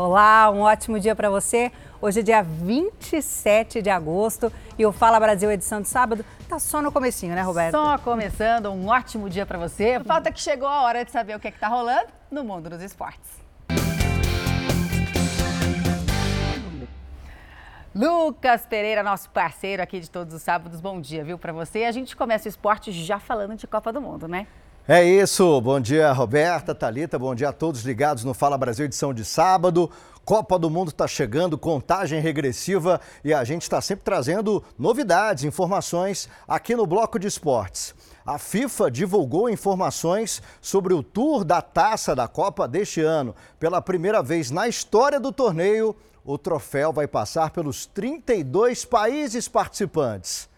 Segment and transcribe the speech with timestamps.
[0.00, 1.72] Olá, um ótimo dia para você.
[2.00, 6.80] Hoje é dia 27 de agosto e o Fala Brasil edição de sábado tá só
[6.80, 7.72] no comecinho, né, Roberto?
[7.72, 9.98] Só começando, um ótimo dia para você.
[10.04, 12.70] Falta que chegou a hora de saber o que é que tá rolando no mundo
[12.70, 13.28] dos esportes.
[17.92, 21.82] Lucas Pereira, nosso parceiro aqui de todos os sábados, bom dia, viu, para você.
[21.82, 24.46] A gente começa o esporte já falando de Copa do Mundo, né?
[24.90, 29.12] É isso, bom dia Roberta, Talita, bom dia a todos ligados no Fala Brasil edição
[29.12, 29.90] de sábado.
[30.24, 36.26] Copa do Mundo está chegando, contagem regressiva e a gente está sempre trazendo novidades, informações
[36.48, 37.94] aqui no Bloco de Esportes.
[38.24, 43.34] A FIFA divulgou informações sobre o tour da taça da Copa deste ano.
[43.60, 45.94] Pela primeira vez na história do torneio,
[46.24, 50.48] o troféu vai passar pelos 32 países participantes.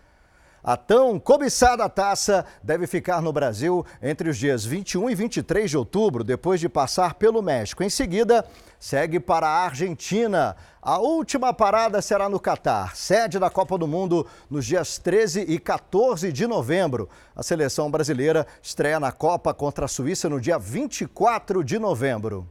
[0.63, 5.77] A tão cobiçada taça deve ficar no Brasil entre os dias 21 e 23 de
[5.77, 7.83] outubro, depois de passar pelo México.
[7.83, 8.45] Em seguida,
[8.79, 10.55] segue para a Argentina.
[10.83, 15.59] A última parada será no Catar, sede da Copa do Mundo, nos dias 13 e
[15.59, 17.09] 14 de novembro.
[17.35, 22.47] A seleção brasileira estreia na Copa contra a Suíça no dia 24 de novembro.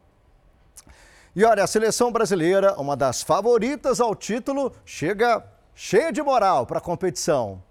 [1.36, 5.46] E olha, a seleção brasileira, uma das favoritas ao título, chega
[5.76, 7.69] cheia de moral para a competição.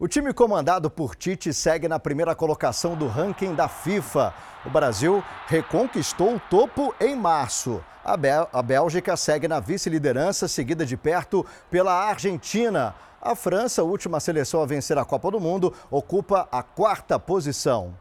[0.00, 4.32] O time comandado por Tite segue na primeira colocação do ranking da FIFA.
[4.64, 7.82] O Brasil reconquistou o topo em março.
[8.04, 8.16] A,
[8.52, 12.94] a Bélgica segue na vice-liderança, seguida de perto pela Argentina.
[13.20, 17.92] A França, última seleção a vencer a Copa do Mundo, ocupa a quarta posição.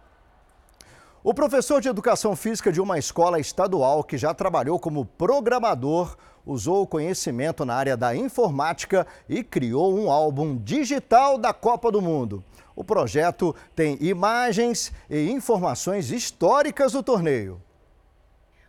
[1.24, 6.16] O professor de educação física de uma escola estadual que já trabalhou como programador
[6.48, 12.02] usou o conhecimento na área da informática e criou um álbum digital da Copa do
[12.02, 12.44] Mundo.
[12.74, 17.62] O projeto tem imagens e informações históricas do torneio.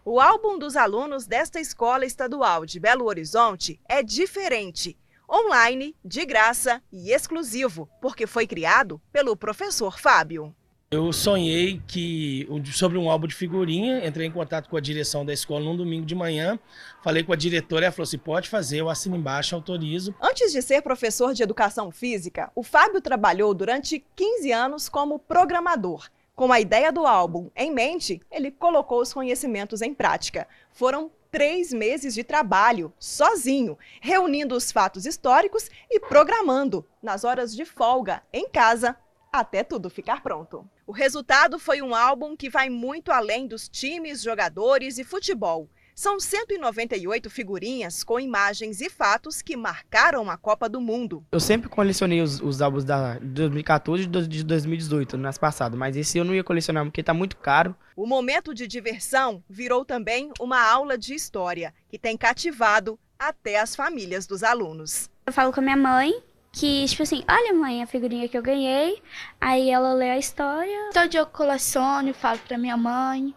[0.04, 4.98] O álbum dos alunos desta escola estadual de Belo Horizonte é diferente.
[5.30, 10.54] Online, de graça e exclusivo, porque foi criado pelo professor Fábio.
[10.91, 15.34] Eu sonhei que sobre um álbum de figurinha, entrei em contato com a direção da
[15.34, 16.59] escola num domingo de manhã,
[17.04, 20.15] falei com a diretora, ela falou assim: pode fazer, eu assino embaixo, autorizo.
[20.19, 26.09] Antes de ser professor de educação física, o Fábio trabalhou durante 15 anos como programador.
[26.34, 30.48] Com a ideia do álbum em mente, ele colocou os conhecimentos em prática.
[30.72, 37.66] Foram três meses de trabalho, sozinho, reunindo os fatos históricos e programando, nas horas de
[37.66, 38.97] folga, em casa,
[39.33, 40.69] até tudo ficar pronto.
[40.87, 45.69] O resultado foi um álbum que vai muito além dos times, jogadores e futebol.
[45.94, 51.27] São 198 figurinhas com imagens e fatos que marcaram a Copa do Mundo.
[51.33, 55.77] Eu sempre colecionei os, os álbuns da, de 2014 e de 2018, no ano passado,
[55.77, 57.75] mas esse eu não ia colecionar porque está muito caro.
[57.97, 63.75] O momento de diversão virou também uma aula de história, que tem cativado até as
[63.75, 65.10] famílias dos alunos.
[65.27, 66.15] Eu falo com a minha mãe
[66.53, 69.03] que, tipo assim, olha mãe, a figurinha que eu ganhei.
[69.41, 70.91] Aí ela lê a história.
[70.92, 73.34] Todo dia eu coleciono, falo pra minha mãe.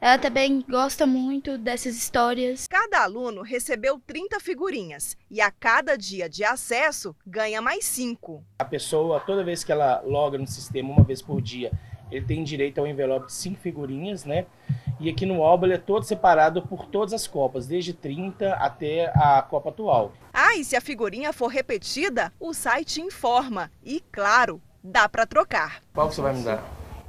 [0.00, 2.66] Ela também gosta muito dessas histórias.
[2.66, 8.42] Cada aluno recebeu 30 figurinhas e a cada dia de acesso ganha mais 5.
[8.58, 11.70] A pessoa, toda vez que ela loga no sistema, uma vez por dia,
[12.12, 14.46] ele tem direito ao envelope de 5 figurinhas, né?
[15.00, 19.10] E aqui no álbum ele é todo separado por todas as Copas, desde 30 até
[19.14, 20.12] a Copa atual.
[20.32, 23.70] Ah, e se a figurinha for repetida, o site informa.
[23.82, 25.82] E claro, dá para trocar.
[25.94, 26.62] Qual você vai me dar?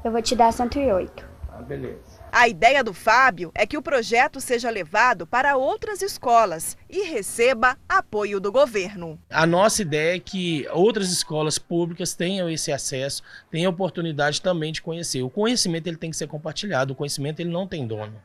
[0.03, 1.27] Eu vou te dar 108.
[1.49, 2.12] Ah, beleza.
[2.35, 7.77] A ideia do Fábio é que o projeto seja levado para outras escolas e receba
[7.87, 9.19] apoio do governo.
[9.29, 13.21] A nossa ideia é que outras escolas públicas tenham esse acesso,
[13.51, 15.21] tenham oportunidade também de conhecer.
[15.21, 18.19] O conhecimento ele tem que ser compartilhado, o conhecimento ele não tem dono.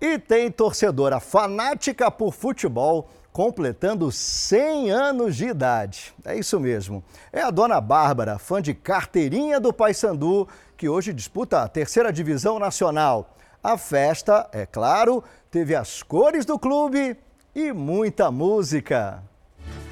[0.00, 6.12] E tem torcedora fanática por futebol completando 100 anos de idade.
[6.24, 7.04] É isso mesmo.
[7.32, 10.48] É a dona Bárbara, fã de carteirinha do Paysandu,
[10.78, 13.36] que hoje disputa a terceira divisão nacional.
[13.62, 17.16] A festa, é claro, teve as cores do clube
[17.52, 19.20] e muita música.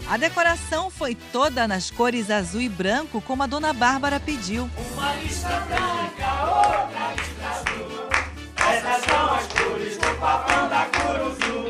[0.08, 4.70] A decoração foi toda nas cores azul e branco, como a dona Bárbara pediu.
[4.92, 8.08] Uma lista branca, outra lista azul.
[8.56, 11.65] Essas são as cores do papão da Curuzu.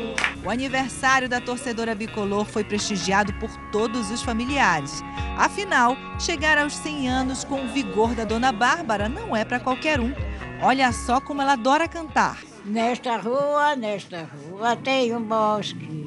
[0.47, 5.03] O aniversário da torcedora bicolor foi prestigiado por todos os familiares.
[5.37, 9.99] Afinal, chegar aos 100 anos com o vigor da dona Bárbara não é para qualquer
[9.99, 10.13] um.
[10.61, 12.41] Olha só como ela adora cantar.
[12.63, 16.05] Nesta rua, nesta rua tem um bosque.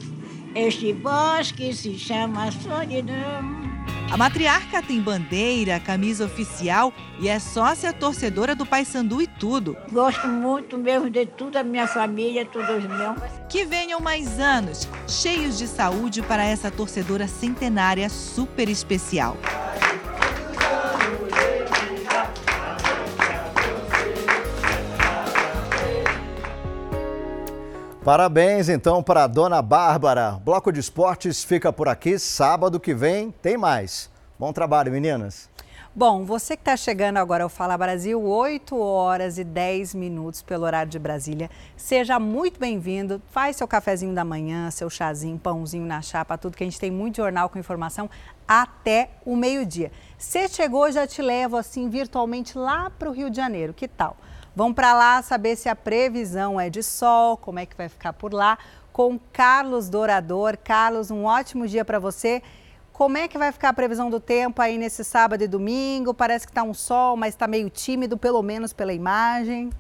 [0.54, 3.80] Este bosque se chama solidão.
[4.10, 9.76] A matriarca tem bandeira, camisa oficial e é sócia torcedora do Paysandu e tudo.
[9.92, 13.19] Gosto muito mesmo de tudo, a minha família, todos meus.
[13.48, 19.37] Que venham mais anos, cheios de saúde para essa torcedora centenária super especial.
[28.05, 30.41] Parabéns então para a dona Bárbara.
[30.43, 32.19] Bloco de Esportes fica por aqui.
[32.19, 34.11] Sábado que vem tem mais.
[34.38, 35.50] Bom trabalho, meninas.
[35.94, 40.64] Bom, você que está chegando agora ao Fala Brasil, 8 horas e 10 minutos pelo
[40.64, 41.50] horário de Brasília.
[41.76, 43.20] Seja muito bem-vindo.
[43.31, 46.91] Faz seu cafezinho da manhã, seu chazinho, pãozinho na chapa, tudo que a gente tem
[46.91, 48.08] muito jornal com informação
[48.49, 49.93] até o meio-dia.
[50.17, 53.75] Você chegou, já te levo assim virtualmente lá para o Rio de Janeiro.
[53.75, 54.17] Que tal?
[54.55, 58.12] Vão para lá saber se a previsão é de sol, como é que vai ficar
[58.12, 58.58] por lá,
[58.93, 60.56] com Carlos Dourador.
[60.56, 62.43] Carlos, um ótimo dia para você.
[62.93, 66.12] Como é que vai ficar a previsão do tempo aí nesse sábado e domingo?
[66.12, 69.70] Parece que está um sol, mas está meio tímido, pelo menos pela imagem.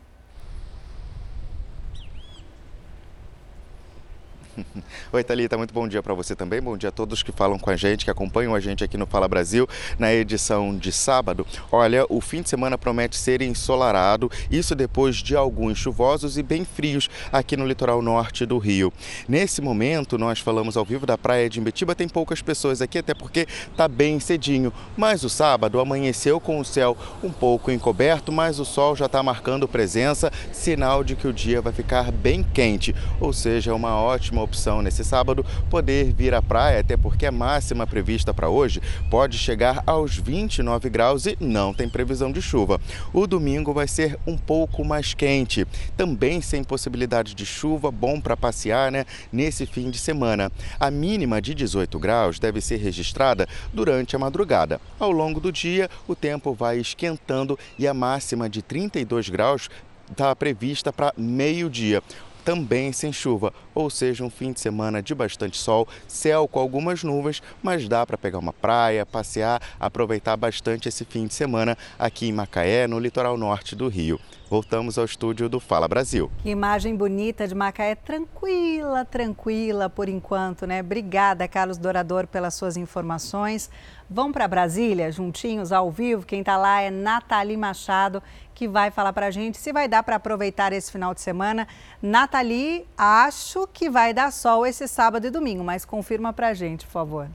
[5.12, 6.60] Oi, Thalita, muito bom dia para você também.
[6.60, 9.06] Bom dia a todos que falam com a gente, que acompanham a gente aqui no
[9.06, 9.68] Fala Brasil,
[9.98, 11.46] na edição de sábado.
[11.70, 16.64] Olha, o fim de semana promete ser ensolarado, isso depois de alguns chuvosos e bem
[16.64, 18.92] frios aqui no litoral norte do Rio.
[19.28, 23.14] Nesse momento, nós falamos ao vivo da praia de Imbetiba, tem poucas pessoas aqui, até
[23.14, 23.46] porque
[23.76, 24.72] tá bem cedinho.
[24.96, 29.22] Mas o sábado amanheceu com o céu um pouco encoberto, mas o sol já está
[29.22, 34.39] marcando presença, sinal de que o dia vai ficar bem quente, ou seja, uma ótima
[34.42, 39.38] opção nesse sábado poder vir à praia, até porque a máxima prevista para hoje pode
[39.38, 42.80] chegar aos 29 graus e não tem previsão de chuva.
[43.12, 45.66] O domingo vai ser um pouco mais quente,
[45.96, 50.50] também sem possibilidade de chuva, bom para passear né, nesse fim de semana.
[50.78, 54.80] A mínima de 18 graus deve ser registrada durante a madrugada.
[54.98, 59.68] Ao longo do dia, o tempo vai esquentando e a máxima de 32 graus
[60.10, 62.02] está prevista para meio-dia
[62.44, 67.02] também sem chuva, ou seja, um fim de semana de bastante sol, céu com algumas
[67.02, 72.28] nuvens, mas dá para pegar uma praia, passear, aproveitar bastante esse fim de semana aqui
[72.28, 74.20] em Macaé, no litoral norte do Rio.
[74.50, 76.28] Voltamos ao estúdio do Fala Brasil.
[76.42, 80.80] Que imagem bonita de Macaé, tranquila, tranquila por enquanto, né?
[80.80, 83.70] Obrigada, Carlos Dourador, pelas suas informações.
[84.10, 86.26] Vão para Brasília, juntinhos, ao vivo.
[86.26, 88.20] Quem está lá é Nathalie Machado,
[88.60, 91.66] que vai falar para a gente se vai dar para aproveitar esse final de semana.
[92.02, 96.84] Nathalie, acho que vai dar sol esse sábado e domingo, mas confirma para a gente,
[96.84, 97.30] por favor.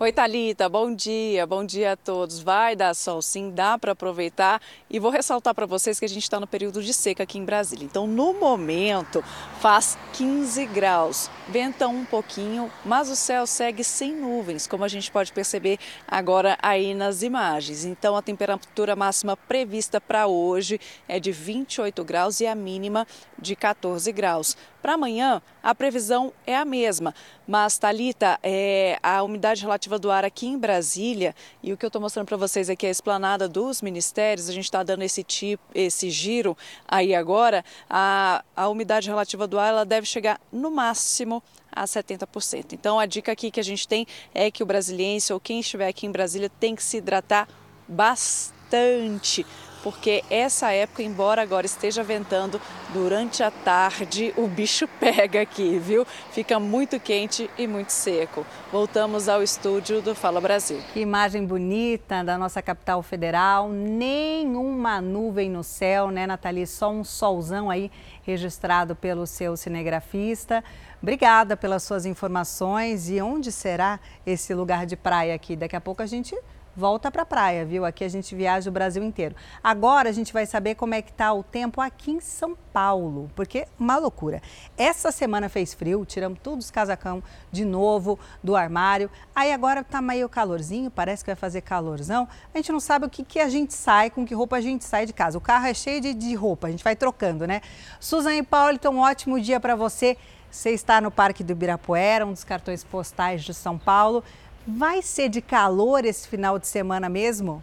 [0.00, 2.40] Oi, Thalita, bom dia, bom dia a todos.
[2.40, 4.60] Vai dar sol sim, dá para aproveitar.
[4.90, 7.44] E vou ressaltar para vocês que a gente está no período de seca aqui em
[7.44, 7.84] Brasília.
[7.84, 9.22] Então, no momento,
[9.60, 11.30] faz 15 graus.
[11.48, 16.58] Venta um pouquinho, mas o céu segue sem nuvens, como a gente pode perceber agora
[16.60, 17.84] aí nas imagens.
[17.84, 23.06] Então, a temperatura máxima prevista para hoje é de 28 graus e a mínima
[23.38, 24.56] de 14 graus.
[24.84, 27.14] Para amanhã, a previsão é a mesma,
[27.48, 31.88] mas, Thalita, é, a umidade relativa do ar aqui em Brasília, e o que eu
[31.88, 35.22] estou mostrando para vocês aqui é a esplanada dos ministérios, a gente está dando esse,
[35.22, 36.54] tipo, esse giro
[36.86, 41.42] aí agora, a, a umidade relativa do ar ela deve chegar no máximo
[41.72, 42.74] a 70%.
[42.74, 45.88] Então, a dica aqui que a gente tem é que o brasiliense ou quem estiver
[45.88, 47.48] aqui em Brasília tem que se hidratar
[47.88, 49.46] bastante
[49.84, 52.58] porque essa época, embora agora esteja ventando,
[52.94, 56.06] durante a tarde o bicho pega aqui, viu?
[56.32, 58.46] Fica muito quente e muito seco.
[58.72, 60.80] Voltamos ao estúdio do Fala Brasil.
[60.94, 66.66] Que imagem bonita da nossa capital federal, nenhuma nuvem no céu, né, Nathalie?
[66.66, 70.64] Só um solzão aí registrado pelo seu cinegrafista.
[71.02, 73.10] Obrigada pelas suas informações.
[73.10, 75.54] E onde será esse lugar de praia aqui?
[75.54, 76.34] Daqui a pouco a gente
[76.76, 77.84] volta para a praia, viu?
[77.84, 79.34] Aqui a gente viaja o Brasil inteiro.
[79.62, 83.30] Agora a gente vai saber como é que está o tempo aqui em São Paulo,
[83.34, 84.42] porque uma loucura.
[84.76, 89.10] Essa semana fez frio, tiramos todos os casacão de novo do armário.
[89.34, 92.28] Aí agora está meio calorzinho, parece que vai fazer calorzão.
[92.52, 94.84] A gente não sabe o que, que a gente sai, com que roupa a gente
[94.84, 95.38] sai de casa.
[95.38, 97.60] O carro é cheio de, de roupa, a gente vai trocando, né?
[98.00, 100.16] Suzane Paulo, então um ótimo dia para você.
[100.50, 104.22] Você está no Parque do Ibirapuera, um dos cartões postais de São Paulo.
[104.66, 107.62] Vai ser de calor esse final de semana mesmo?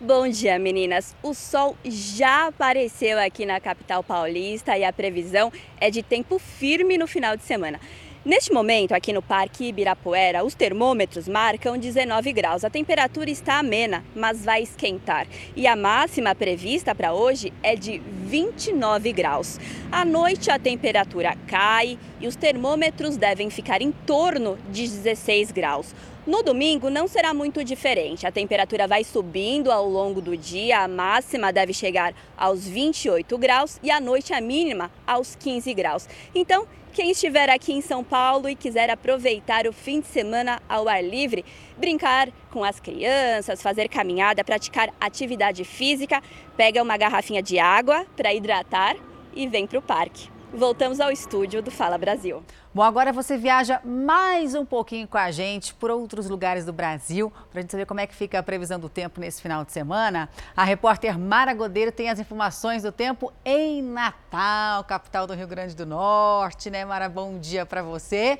[0.00, 1.16] Bom dia, meninas.
[1.20, 6.96] O sol já apareceu aqui na capital paulista e a previsão é de tempo firme
[6.96, 7.80] no final de semana.
[8.28, 12.62] Neste momento, aqui no Parque Ibirapuera, os termômetros marcam 19 graus.
[12.62, 15.26] A temperatura está amena, mas vai esquentar.
[15.56, 19.58] E a máxima prevista para hoje é de 29 graus.
[19.90, 25.94] À noite, a temperatura cai e os termômetros devem ficar em torno de 16 graus.
[26.28, 28.26] No domingo não será muito diferente.
[28.26, 33.80] A temperatura vai subindo ao longo do dia, a máxima deve chegar aos 28 graus
[33.82, 36.06] e à noite a mínima aos 15 graus.
[36.34, 40.86] Então, quem estiver aqui em São Paulo e quiser aproveitar o fim de semana ao
[40.86, 41.46] ar livre,
[41.78, 46.22] brincar com as crianças, fazer caminhada, praticar atividade física,
[46.58, 48.96] pega uma garrafinha de água para hidratar
[49.34, 50.28] e vem para o parque.
[50.52, 52.42] Voltamos ao estúdio do Fala Brasil.
[52.72, 57.30] Bom, agora você viaja mais um pouquinho com a gente por outros lugares do Brasil,
[57.50, 59.72] para a gente saber como é que fica a previsão do tempo nesse final de
[59.72, 60.26] semana.
[60.56, 65.76] A repórter Mara Godeiro tem as informações do tempo em Natal, capital do Rio Grande
[65.76, 67.10] do Norte, né, Mara?
[67.10, 68.38] Bom dia para você.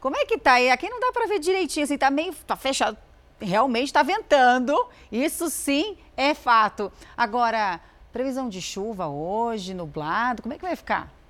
[0.00, 0.70] Como é que tá aí?
[0.70, 2.96] Aqui não dá para ver direitinho, assim, tá meio tá fechado.
[3.38, 4.74] Realmente está ventando,
[5.12, 6.90] isso sim é fato.
[7.14, 7.78] Agora,
[8.10, 11.21] previsão de chuva hoje, nublado, como é que vai ficar?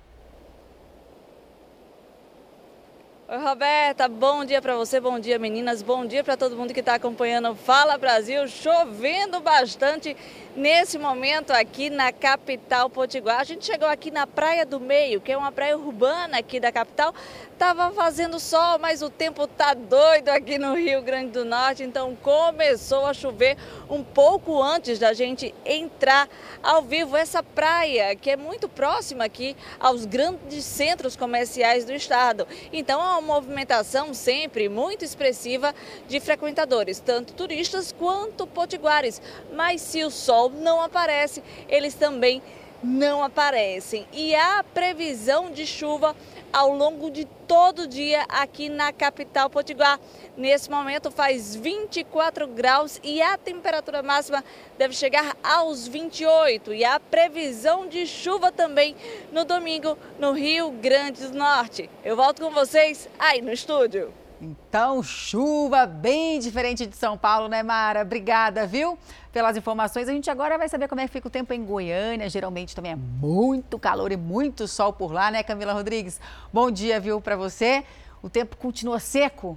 [3.33, 6.81] Oi, Roberta, bom dia para você, bom dia meninas, bom dia para todo mundo que
[6.81, 10.15] está acompanhando Fala Brasil, chovendo bastante
[10.55, 13.41] nesse momento aqui na capital potiguar.
[13.41, 16.71] A gente chegou aqui na Praia do Meio, que é uma praia urbana aqui da
[16.71, 17.15] capital.
[17.57, 22.15] Tava fazendo sol, mas o tempo tá doido aqui no Rio Grande do Norte, então
[22.17, 23.57] começou a chover
[23.89, 26.29] um pouco antes da gente entrar
[26.62, 32.47] ao vivo essa praia, que é muito próxima aqui aos grandes centros comerciais do estado.
[32.71, 35.75] Então é movimentação sempre muito expressiva
[36.07, 39.23] de frequentadores, tanto turistas quanto potiguares.
[39.55, 42.43] Mas se o sol não aparece, eles também
[42.83, 44.07] não aparecem.
[44.12, 46.17] E há previsão de chuva
[46.53, 49.99] ao longo de todo o dia aqui na capital potiguar.
[50.37, 54.45] Nesse momento faz 24 graus e a temperatura máxima
[54.77, 56.75] deve chegar aos 28.
[56.75, 58.95] E há previsão de chuva também
[59.31, 61.89] no domingo no Rio Grande do Norte.
[62.05, 64.22] Eu volto com vocês aí no estúdio.
[64.44, 68.02] Então, chuva bem diferente de São Paulo, né, Mara?
[68.02, 68.99] Obrigada, viu?
[69.32, 70.08] Pelas informações.
[70.08, 72.28] A gente agora vai saber como é que fica o tempo em Goiânia.
[72.28, 76.20] Geralmente também é muito calor e muito sol por lá, né, Camila Rodrigues?
[76.52, 77.84] Bom dia, viu, para você.
[78.20, 79.56] O tempo continua seco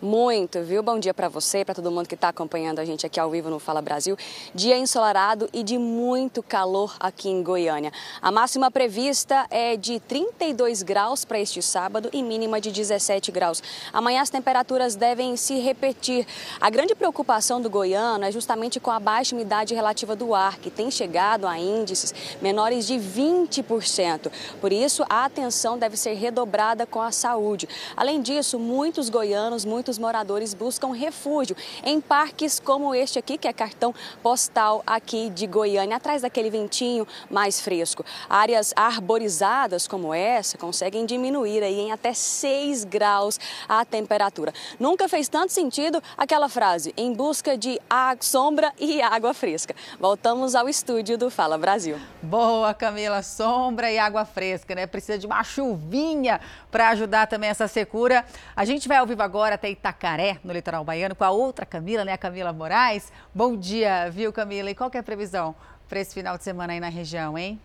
[0.00, 0.80] Muito, viu?
[0.80, 3.50] Bom dia para você, para todo mundo que está acompanhando a gente aqui ao vivo
[3.50, 4.16] no Fala Brasil.
[4.54, 7.92] Dia ensolarado e de muito calor aqui em Goiânia.
[8.22, 13.60] A máxima prevista é de 32 graus para este sábado e mínima de 17 graus.
[13.92, 16.24] Amanhã as temperaturas devem se repetir.
[16.60, 20.70] A grande preocupação do goiano é justamente com a baixa umidade relativa do ar, que
[20.70, 24.30] tem chegado a índices menores de 20%.
[24.60, 27.68] Por isso, a atenção deve ser redobrada com a saúde.
[27.96, 33.48] Além disso, muitos goianos, muitos muitos moradores buscam refúgio em parques como este aqui, que
[33.48, 38.04] é cartão postal aqui de Goiânia, atrás daquele ventinho mais fresco.
[38.28, 44.52] Áreas arborizadas como essa conseguem diminuir aí em até 6 graus a temperatura.
[44.78, 47.80] Nunca fez tanto sentido aquela frase, em busca de
[48.20, 49.74] sombra e água fresca.
[49.98, 51.98] Voltamos ao estúdio do Fala Brasil.
[52.22, 54.86] Boa, Camila, sombra e água fresca, né?
[54.86, 56.40] Precisa de uma chuvinha
[56.70, 58.22] para ajudar também essa secura.
[58.54, 62.04] A gente vai ao vivo agora até Itacaré, no litoral baiano, com a outra Camila,
[62.04, 63.12] né, a Camila Moraes.
[63.34, 64.70] Bom dia, viu, Camila?
[64.70, 65.54] E qual é a previsão
[65.88, 67.58] para esse final de semana aí na região, hein?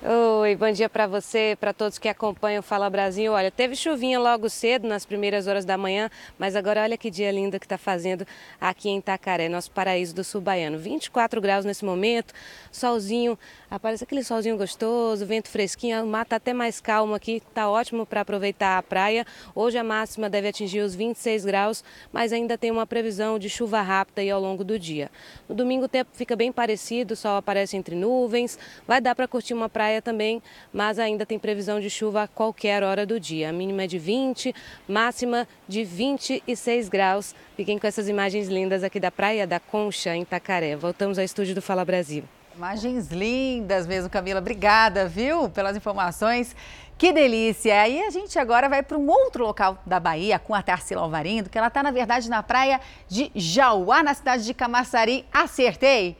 [0.00, 3.32] Oi, bom dia para você, para todos que acompanham o Fala Brasil.
[3.32, 6.08] Olha, teve chuvinha logo cedo, nas primeiras horas da manhã,
[6.38, 8.24] mas agora olha que dia lindo que está fazendo
[8.60, 10.78] aqui em Itacaré, nosso paraíso do sul baiano.
[10.78, 12.32] 24 graus nesse momento,
[12.70, 13.36] solzinho,
[13.70, 18.06] aparece aquele solzinho gostoso, vento fresquinho, o mar está até mais calmo aqui, está ótimo
[18.06, 19.26] para aproveitar a praia.
[19.54, 23.82] Hoje a máxima deve atingir os 26 graus, mas ainda tem uma previsão de chuva
[23.82, 25.10] rápida aí ao longo do dia.
[25.48, 29.28] No domingo o tempo fica bem parecido, o sol aparece entre nuvens, vai dar para
[29.28, 33.50] curtir uma praia também, mas ainda tem previsão de chuva a qualquer hora do dia.
[33.50, 34.54] A mínima é de 20,
[34.88, 37.34] máxima de 26 graus.
[37.56, 40.76] Fiquem com essas imagens lindas aqui da Praia da Concha, em Itacaré.
[40.76, 42.24] Voltamos ao estúdio do Fala Brasil.
[42.58, 44.40] Imagens lindas mesmo, Camila.
[44.40, 46.56] Obrigada, viu, pelas informações.
[46.98, 47.82] Que delícia!
[47.82, 51.48] Aí a gente agora vai para um outro local da Bahia com a Tarsila Alvarindo,
[51.48, 55.24] que ela está, na verdade, na praia de Jauá, na cidade de Camaçari.
[55.32, 56.16] Acertei?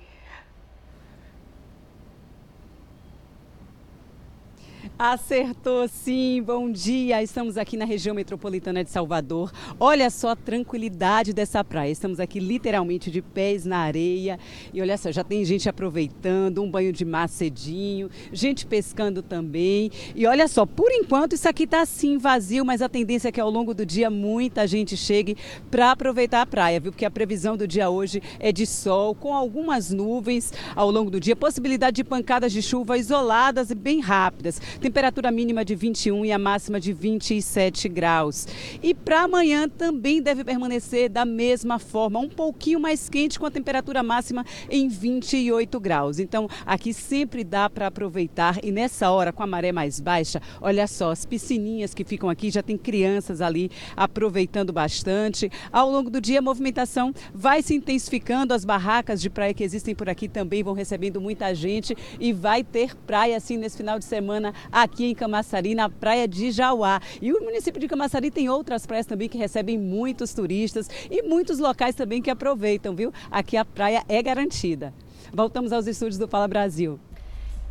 [4.98, 7.22] Acertou sim, bom dia.
[7.22, 9.52] Estamos aqui na região metropolitana de Salvador.
[9.78, 11.92] Olha só a tranquilidade dessa praia.
[11.92, 14.40] Estamos aqui literalmente de pés na areia.
[14.74, 19.88] E olha só, já tem gente aproveitando, um banho de mar cedinho, gente pescando também.
[20.16, 23.40] E olha só, por enquanto isso aqui está assim vazio, mas a tendência é que
[23.40, 25.36] ao longo do dia muita gente chegue
[25.70, 26.90] para aproveitar a praia, viu?
[26.90, 31.20] Porque a previsão do dia hoje é de sol, com algumas nuvens ao longo do
[31.20, 34.60] dia, possibilidade de pancadas de chuva isoladas e bem rápidas.
[34.80, 38.46] Tem temperatura mínima de 21 e a máxima de 27 graus.
[38.82, 43.50] E para amanhã também deve permanecer da mesma forma, um pouquinho mais quente, com a
[43.50, 46.18] temperatura máxima em 28 graus.
[46.18, 50.86] Então, aqui sempre dá para aproveitar e nessa hora, com a maré mais baixa, olha
[50.86, 55.50] só, as piscininhas que ficam aqui, já tem crianças ali aproveitando bastante.
[55.70, 59.94] Ao longo do dia, a movimentação vai se intensificando, as barracas de praia que existem
[59.94, 64.06] por aqui também vão recebendo muita gente e vai ter praia assim nesse final de
[64.06, 67.00] semana aqui em Camaçari, na praia de Jauá.
[67.20, 71.58] E o município de Camaçari tem outras praias também que recebem muitos turistas e muitos
[71.58, 73.12] locais também que aproveitam, viu?
[73.30, 74.92] Aqui a praia é garantida.
[75.32, 76.98] Voltamos aos estúdios do Fala Brasil.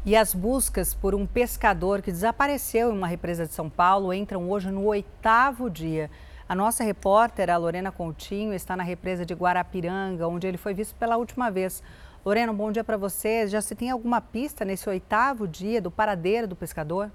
[0.06, 4.50] E as buscas por um pescador que desapareceu em uma represa de São Paulo entram
[4.50, 6.10] hoje no oitavo dia.
[6.48, 10.96] A nossa repórter, a Lorena Coutinho, está na represa de Guarapiranga, onde ele foi visto
[10.96, 11.84] pela última vez.
[12.28, 13.48] Lorena, bom dia para você.
[13.48, 17.10] Já se tem alguma pista nesse oitavo dia do paradeiro do pescador?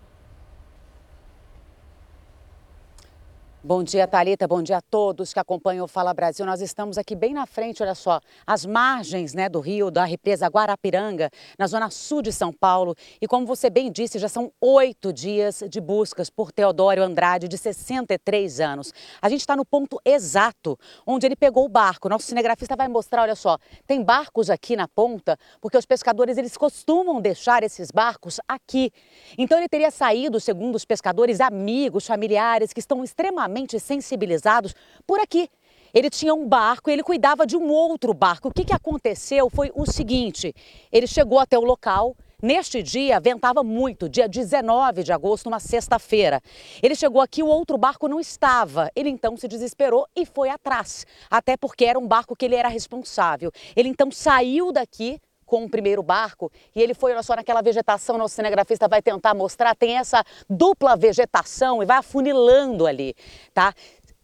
[3.65, 4.49] Bom dia, Talita.
[4.49, 6.45] Bom dia a todos que acompanham o Fala Brasil.
[6.45, 10.49] Nós estamos aqui bem na frente, olha só, as margens né, do rio, da represa
[10.49, 12.97] Guarapiranga, na zona sul de São Paulo.
[13.21, 17.57] E como você bem disse, já são oito dias de buscas por Teodório Andrade, de
[17.57, 18.93] 63 anos.
[19.23, 20.77] A gente está no ponto exato
[21.07, 22.09] onde ele pegou o barco.
[22.09, 26.57] Nosso cinegrafista vai mostrar, olha só, tem barcos aqui na ponta, porque os pescadores eles
[26.57, 28.91] costumam deixar esses barcos aqui.
[29.39, 34.75] Então ele teria saído, segundo os pescadores, amigos, familiares que estão extremamente extremamente sensibilizados
[35.07, 35.49] por aqui.
[35.95, 38.49] Ele tinha um barco e ele cuidava de um outro barco.
[38.49, 40.55] O que, que aconteceu foi o seguinte:
[40.91, 42.17] ele chegou até o local.
[42.43, 46.41] Neste dia, ventava muito, dia 19 de agosto, uma sexta-feira.
[46.83, 48.91] Ele chegou aqui, o outro barco não estava.
[48.97, 52.67] Ele então se desesperou e foi atrás, até porque era um barco que ele era
[52.67, 53.53] responsável.
[53.77, 55.21] Ele então saiu daqui,
[55.53, 59.35] com o primeiro barco e ele foi, olha só, naquela vegetação, nosso cinegrafista vai tentar
[59.35, 63.15] mostrar, tem essa dupla vegetação e vai afunilando ali,
[63.53, 63.75] tá?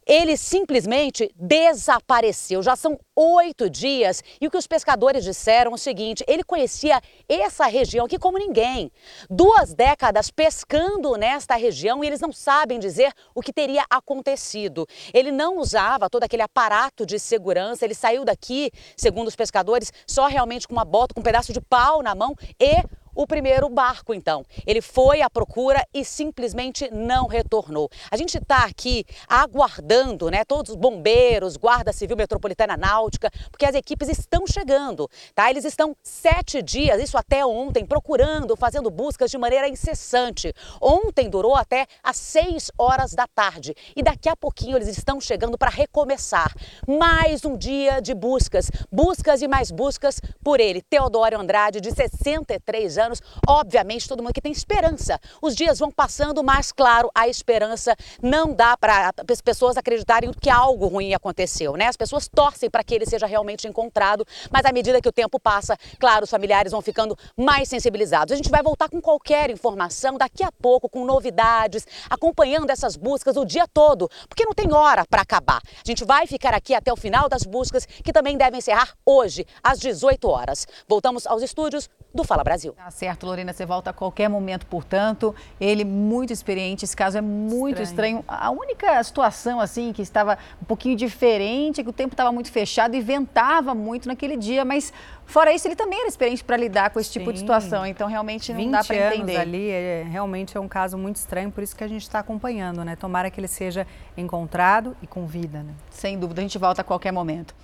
[0.09, 2.63] Ele simplesmente desapareceu.
[2.63, 7.01] Já são oito dias e o que os pescadores disseram é o seguinte: ele conhecia
[7.29, 8.91] essa região aqui como ninguém.
[9.29, 14.87] Duas décadas pescando nesta região e eles não sabem dizer o que teria acontecido.
[15.13, 20.27] Ele não usava todo aquele aparato de segurança, ele saiu daqui, segundo os pescadores, só
[20.27, 22.83] realmente com uma bota, com um pedaço de pau na mão e
[23.19, 24.45] o primeiro barco, então.
[24.65, 27.91] Ele foi à procura e simplesmente não retornou.
[28.13, 30.45] A gente está aqui aguardando, né?
[30.45, 35.51] Todos os bombeiros, Guarda Civil Metropolitana Náutica, porque as equipes estão chegando, tá?
[35.51, 40.55] Eles estão sete dias, isso até ontem, procurando, fazendo buscas de maneira incessante.
[40.81, 45.59] Ontem durou até às seis horas da tarde e daqui a pouquinho eles estão chegando
[45.59, 46.55] para recomeçar.
[46.87, 52.97] Mais um dia de buscas, buscas e mais buscas por ele, Teodoro Andrade, de 63
[52.97, 55.19] anos anos, obviamente todo mundo aqui tem esperança.
[55.43, 60.51] Os dias vão passando, mas claro, a esperança não dá para as pessoas acreditarem que
[60.51, 61.87] algo ruim aconteceu, né?
[61.87, 65.41] As pessoas torcem para que ele seja realmente encontrado, mas à medida que o tempo
[65.41, 68.33] passa, claro, os familiares vão ficando mais sensibilizados.
[68.33, 73.37] A gente vai voltar com qualquer informação daqui a pouco, com novidades, acompanhando essas buscas
[73.37, 75.61] o dia todo, porque não tem hora para acabar.
[75.65, 79.47] A gente vai ficar aqui até o final das buscas, que também devem encerrar hoje,
[79.63, 80.67] às 18 horas.
[80.87, 82.75] Voltamos aos estúdios do Fala Brasil.
[82.99, 85.33] Certo, Lorena, você volta a qualquer momento, portanto.
[85.61, 88.19] Ele muito experiente, esse caso é muito estranho.
[88.19, 88.25] estranho.
[88.27, 92.51] A única situação, assim, que estava um pouquinho diferente é que o tempo estava muito
[92.51, 94.93] fechado e ventava muito naquele dia, mas
[95.25, 97.21] fora isso, ele também era experiente para lidar com esse Sim.
[97.21, 99.37] tipo de situação, então realmente não dá para entender.
[99.37, 102.85] ali, é, realmente é um caso muito estranho, por isso que a gente está acompanhando,
[102.85, 102.97] né?
[102.97, 105.73] Tomara que ele seja encontrado e com vida, né?
[105.89, 107.55] Sem dúvida, a gente volta a qualquer momento.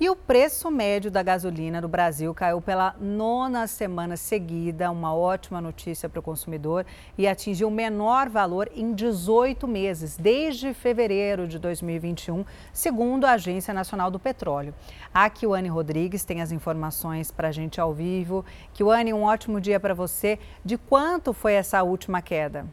[0.00, 5.60] E o preço médio da gasolina no Brasil caiu pela nona semana seguida, uma ótima
[5.60, 11.58] notícia para o consumidor, e atingiu o menor valor em 18 meses, desde fevereiro de
[11.58, 14.72] 2021, segundo a Agência Nacional do Petróleo.
[15.12, 18.44] A Kiwane Rodrigues tem as informações para a gente ao vivo.
[18.74, 20.38] Kiwane, um ótimo dia para você.
[20.64, 22.66] De quanto foi essa última queda?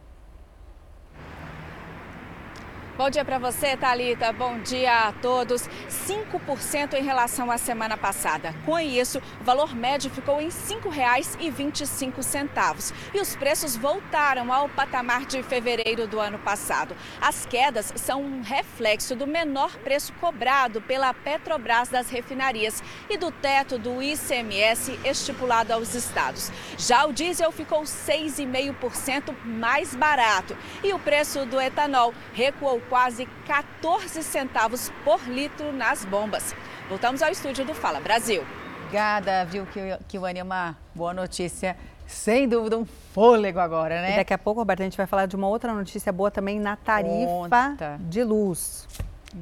[2.98, 4.32] Bom dia para você, Talita.
[4.32, 5.68] Bom dia a todos.
[6.08, 8.56] 5% em relação à semana passada.
[8.66, 15.26] Com isso, o valor médio ficou em R$ 5,25 e os preços voltaram ao patamar
[15.26, 16.96] de fevereiro do ano passado.
[17.20, 23.30] As quedas são um reflexo do menor preço cobrado pela Petrobras das refinarias e do
[23.30, 26.50] teto do ICMS estipulado aos estados.
[26.78, 34.24] Já o diesel ficou 6,5% mais barato e o preço do etanol recuou quase 14
[34.24, 36.56] centavos por litro nas bombas.
[36.90, 38.44] Voltamos ao estúdio do Fala Brasil.
[38.82, 39.66] Obrigada, viu,
[40.08, 41.76] que o é uma boa notícia.
[42.08, 44.14] Sem dúvida, um fôlego agora, né?
[44.14, 46.60] E daqui a pouco, Roberto, a gente vai falar de uma outra notícia boa também
[46.60, 47.98] na tarifa Conta.
[48.00, 48.88] de luz.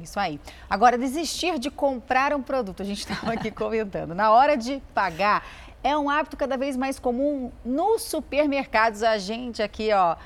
[0.02, 0.40] Isso aí.
[0.68, 5.44] Agora, desistir de comprar um produto, a gente estava aqui comentando, na hora de pagar,
[5.82, 9.02] é um hábito cada vez mais comum nos supermercados.
[9.02, 10.16] A gente aqui, ó,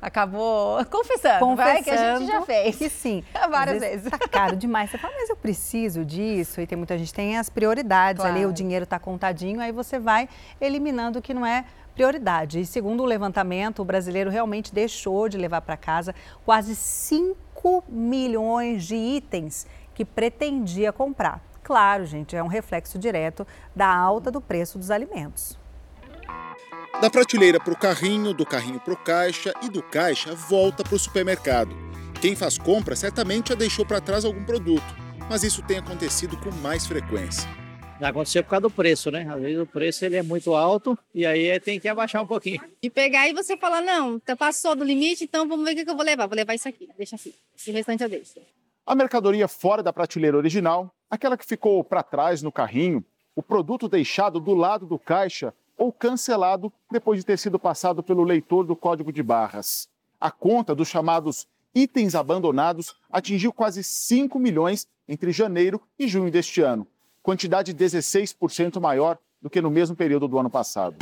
[0.00, 2.76] acabou confessando, confessando vai, que a gente já fez.
[2.76, 3.24] Que sim.
[3.50, 4.06] Várias vezes.
[4.06, 4.90] Está caro demais.
[4.90, 6.60] Você fala, mas eu preciso disso.
[6.60, 8.36] E tem muita gente tem as prioridades claro.
[8.36, 10.28] ali, o dinheiro está contadinho, aí você vai
[10.60, 12.60] eliminando o que não é prioridade.
[12.60, 18.84] E segundo o levantamento, o brasileiro realmente deixou de levar para casa quase 5 milhões
[18.84, 21.42] de itens que pretendia comprar.
[21.62, 25.58] Claro, gente, é um reflexo direto da alta do preço dos alimentos.
[27.00, 30.96] Da prateleira para o carrinho, do carrinho para o caixa e do caixa volta para
[30.96, 31.74] o supermercado.
[32.20, 34.84] Quem faz compra certamente já deixou para trás algum produto,
[35.30, 37.48] mas isso tem acontecido com mais frequência.
[38.00, 39.28] Já aconteceu por causa do preço, né?
[39.28, 42.60] Às vezes o preço ele é muito alto e aí tem que abaixar um pouquinho.
[42.82, 45.90] E pegar e você fala, não, tá passou do limite, então vamos ver o que
[45.90, 46.26] eu vou levar.
[46.26, 47.32] Vou levar isso aqui, deixa assim.
[47.66, 48.34] O restante eu deixo.
[48.86, 53.04] A mercadoria fora da prateleira original, aquela que ficou para trás no carrinho,
[53.36, 58.24] o produto deixado do lado do caixa ou cancelado depois de ter sido passado pelo
[58.24, 59.88] leitor do código de barras.
[60.20, 66.60] A conta dos chamados itens abandonados atingiu quase 5 milhões entre janeiro e junho deste
[66.60, 66.86] ano,
[67.22, 70.96] quantidade 16% maior do que no mesmo período do ano passado.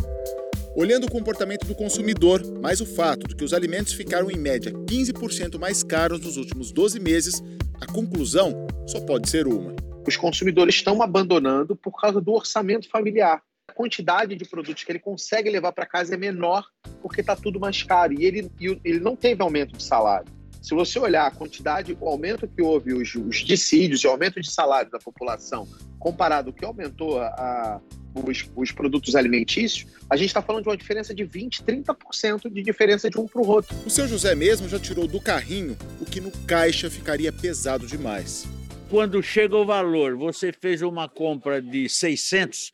[0.76, 4.70] Olhando o comportamento do consumidor, mais o fato de que os alimentos ficaram em média
[4.70, 7.42] 15% mais caros nos últimos 12 meses,
[7.80, 9.74] a conclusão só pode ser uma.
[10.06, 13.42] Os consumidores estão abandonando por causa do orçamento familiar
[13.76, 16.64] quantidade de produtos que ele consegue levar para casa é menor
[17.02, 18.14] porque está tudo mais caro.
[18.18, 18.50] E ele,
[18.82, 20.26] ele não teve aumento de salário.
[20.62, 24.40] Se você olhar a quantidade, o aumento que houve, os, os dissídios e o aumento
[24.40, 27.80] de salário da população, comparado ao que aumentou a, a
[28.14, 32.62] os, os, produtos alimentícios, a gente está falando de uma diferença de 20%, 30% de
[32.62, 33.76] diferença de um para o outro.
[33.84, 38.48] O seu José mesmo já tirou do carrinho o que no caixa ficaria pesado demais.
[38.88, 42.72] Quando chega o valor, você fez uma compra de 600,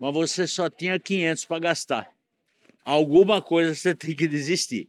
[0.00, 2.08] mas você só tinha 500 para gastar.
[2.84, 4.88] Alguma coisa você tem que desistir.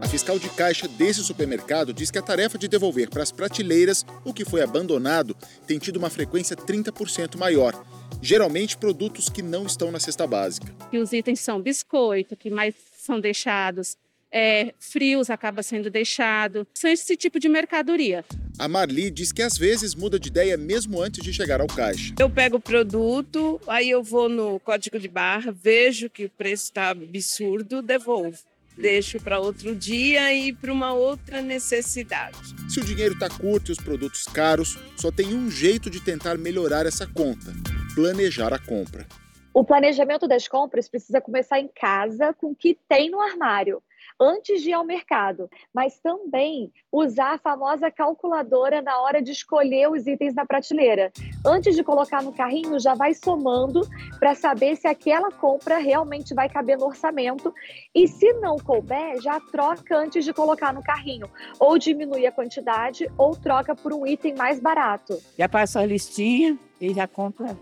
[0.00, 4.04] A fiscal de caixa desse supermercado diz que a tarefa de devolver para as prateleiras
[4.24, 5.34] o que foi abandonado
[5.66, 7.74] tem tido uma frequência 30% maior.
[8.20, 10.74] Geralmente produtos que não estão na cesta básica.
[10.92, 13.96] E os itens são biscoito, que mais são deixados,
[14.32, 16.66] é, frios acaba sendo deixado.
[16.74, 18.24] São esse tipo de mercadoria.
[18.58, 22.14] A Marli diz que às vezes muda de ideia mesmo antes de chegar ao caixa.
[22.18, 26.64] Eu pego o produto, aí eu vou no código de barra, vejo que o preço
[26.64, 28.38] está absurdo, devolvo.
[28.76, 32.38] Deixo para outro dia e para uma outra necessidade.
[32.68, 36.38] Se o dinheiro está curto e os produtos caros, só tem um jeito de tentar
[36.38, 37.52] melhorar essa conta:
[37.96, 39.04] planejar a compra.
[39.52, 43.82] O planejamento das compras precisa começar em casa com o que tem no armário
[44.20, 49.90] antes de ir ao mercado, mas também usar a famosa calculadora na hora de escolher
[49.90, 51.12] os itens na prateleira.
[51.44, 53.82] Antes de colocar no carrinho, já vai somando
[54.18, 57.54] para saber se aquela compra realmente vai caber no orçamento
[57.94, 63.08] e se não couber, já troca antes de colocar no carrinho, ou diminui a quantidade
[63.16, 65.18] ou troca por um item mais barato.
[65.38, 67.56] Já passa a listinha e já compra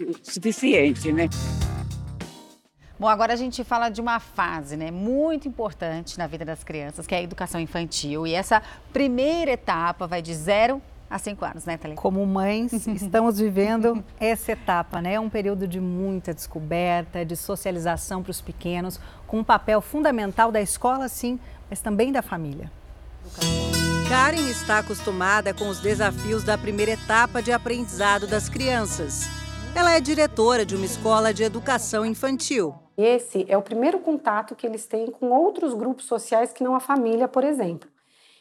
[0.00, 1.28] o suficiente, né?
[3.04, 7.06] Bom, agora a gente fala de uma fase né, muito importante na vida das crianças,
[7.06, 8.26] que é a educação infantil.
[8.26, 8.62] E essa
[8.94, 12.00] primeira etapa vai de zero a cinco anos, né, Thalita?
[12.00, 15.12] Como mães, estamos vivendo essa etapa, né?
[15.12, 20.50] É um período de muita descoberta, de socialização para os pequenos, com um papel fundamental
[20.50, 21.38] da escola, sim,
[21.68, 22.72] mas também da família.
[24.08, 29.43] Karen está acostumada com os desafios da primeira etapa de aprendizado das crianças.
[29.76, 32.74] Ela é diretora de uma escola de educação infantil.
[32.96, 36.80] Esse é o primeiro contato que eles têm com outros grupos sociais que não a
[36.80, 37.88] família, por exemplo.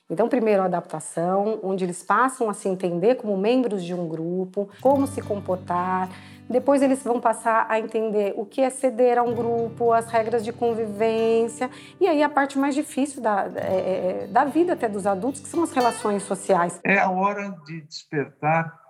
[0.07, 4.69] Então, primeiro a adaptação, onde eles passam a se entender como membros de um grupo,
[4.79, 6.07] como se comportar,
[6.49, 10.43] Depois eles vão passar a entender o que é ceder a um grupo, as regras
[10.43, 11.69] de convivência
[11.99, 15.47] e aí a parte mais difícil da, é, é da vida até dos adultos, que
[15.47, 16.79] são as relações sociais.
[16.83, 18.82] É a hora de despertar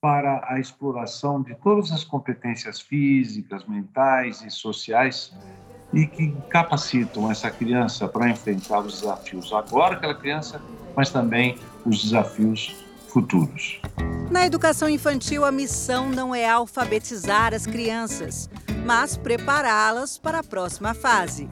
[0.00, 5.32] para a exploração de todas as competências físicas, mentais e sociais
[5.92, 10.62] e que capacitam essa criança para enfrentar os desafios agora aquela criança,
[10.96, 12.74] mas também os desafios
[13.08, 13.80] futuros.
[14.30, 18.48] Na educação infantil, a missão não é alfabetizar as crianças,
[18.86, 21.48] mas prepará-las para a próxima fase.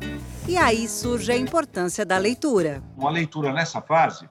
[0.47, 2.83] E aí surge a importância da leitura.
[2.97, 4.29] Uma leitura nessa fase,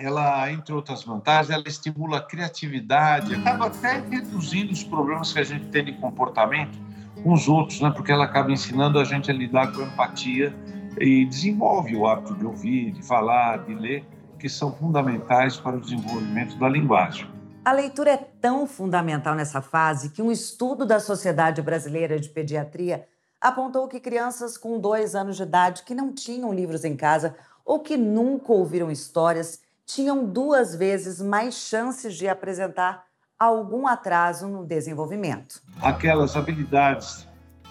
[0.00, 5.42] ela, entre outras vantagens, ela estimula a criatividade, acaba até reduzindo os problemas que a
[5.42, 6.78] gente tem de comportamento
[7.24, 7.90] com os outros, né?
[7.90, 10.54] porque ela acaba ensinando a gente a lidar com empatia
[11.00, 14.06] e desenvolve o hábito de ouvir, de falar, de ler,
[14.38, 17.28] que são fundamentais para o desenvolvimento da linguagem.
[17.64, 23.04] A leitura é tão fundamental nessa fase que um estudo da Sociedade Brasileira de Pediatria
[23.40, 27.34] apontou que crianças com dois anos de idade que não tinham livros em casa
[27.64, 33.04] ou que nunca ouviram histórias tinham duas vezes mais chances de apresentar
[33.38, 35.62] algum atraso no desenvolvimento.
[35.80, 37.26] Aquelas habilidades,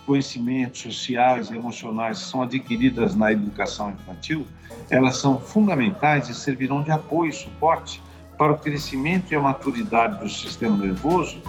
[0.05, 4.47] conhecimentos sociais e emocionais que são adquiridas na educação infantil,
[4.89, 8.01] elas são fundamentais e servirão de apoio e suporte
[8.35, 11.39] para o crescimento e a maturidade do sistema nervoso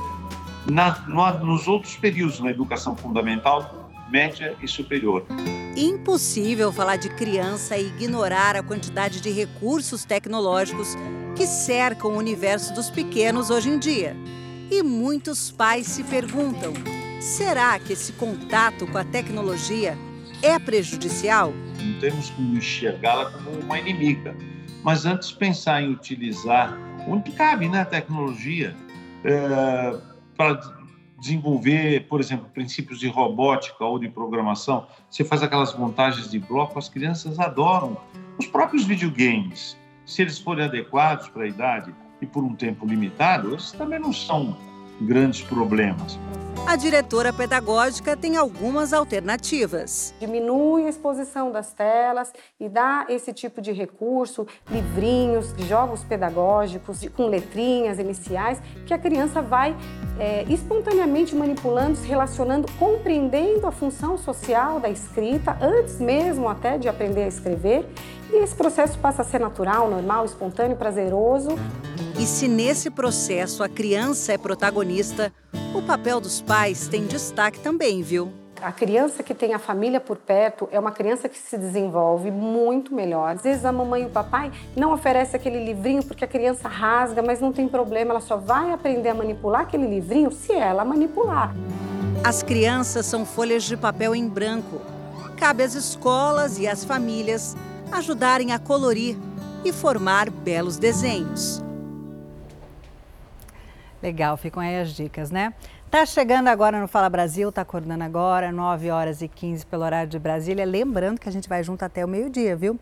[0.70, 3.77] na, no, nos outros períodos na educação fundamental,
[4.10, 5.26] média e superior.
[5.76, 10.96] Impossível falar de criança e ignorar a quantidade de recursos tecnológicos
[11.36, 14.16] que cercam o universo dos pequenos hoje em dia.
[14.70, 16.72] E muitos pais se perguntam:
[17.20, 19.96] será que esse contato com a tecnologia
[20.42, 21.52] é prejudicial?
[21.80, 24.34] Não temos como enxergá-la como uma inimiga,
[24.82, 28.74] mas antes pensar em utilizar onde cabe né, a tecnologia
[29.24, 29.96] é,
[30.36, 30.77] para
[31.18, 34.86] desenvolver, por exemplo, princípios de robótica ou de programação.
[35.10, 37.96] Você faz aquelas montagens de bloco, as crianças adoram.
[38.38, 39.76] Os próprios videogames
[40.08, 44.10] se eles forem adequados para a idade e por um tempo limitado, esses também não
[44.10, 44.56] são
[45.00, 46.18] grandes problemas.
[46.68, 50.12] A diretora pedagógica tem algumas alternativas.
[50.20, 52.30] Diminui a exposição das telas
[52.60, 59.40] e dá esse tipo de recurso, livrinhos, jogos pedagógicos com letrinhas iniciais, que a criança
[59.40, 59.74] vai
[60.20, 66.86] é, espontaneamente manipulando, se relacionando, compreendendo a função social da escrita, antes mesmo até de
[66.86, 67.88] aprender a escrever.
[68.30, 71.50] E esse processo passa a ser natural, normal, espontâneo, prazeroso.
[72.18, 75.32] E se nesse processo a criança é protagonista,
[75.74, 78.30] o papel dos pais tem destaque também, viu?
[78.60, 82.92] A criança que tem a família por perto é uma criança que se desenvolve muito
[82.92, 83.36] melhor.
[83.36, 87.22] Às vezes a mamãe e o papai não oferecem aquele livrinho porque a criança rasga,
[87.22, 91.54] mas não tem problema, ela só vai aprender a manipular aquele livrinho se ela manipular.
[92.24, 94.80] As crianças são folhas de papel em branco.
[95.36, 97.56] Cabe às escolas e às famílias
[97.92, 99.16] ajudarem a colorir
[99.64, 101.62] e formar belos desenhos.
[104.02, 105.52] Legal, ficam aí as dicas, né?
[105.90, 110.08] Tá chegando agora no Fala Brasil, tá acordando agora, 9 horas e 15 pelo horário
[110.08, 110.64] de Brasília.
[110.64, 112.78] Lembrando que a gente vai junto até o meio-dia, viu?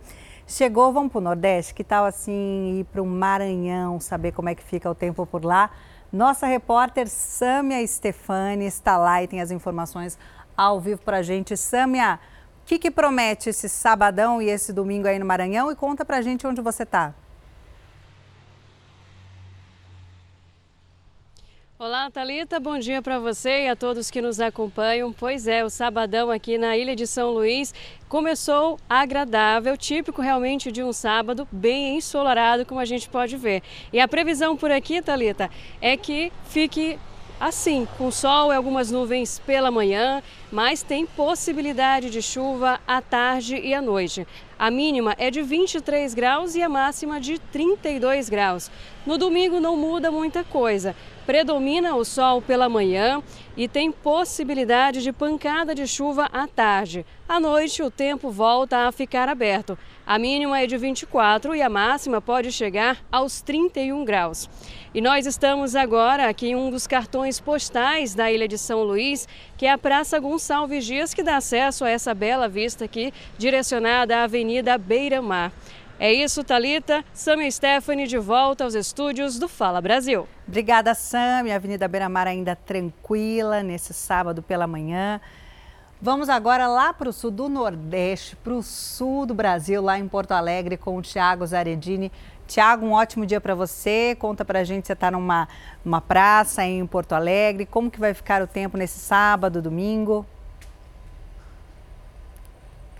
[0.47, 4.55] Chegou, vamos para o Nordeste, que tal assim ir para o Maranhão, saber como é
[4.55, 5.71] que fica o tempo por lá?
[6.13, 10.19] Nossa repórter Sâmia Stefani está lá e tem as informações
[10.57, 11.57] ao vivo para a gente.
[11.57, 12.21] Sâmia,
[12.67, 15.71] o que, que promete esse sabadão e esse domingo aí no Maranhão?
[15.71, 17.15] E conta para a gente onde você está.
[21.79, 22.59] Olá, Talita.
[22.59, 25.13] Bom dia para você e a todos que nos acompanham.
[25.13, 27.73] Pois é, o sabadão aqui na Ilha de São Luís
[28.09, 33.63] começou agradável, típico realmente de um sábado bem ensolarado, como a gente pode ver.
[33.93, 35.49] E a previsão por aqui, Talita,
[35.81, 36.99] é que fique
[37.39, 43.57] assim, com sol e algumas nuvens pela manhã, mas tem possibilidade de chuva à tarde
[43.57, 44.27] e à noite.
[44.59, 48.71] A mínima é de 23 graus e a máxima de 32 graus.
[49.05, 50.97] No domingo não muda muita coisa.
[51.27, 53.23] Predomina o sol pela manhã
[53.57, 57.05] e tem possibilidade de pancada de chuva à tarde.
[57.29, 59.77] À noite, o tempo volta a ficar aberto.
[60.07, 64.49] A mínima é de 24 e a máxima pode chegar aos 31 graus.
[64.95, 69.27] E nós estamos agora aqui em um dos cartões postais da Ilha de São Luís,
[69.59, 74.19] que é a Praça Gonçalves Dias, que dá acesso a essa bela vista aqui, direcionada
[74.19, 75.53] à Avenida Beira Mar.
[75.99, 77.05] É isso, Talita.
[77.13, 80.29] Sam e Stephanie de volta aos estúdios do Fala Brasil.
[80.47, 81.51] Obrigada, Sam.
[81.51, 85.21] A Avenida Beira Mar ainda tranquila nesse sábado pela manhã.
[86.01, 90.07] Vamos agora lá para o sul do Nordeste, para o sul do Brasil, lá em
[90.07, 92.13] Porto Alegre, com o Tiago Zaredini.
[92.47, 94.15] Tiago, um ótimo dia para você.
[94.19, 95.49] Conta para a gente, você está numa
[95.83, 97.65] uma praça em Porto Alegre.
[97.65, 100.27] Como que vai ficar o tempo nesse sábado, domingo?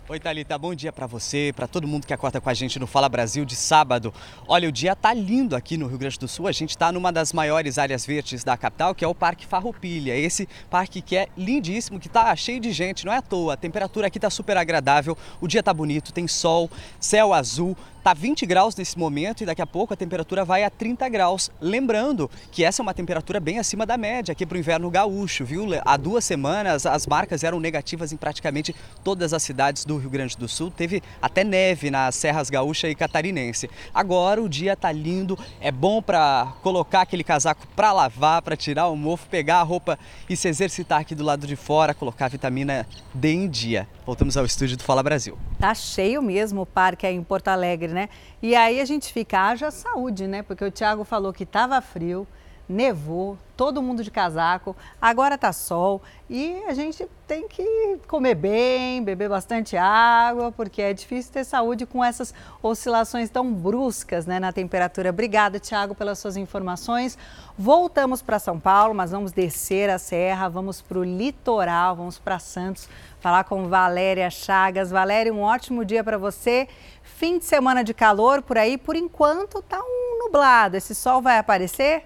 [0.09, 2.87] Oi, Thalita, bom dia para você, para todo mundo que acorda com a gente no
[2.87, 4.15] Fala Brasil de sábado.
[4.47, 6.47] Olha, o dia tá lindo aqui no Rio Grande do Sul.
[6.47, 10.15] A gente está numa das maiores áreas verdes da capital, que é o Parque Farroupilha.
[10.17, 13.55] Esse parque que é lindíssimo, que tá cheio de gente, não é à toa.
[13.55, 18.15] A temperatura aqui tá super agradável, o dia tá bonito, tem sol, céu azul, Está
[18.15, 21.51] 20 graus nesse momento e daqui a pouco a temperatura vai a 30 graus.
[21.61, 25.45] Lembrando que essa é uma temperatura bem acima da média aqui para o inverno gaúcho,
[25.45, 25.67] viu?
[25.85, 30.37] Há duas semanas as marcas eram negativas em praticamente todas as cidades do Rio Grande
[30.37, 30.71] do Sul.
[30.71, 33.69] Teve até neve nas serras gaúcha e catarinense.
[33.95, 38.89] Agora o dia está lindo, é bom para colocar aquele casaco para lavar, para tirar
[38.89, 42.87] o mofo, pegar a roupa e se exercitar aqui do lado de fora, colocar vitamina
[43.15, 43.89] D em dia.
[44.05, 45.39] Voltamos ao estúdio do Fala Brasil.
[45.59, 48.09] Tá cheio mesmo o parque aí em Porto Alegre, né?
[48.43, 50.43] E aí a gente fica, haja saúde, né?
[50.43, 52.27] Porque o Tiago falou que estava frio,
[52.69, 59.03] nevou, todo mundo de casaco, agora tá sol e a gente tem que comer bem,
[59.03, 64.53] beber bastante água, porque é difícil ter saúde com essas oscilações tão bruscas né, na
[64.53, 65.11] temperatura.
[65.11, 67.17] Obrigada, Tiago, pelas suas informações.
[67.57, 72.39] Voltamos para São Paulo, mas vamos descer a serra, vamos para o litoral, vamos para
[72.39, 72.89] Santos,
[73.21, 74.91] falar com Valéria Chagas.
[74.91, 76.69] Valéria, um ótimo dia para você.
[77.03, 80.77] Fim de semana de calor por aí, por enquanto tá um nublado.
[80.77, 82.05] Esse sol vai aparecer?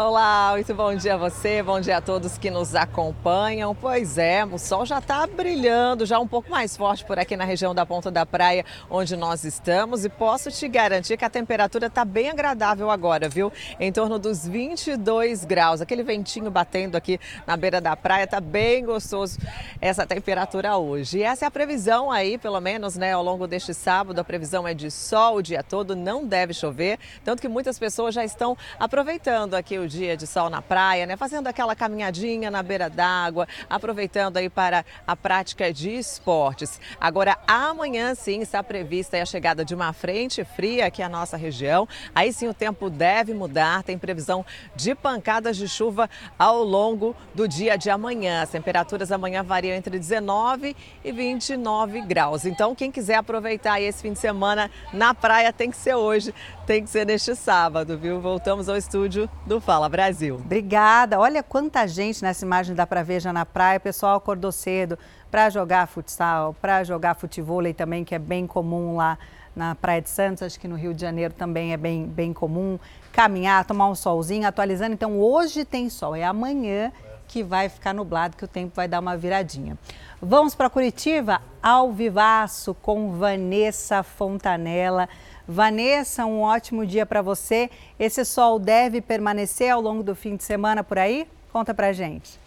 [0.00, 3.74] Olá, muito bom dia a você, bom dia a todos que nos acompanham.
[3.74, 7.42] Pois é, o sol já está brilhando, já um pouco mais forte por aqui na
[7.44, 10.04] região da Ponta da Praia, onde nós estamos.
[10.04, 13.52] E posso te garantir que a temperatura está bem agradável agora, viu?
[13.80, 15.80] Em torno dos 22 graus.
[15.80, 19.36] Aquele ventinho batendo aqui na beira da praia, está bem gostoso
[19.80, 21.18] essa temperatura hoje.
[21.18, 24.20] E essa é a previsão aí, pelo menos, né, ao longo deste sábado.
[24.20, 27.00] A previsão é de sol o dia todo, não deve chover.
[27.24, 31.16] Tanto que muitas pessoas já estão aproveitando aqui o dia de sol na praia, né?
[31.16, 36.80] Fazendo aquela caminhadinha na beira d'água, aproveitando aí para a prática de esportes.
[37.00, 41.88] Agora, amanhã sim está prevista a chegada de uma frente fria aqui à nossa região.
[42.14, 44.44] Aí sim o tempo deve mudar, tem previsão
[44.76, 48.42] de pancadas de chuva ao longo do dia de amanhã.
[48.42, 52.44] As temperaturas amanhã variam entre 19 e 29 graus.
[52.44, 56.34] Então, quem quiser aproveitar esse fim de semana na praia tem que ser hoje,
[56.68, 58.20] tem que ser neste sábado, viu?
[58.20, 59.88] Voltamos ao estúdio do Fala.
[59.88, 60.34] Brasil.
[60.34, 61.18] Obrigada.
[61.18, 63.78] Olha quanta gente nessa imagem dá para ver já na praia.
[63.78, 64.98] O pessoal acordou cedo
[65.30, 69.18] para jogar futsal, para jogar futevôlei também, que é bem comum lá
[69.56, 72.78] na Praia de Santos, acho que no Rio de Janeiro também é bem, bem comum.
[73.12, 74.92] Caminhar, tomar um solzinho, atualizando.
[74.92, 76.92] Então hoje tem sol, é amanhã
[77.26, 79.78] que vai ficar nublado, que o tempo vai dar uma viradinha.
[80.20, 85.08] Vamos para Curitiba, ao vivaço com Vanessa Fontanella.
[85.50, 87.70] Vanessa, um ótimo dia para você.
[87.98, 91.26] Esse sol deve permanecer ao longo do fim de semana por aí?
[91.50, 92.38] Conta pra gente.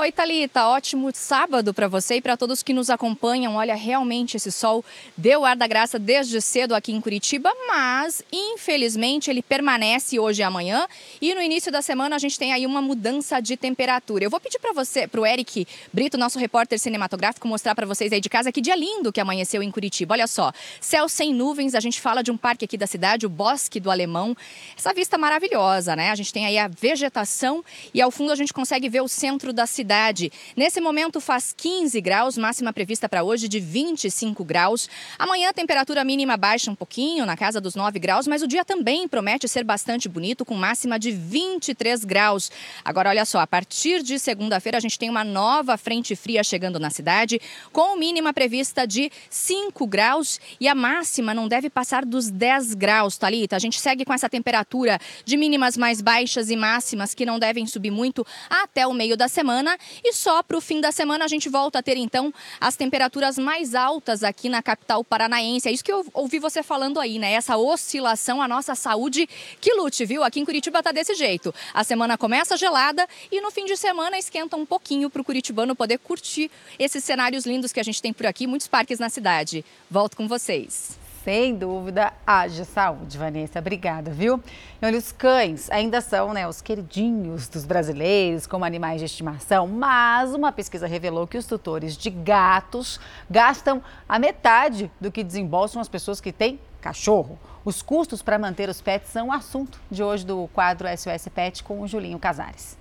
[0.00, 3.56] Oi, Thalita, ótimo sábado para você e para todos que nos acompanham.
[3.56, 4.84] Olha, realmente esse sol
[5.16, 10.44] deu ar da graça desde cedo aqui em Curitiba, mas infelizmente ele permanece hoje e
[10.44, 10.86] amanhã.
[11.20, 14.22] E no início da semana a gente tem aí uma mudança de temperatura.
[14.22, 18.12] Eu vou pedir para você, para o Eric Brito, nosso repórter cinematográfico, mostrar para vocês
[18.12, 20.14] aí de casa que dia lindo que amanheceu em Curitiba.
[20.14, 23.28] Olha só, céu sem nuvens, a gente fala de um parque aqui da cidade, o
[23.28, 24.36] Bosque do Alemão.
[24.76, 26.10] Essa vista maravilhosa, né?
[26.10, 29.52] A gente tem aí a vegetação e ao fundo a gente consegue ver o centro
[29.52, 30.30] da cidade cidade.
[30.54, 34.86] Nesse momento faz 15 graus, máxima prevista para hoje de 25 graus.
[35.18, 38.66] Amanhã a temperatura mínima baixa um pouquinho, na casa dos 9 graus, mas o dia
[38.66, 42.50] também promete ser bastante bonito, com máxima de 23 graus.
[42.84, 46.78] Agora, olha só, a partir de segunda-feira a gente tem uma nova frente fria chegando
[46.78, 47.40] na cidade,
[47.72, 53.16] com mínima prevista de 5 graus e a máxima não deve passar dos 10 graus,
[53.16, 53.56] Talita.
[53.56, 57.66] A gente segue com essa temperatura de mínimas mais baixas e máximas que não devem
[57.66, 61.28] subir muito até o meio da semana e só para o fim da semana a
[61.28, 65.68] gente volta a ter então as temperaturas mais altas aqui na capital paranaense.
[65.68, 67.32] É isso que eu ouvi você falando aí, né?
[67.32, 69.28] Essa oscilação, a nossa saúde
[69.60, 70.22] que lute, viu?
[70.22, 71.54] Aqui em Curitiba tá desse jeito.
[71.72, 75.74] A semana começa gelada e no fim de semana esquenta um pouquinho para o curitibano
[75.74, 79.64] poder curtir esses cenários lindos que a gente tem por aqui, muitos parques na cidade.
[79.90, 81.07] Volto com vocês.
[81.24, 83.58] Sem dúvida, haja saúde, Vanessa.
[83.58, 84.42] Obrigada, viu?
[84.80, 89.66] E olha, os cães ainda são né, os queridinhos dos brasileiros como animais de estimação,
[89.66, 95.82] mas uma pesquisa revelou que os tutores de gatos gastam a metade do que desembolsam
[95.82, 97.38] as pessoas que têm cachorro.
[97.64, 101.64] Os custos para manter os pets são o assunto de hoje do quadro SOS Pet
[101.64, 102.78] com o Julinho Casares.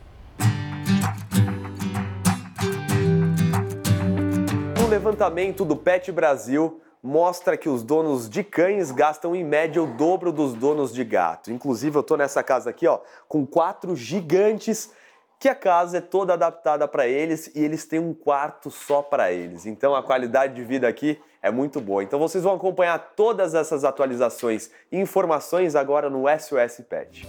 [4.80, 9.88] Um levantamento do Pet Brasil mostra que os donos de cães gastam em média o
[9.88, 11.50] dobro dos donos de gato.
[11.50, 14.92] Inclusive, eu estou nessa casa aqui, ó, com quatro gigantes
[15.40, 19.32] que a casa é toda adaptada para eles e eles têm um quarto só para
[19.32, 19.66] eles.
[19.66, 22.04] Então a qualidade de vida aqui é muito boa.
[22.04, 27.26] Então vocês vão acompanhar todas essas atualizações e informações agora no SOS Pet.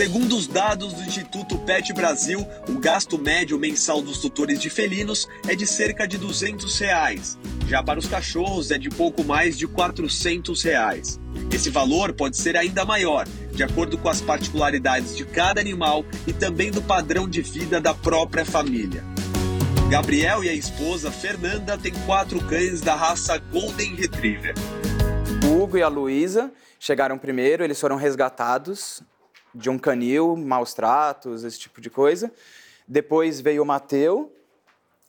[0.00, 5.28] Segundo os dados do Instituto Pet Brasil, o gasto médio mensal dos tutores de felinos
[5.46, 7.38] é de cerca de 200 reais.
[7.68, 11.20] Já para os cachorros é de pouco mais de 400 reais.
[11.52, 16.32] Esse valor pode ser ainda maior, de acordo com as particularidades de cada animal e
[16.32, 19.04] também do padrão de vida da própria família.
[19.90, 24.54] Gabriel e a esposa Fernanda têm quatro cães da raça Golden Retriever.
[25.44, 29.02] O Hugo e a Luísa chegaram primeiro, eles foram resgatados
[29.54, 32.32] de um canil, maus tratos, esse tipo de coisa.
[32.86, 34.34] Depois veio o Mateu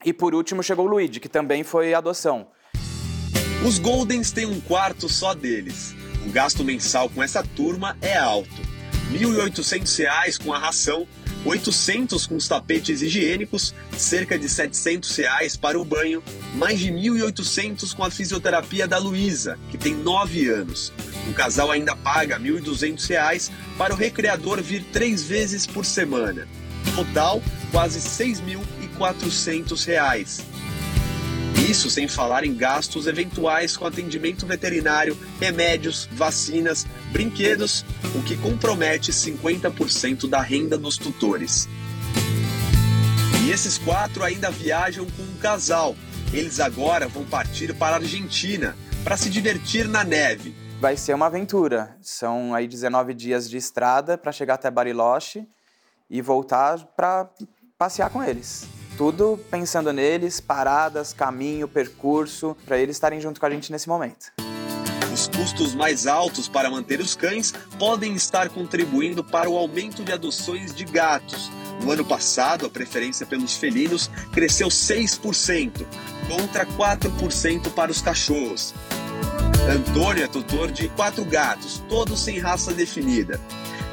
[0.04, 2.48] e por último chegou o Luigi, que também foi adoção.
[3.66, 5.94] Os Goldens têm um quarto só deles.
[6.26, 8.50] O gasto mensal com essa turma é alto.
[9.12, 11.08] R$ 1.800 com a ração,
[11.46, 16.24] 800 com os tapetes higiênicos, cerca de 700 reais para o banho,
[16.56, 20.94] mais de 1.800 com a fisioterapia da Luísa, que tem 9 anos.
[21.30, 26.48] O casal ainda paga R$ 1.200 para o recreador vir três vezes por semana.
[26.96, 28.34] Total, quase R$
[29.00, 30.51] 6.400.
[31.70, 37.86] Isso sem falar em gastos eventuais com atendimento veterinário, remédios, vacinas, brinquedos,
[38.16, 41.70] o que compromete 50% da renda dos tutores.
[43.46, 45.96] E esses quatro ainda viajam com um casal.
[46.34, 50.56] Eles agora vão partir para a Argentina para se divertir na neve.
[50.80, 51.96] Vai ser uma aventura.
[52.02, 55.48] São aí 19 dias de estrada para chegar até Bariloche
[56.10, 57.30] e voltar para
[57.78, 58.68] passear com eles.
[59.02, 64.32] Tudo pensando neles, paradas, caminho, percurso, para eles estarem junto com a gente nesse momento.
[65.12, 70.12] Os custos mais altos para manter os cães podem estar contribuindo para o aumento de
[70.12, 71.50] adoções de gatos.
[71.82, 75.84] No ano passado, a preferência pelos felinos cresceu 6%,
[76.28, 78.72] contra 4% para os cachorros.
[79.70, 83.40] Antônio é tutor de quatro gatos, todos sem raça definida.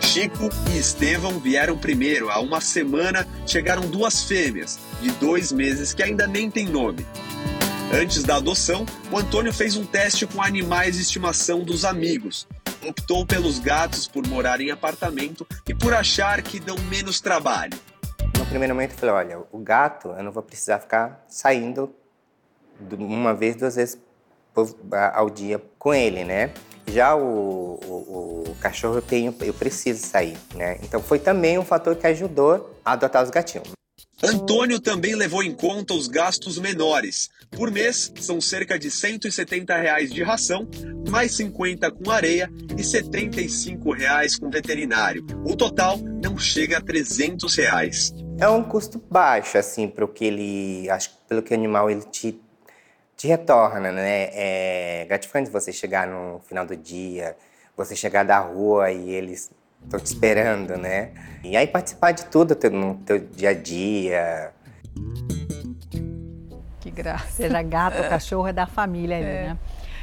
[0.01, 2.31] Chico e Estevão vieram primeiro.
[2.31, 7.07] Há uma semana chegaram duas fêmeas, de dois meses, que ainda nem têm nome.
[7.93, 12.49] Antes da adoção, o Antônio fez um teste com animais de estimação dos amigos.
[12.87, 17.79] Optou pelos gatos por morar em apartamento e por achar que dão menos trabalho.
[18.39, 21.95] No primeiro momento, eu falei: olha, o gato eu não vou precisar ficar saindo
[22.99, 23.99] uma vez, duas vezes
[25.13, 26.53] ao dia com ele, né?
[26.87, 30.79] Já o, o, o, cachorro eu tenho, eu preciso sair, né?
[30.83, 33.69] Então foi também um fator que ajudou a adotar os gatinhos.
[34.23, 37.31] Antônio também levou em conta os gastos menores.
[37.51, 40.69] Por mês, são cerca de 170 reais de ração,
[41.09, 45.25] mais 50 com areia e 75 reais com veterinário.
[45.45, 48.13] O total não chega a 300 reais.
[48.41, 52.03] É um custo baixo, assim, para o que ele, acho pelo que o animal ele
[52.03, 52.41] te
[53.19, 54.29] te retorna, né?
[54.33, 57.37] É gratificante você chegar no final do dia,
[57.77, 59.51] você chegar da rua e eles
[59.83, 61.11] estão te esperando, né?
[61.43, 64.53] E aí participar de tudo no teu dia a dia.
[66.81, 67.33] Que graça.
[67.33, 69.43] Seja gato ou cachorro, é da família ali, é.
[69.49, 69.59] né?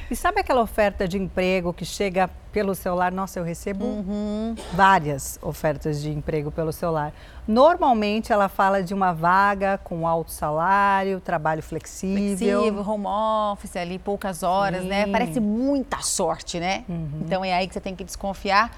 [0.09, 3.11] E sabe aquela oferta de emprego que chega pelo celular?
[3.11, 4.55] Nossa, eu recebo uhum.
[4.73, 7.11] várias ofertas de emprego pelo celular.
[7.47, 12.37] Normalmente ela fala de uma vaga com alto salário, trabalho flexível.
[12.37, 15.05] Flexível, home office ali, poucas horas, né?
[15.05, 15.11] Sim.
[15.11, 15.11] né?
[15.11, 16.85] Parece muita sorte, né?
[16.87, 17.21] Uhum.
[17.25, 18.71] Então é aí que você tem que desconfiar.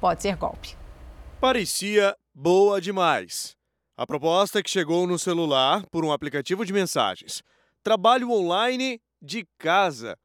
[0.00, 0.76] Pode ser golpe.
[1.40, 3.56] Parecia boa demais.
[3.96, 7.42] A proposta que chegou no celular por um aplicativo de mensagens.
[7.82, 10.16] Trabalho online de casa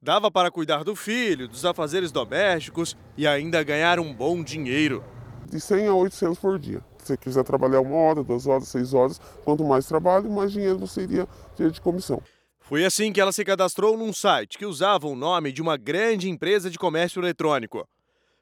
[0.00, 5.02] Dava para cuidar do filho, dos afazeres domésticos e ainda ganhar um bom dinheiro.
[5.50, 6.84] De 100 a 800 por dia.
[6.98, 10.78] Se você quiser trabalhar uma hora, duas horas, seis horas, quanto mais trabalho, mais dinheiro
[10.78, 11.26] você iria
[11.56, 12.20] ter de comissão.
[12.60, 16.28] Foi assim que ela se cadastrou num site que usava o nome de uma grande
[16.28, 17.88] empresa de comércio eletrônico.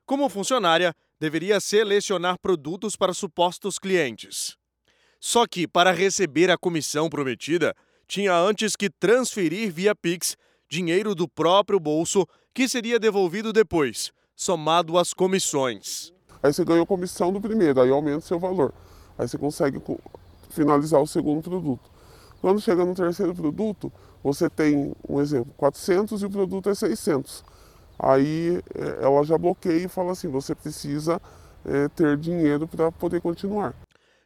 [0.06, 4.56] Como funcionária, deveria selecionar produtos para supostos clientes.
[5.20, 7.74] Só que, para receber a comissão prometida,
[8.06, 10.36] tinha antes que transferir via Pix
[10.74, 16.12] dinheiro do próprio bolso que seria devolvido depois, somado às comissões.
[16.42, 18.74] Aí você ganhou comissão do primeiro, aí aumenta o seu valor.
[19.16, 19.80] Aí você consegue
[20.50, 21.88] finalizar o segundo produto.
[22.40, 27.44] Quando chega no terceiro produto, você tem, um exemplo, 400 e o produto é 600.
[27.96, 31.22] Aí é, ela já bloqueia e fala assim: você precisa
[31.64, 33.74] é, ter dinheiro para poder continuar.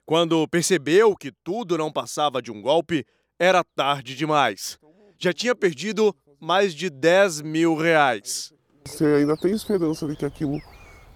[0.07, 3.05] Quando percebeu que tudo não passava de um golpe,
[3.39, 4.79] era tarde demais.
[5.19, 8.53] Já tinha perdido mais de 10 mil reais.
[8.85, 10.61] Você ainda tem esperança de que aquilo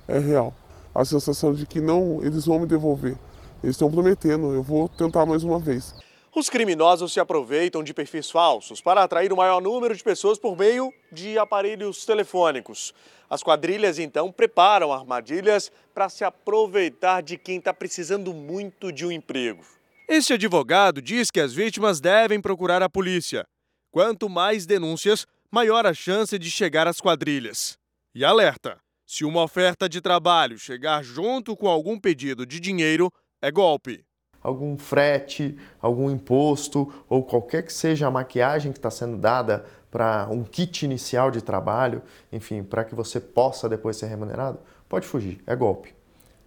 [0.08, 0.54] é real.
[0.94, 3.16] A sensação de que não, eles vão me devolver.
[3.62, 5.94] Eles estão prometendo, eu vou tentar mais uma vez.
[6.34, 10.56] Os criminosos se aproveitam de perfis falsos para atrair o maior número de pessoas por
[10.56, 12.94] meio de aparelhos telefônicos.
[13.28, 19.12] As quadrilhas então preparam armadilhas para se aproveitar de quem está precisando muito de um
[19.12, 19.62] emprego.
[20.08, 23.46] Este advogado diz que as vítimas devem procurar a polícia.
[23.92, 27.76] Quanto mais denúncias, maior a chance de chegar às quadrilhas.
[28.14, 33.12] E alerta: se uma oferta de trabalho chegar junto com algum pedido de dinheiro,
[33.42, 34.02] é golpe
[34.42, 40.26] algum frete, algum imposto ou qualquer que seja a maquiagem que está sendo dada para
[40.30, 45.40] um kit inicial de trabalho, enfim, para que você possa depois ser remunerado, pode fugir,
[45.46, 45.94] é golpe.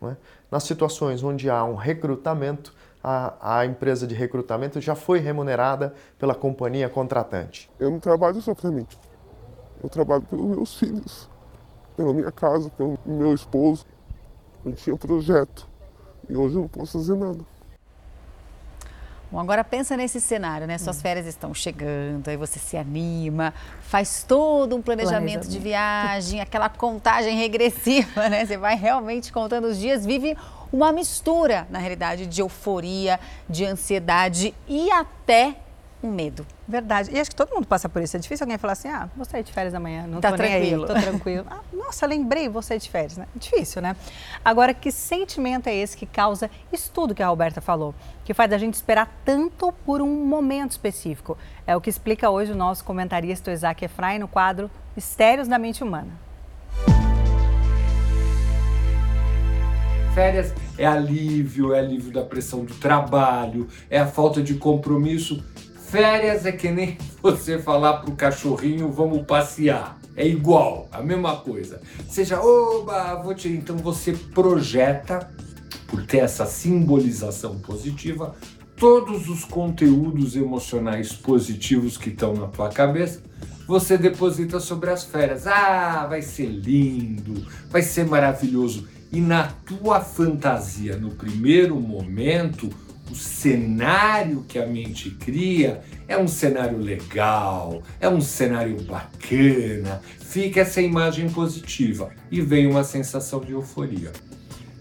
[0.01, 0.17] É?
[0.51, 2.73] Nas situações onde há um recrutamento,
[3.07, 7.69] a, a, empresa de recrutamento já foi remunerada pela companhia contratante.
[7.79, 8.87] Eu não trabalho só para mim,
[9.83, 11.29] eu trabalho pelos meus filhos,
[11.95, 13.85] pela minha casa, pelo meu esposo.
[14.65, 15.67] Eu tinha projeto
[16.27, 17.45] e hoje eu não posso fazer nada.
[19.31, 20.77] Bom, agora pensa nesse cenário, né?
[20.79, 21.01] Suas hum.
[21.01, 25.49] férias estão chegando, aí você se anima, faz todo um planejamento, planejamento.
[25.49, 28.45] de viagem, aquela contagem regressiva, né?
[28.45, 30.35] Você vai realmente contando os dias, vive
[30.75, 33.17] uma mistura, na realidade, de euforia,
[33.49, 35.55] de ansiedade e até
[36.03, 36.45] um medo.
[36.67, 37.11] Verdade.
[37.11, 38.17] E acho que todo mundo passa por isso.
[38.17, 40.85] É difícil alguém falar assim, ah, vou sair de férias amanhã, não tá tô tranquilo.
[40.85, 41.47] nem aí, tô tranquilo.
[41.49, 43.25] ah, nossa, lembrei, vou sair de férias, né?
[43.33, 43.95] Difícil, né?
[44.43, 47.95] Agora, que sentimento é esse que causa isso tudo que a Roberta falou?
[48.25, 51.37] Que faz a gente esperar tanto por um momento específico?
[51.65, 55.83] É o que explica hoje o nosso comentarista Isaac Efraim no quadro Mistérios da Mente
[55.83, 56.25] Humana.
[60.13, 65.43] Férias é alívio, é alívio da pressão do trabalho, é a falta de compromisso
[65.95, 69.97] Férias é que nem você falar pro cachorrinho vamos passear.
[70.13, 71.81] É igual, a mesma coisa.
[72.09, 73.47] Seja, oba, vou te.
[73.49, 75.29] Então você projeta,
[75.87, 78.35] por ter essa simbolização positiva,
[78.75, 83.21] todos os conteúdos emocionais positivos que estão na tua cabeça,
[83.67, 85.45] você deposita sobre as férias.
[85.47, 88.87] Ah, vai ser lindo, vai ser maravilhoso.
[89.11, 92.69] E na tua fantasia, no primeiro momento,
[93.09, 100.61] o cenário que a mente cria é um cenário legal, é um cenário bacana, fica
[100.61, 104.11] essa imagem positiva e vem uma sensação de euforia.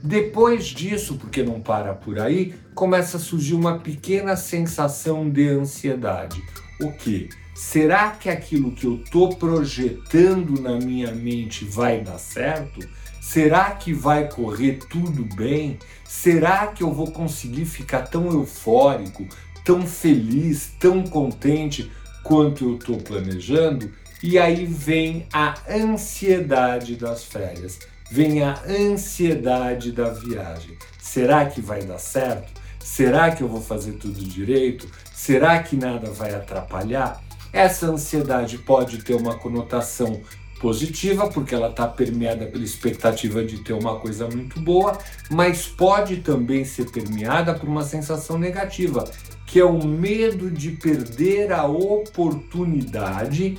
[0.02, 6.42] Depois disso, porque não para por aí, começa a surgir uma pequena sensação de ansiedade.
[6.80, 7.28] O que?
[7.54, 12.86] Será que aquilo que eu estou projetando na minha mente vai dar certo?
[13.26, 15.78] Será que vai correr tudo bem?
[16.06, 19.26] Será que eu vou conseguir ficar tão eufórico,
[19.64, 21.90] tão feliz, tão contente
[22.22, 23.90] quanto eu estou planejando?
[24.22, 27.78] E aí vem a ansiedade das férias,
[28.10, 30.76] vem a ansiedade da viagem.
[31.00, 32.52] Será que vai dar certo?
[32.78, 34.86] Será que eu vou fazer tudo direito?
[35.14, 37.24] Será que nada vai atrapalhar?
[37.52, 40.20] Essa ansiedade pode ter uma conotação
[40.64, 44.96] positiva, porque ela está permeada pela expectativa de ter uma coisa muito boa,
[45.30, 49.04] mas pode também ser permeada por uma sensação negativa,
[49.44, 53.58] que é o medo de perder a oportunidade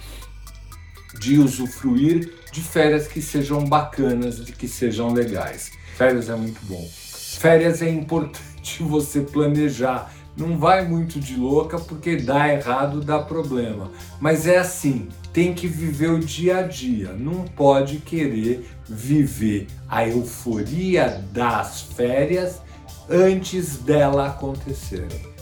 [1.20, 5.74] de usufruir de férias que sejam bacanas, de que sejam legais.
[5.96, 6.90] Férias é muito bom.
[7.38, 10.12] Férias é importante você planejar.
[10.36, 13.92] Não vai muito de louca porque dá errado, dá problema.
[14.20, 20.08] Mas é assim, tem que viver o dia a dia, não pode querer viver a
[20.08, 22.62] euforia das férias
[23.10, 25.35] antes dela acontecer.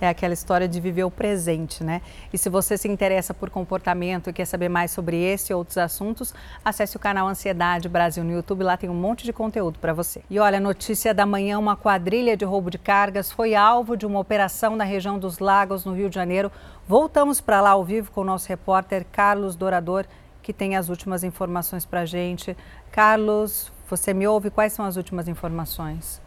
[0.00, 2.00] É aquela história de viver o presente, né?
[2.32, 5.76] E se você se interessa por comportamento e quer saber mais sobre esse e outros
[5.76, 6.34] assuntos,
[6.64, 10.22] acesse o canal Ansiedade Brasil no YouTube, lá tem um monte de conteúdo para você.
[10.30, 14.18] E olha, notícia da manhã, uma quadrilha de roubo de cargas foi alvo de uma
[14.18, 16.50] operação na região dos Lagos, no Rio de Janeiro.
[16.88, 20.06] Voltamos para lá ao vivo com o nosso repórter Carlos Dourador,
[20.42, 22.56] que tem as últimas informações para a gente.
[22.90, 24.48] Carlos, você me ouve?
[24.48, 26.22] Quais são as últimas informações?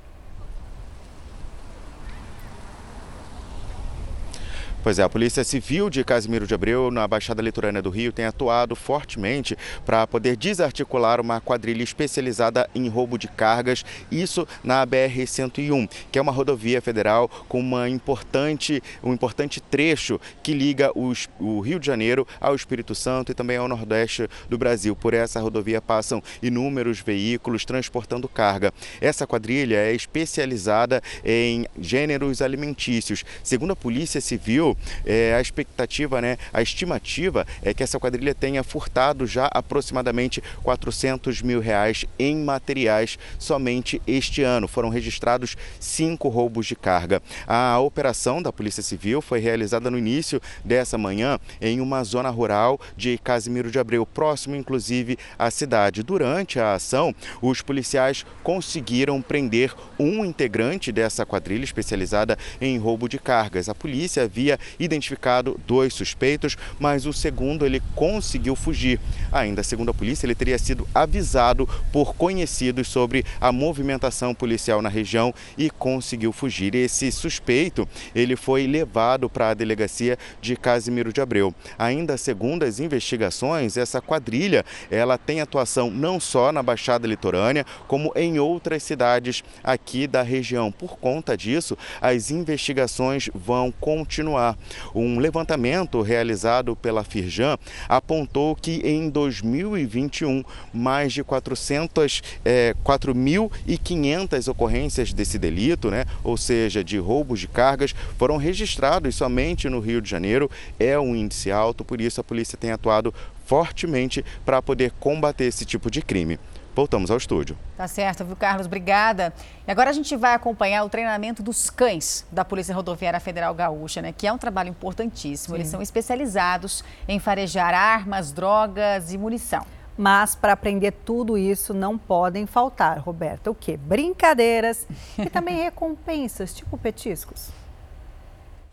[4.83, 8.25] Pois é, a Polícia Civil de Casimiro de Abreu, na Baixada Litorânea do Rio, tem
[8.25, 15.89] atuado fortemente para poder desarticular uma quadrilha especializada em roubo de cargas, isso na BR-101,
[16.11, 21.61] que é uma rodovia federal com uma importante, um importante trecho que liga os, o
[21.61, 24.97] Rio de Janeiro ao Espírito Santo e também ao Nordeste do Brasil.
[24.97, 28.73] Por essa rodovia passam inúmeros veículos transportando carga.
[28.99, 33.23] Essa quadrilha é especializada em gêneros alimentícios.
[33.41, 34.72] Segundo a Polícia Civil,
[35.05, 41.41] é, a expectativa, né, a estimativa é que essa quadrilha tenha furtado já aproximadamente 400
[41.41, 44.67] mil reais em materiais somente este ano.
[44.67, 47.21] Foram registrados cinco roubos de carga.
[47.47, 52.79] A operação da Polícia Civil foi realizada no início dessa manhã em uma zona rural
[52.95, 56.03] de Casimiro de Abreu, próximo inclusive à cidade.
[56.03, 63.19] Durante a ação, os policiais conseguiram prender um integrante dessa quadrilha especializada em roubo de
[63.19, 63.69] cargas.
[63.69, 68.99] A polícia havia identificado dois suspeitos, mas o segundo ele conseguiu fugir.
[69.31, 74.89] Ainda segundo a polícia, ele teria sido avisado por conhecidos sobre a movimentação policial na
[74.89, 76.75] região e conseguiu fugir.
[76.75, 81.53] Esse suspeito, ele foi levado para a delegacia de Casimiro de Abreu.
[81.77, 88.11] Ainda segundo as investigações, essa quadrilha, ela tem atuação não só na Baixada Litorânea, como
[88.15, 90.71] em outras cidades aqui da região.
[90.71, 94.52] Por conta disso, as investigações vão continuar.
[94.93, 100.43] Um levantamento realizado pela Firjan apontou que em 2021
[100.73, 107.95] mais de 400, é, 4.500 ocorrências desse delito, né, ou seja, de roubos de cargas,
[108.17, 110.49] foram registrados somente no Rio de Janeiro.
[110.79, 113.13] É um índice alto, por isso a polícia tem atuado
[113.45, 116.39] fortemente para poder combater esse tipo de crime.
[116.75, 117.55] Voltamos ao estúdio.
[117.77, 118.65] Tá certo, viu, Carlos?
[118.65, 119.31] Obrigada.
[119.67, 124.01] E agora a gente vai acompanhar o treinamento dos cães da Polícia Rodoviária Federal Gaúcha,
[124.01, 124.11] né?
[124.11, 125.55] Que é um trabalho importantíssimo.
[125.55, 125.61] Sim.
[125.61, 129.63] Eles são especializados em farejar armas, drogas e munição.
[129.95, 133.77] Mas para aprender tudo isso não podem faltar, Roberta, o quê?
[133.77, 134.87] Brincadeiras
[135.19, 137.49] e também recompensas, tipo petiscos.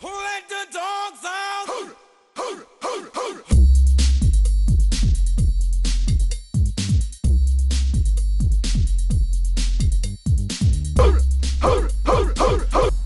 [0.02, 2.00] Who let the dogs out?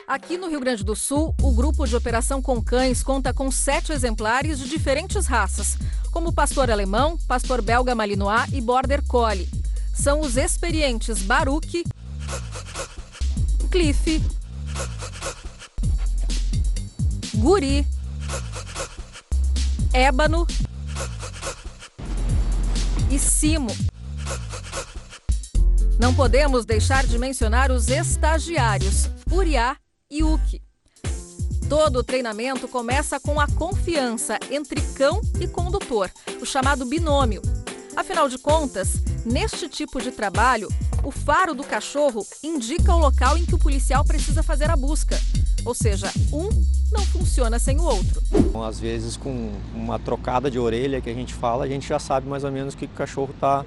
[0.07, 3.93] Aqui no Rio Grande do Sul, o grupo de operação com cães conta com sete
[3.93, 5.77] exemplares de diferentes raças,
[6.13, 9.49] como pastor alemão, pastor belga malinois e border collie.
[9.93, 11.85] São os experientes Baruch,
[13.71, 14.23] Cliff,
[17.35, 17.87] Guri,
[19.93, 20.47] Ébano
[23.11, 23.75] e Simo.
[25.99, 29.77] Não podemos deixar de mencionar os estagiários, Uriá
[30.11, 30.61] e UC.
[31.69, 37.41] Todo o treinamento começa com a confiança entre cão e condutor, o chamado binômio.
[37.97, 40.69] Afinal de contas, neste tipo de trabalho,
[41.05, 45.17] o faro do cachorro indica o local em que o policial precisa fazer a busca.
[45.65, 46.49] Ou seja, um
[46.93, 48.21] não funciona sem o outro.
[48.67, 52.29] Às vezes, com uma trocada de orelha que a gente fala, a gente já sabe
[52.29, 53.65] mais ou menos o que o cachorro está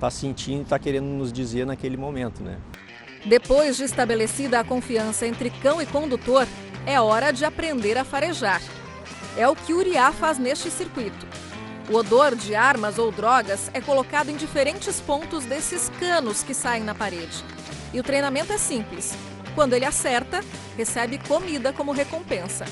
[0.00, 2.58] tá sentindo está querendo nos dizer naquele momento, né?
[3.24, 6.46] Depois de estabelecida a confiança entre cão e condutor,
[6.86, 8.62] é hora de aprender a farejar.
[9.36, 11.26] É o que Uriá faz neste circuito.
[11.90, 16.82] O odor de armas ou drogas é colocado em diferentes pontos desses canos que saem
[16.82, 17.44] na parede.
[17.92, 19.16] E o treinamento é simples.
[19.54, 20.40] Quando ele acerta,
[20.76, 22.64] recebe comida como recompensa.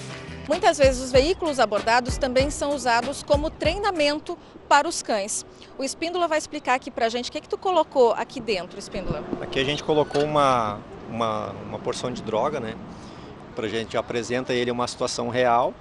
[0.48, 4.36] Muitas vezes os veículos abordados também são usados como treinamento
[4.68, 5.44] para os cães.
[5.78, 8.40] O Espíndola vai explicar aqui para a gente o que, é que tu colocou aqui
[8.40, 9.24] dentro, Espíndola.
[9.40, 10.78] Aqui a gente colocou uma,
[11.08, 12.74] uma, uma porção de droga, né?
[13.56, 15.72] Para a gente apresenta ele uma situação real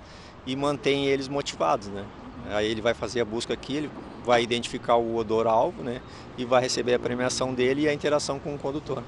[0.45, 2.05] e mantém eles motivados, né?
[2.49, 3.91] Aí ele vai fazer a busca aqui, ele
[4.25, 6.01] vai identificar o odor-alvo, né?
[6.37, 9.03] E vai receber a premiação dele e a interação com o condutor.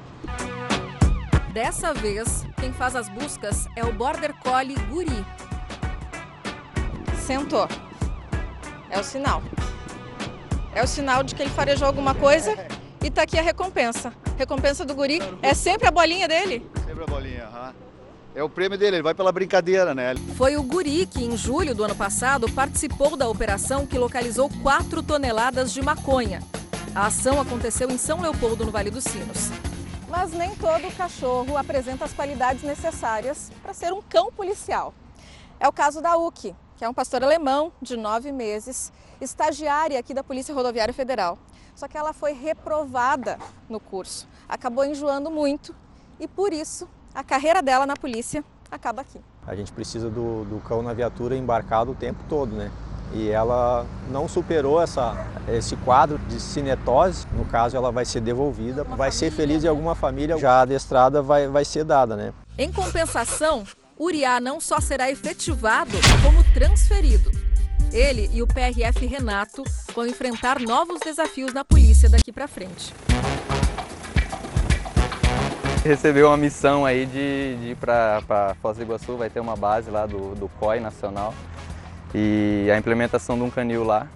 [1.55, 5.25] Dessa vez, quem faz as buscas é o Border Collie Guri.
[7.25, 7.65] Sentou.
[8.89, 9.41] É o sinal.
[10.73, 12.57] É o sinal de que ele farejou alguma coisa
[13.01, 14.11] e tá aqui a recompensa.
[14.37, 16.69] Recompensa do guri é sempre a bolinha dele?
[16.85, 17.73] Sempre a bolinha, aham.
[18.35, 20.13] É o prêmio dele, ele vai pela brincadeira, né?
[20.35, 25.01] Foi o Guri que, em julho do ano passado, participou da operação que localizou 4
[25.01, 26.43] toneladas de maconha.
[26.93, 29.51] A ação aconteceu em São Leopoldo, no Vale dos Sinos.
[30.17, 34.93] Mas nem todo cachorro apresenta as qualidades necessárias para ser um cão policial.
[35.59, 40.13] É o caso da Uki, que é um pastor alemão de nove meses, estagiária aqui
[40.13, 41.37] da Polícia Rodoviária Federal.
[41.75, 43.37] Só que ela foi reprovada
[43.67, 45.75] no curso, acabou enjoando muito
[46.17, 48.41] e por isso a carreira dela na polícia
[48.71, 49.19] acaba aqui.
[49.45, 52.71] A gente precisa do, do cão na viatura embarcado o tempo todo, né?
[53.15, 55.15] E ela não superou essa,
[55.47, 59.95] esse quadro de cinetose, no caso ela vai ser devolvida, vai ser feliz e alguma
[59.95, 62.33] família já adestrada vai, vai ser dada, né?
[62.57, 63.63] Em compensação,
[63.97, 67.31] Uriá não só será efetivado, como transferido.
[67.93, 69.63] Ele e o PRF Renato
[69.95, 72.93] vão enfrentar novos desafios na polícia daqui para frente.
[75.85, 79.89] Recebeu uma missão aí de, de ir para Foz do Iguaçu, vai ter uma base
[79.89, 81.33] lá do, do COI Nacional
[82.17, 84.07] e a implementação de um canil lá.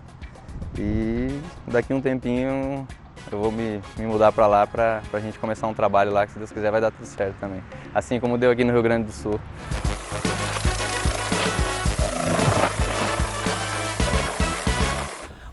[0.78, 1.38] E
[1.68, 2.88] daqui um tempinho
[3.30, 6.32] eu vou me, me mudar para lá para a gente começar um trabalho lá que
[6.32, 7.62] se Deus quiser vai dar tudo certo também.
[7.94, 9.38] Assim como deu aqui no Rio Grande do Sul.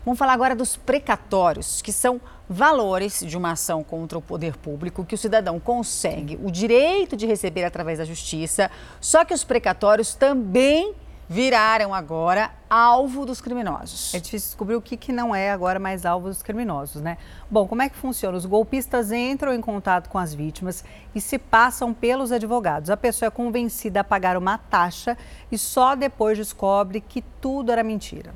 [0.05, 5.03] Vamos falar agora dos precatórios, que são valores de uma ação contra o poder público
[5.03, 8.71] que o cidadão consegue o direito de receber através da justiça,
[9.01, 10.95] só que os precatórios também
[11.29, 14.13] viraram agora alvo dos criminosos.
[14.13, 17.17] É difícil descobrir o que, que não é agora mais alvo dos criminosos, né?
[17.51, 18.37] Bom, como é que funciona?
[18.37, 22.89] Os golpistas entram em contato com as vítimas e se passam pelos advogados.
[22.89, 25.17] A pessoa é convencida a pagar uma taxa
[25.51, 28.33] e só depois descobre que tudo era mentira.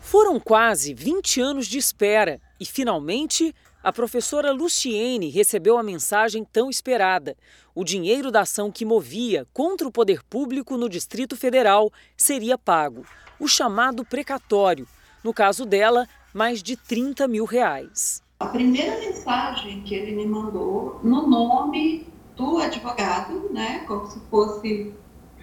[0.00, 6.68] Foram quase 20 anos de espera e, finalmente, a professora Luciene recebeu a mensagem tão
[6.68, 7.36] esperada.
[7.74, 13.04] O dinheiro da ação que movia contra o poder público no Distrito Federal seria pago,
[13.38, 14.88] o chamado precatório.
[15.22, 18.22] No caso dela, mais de 30 mil reais.
[18.40, 24.92] A primeira mensagem que ele me mandou, no nome do advogado, né, como se fosse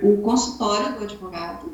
[0.01, 1.71] o consultório do advogado,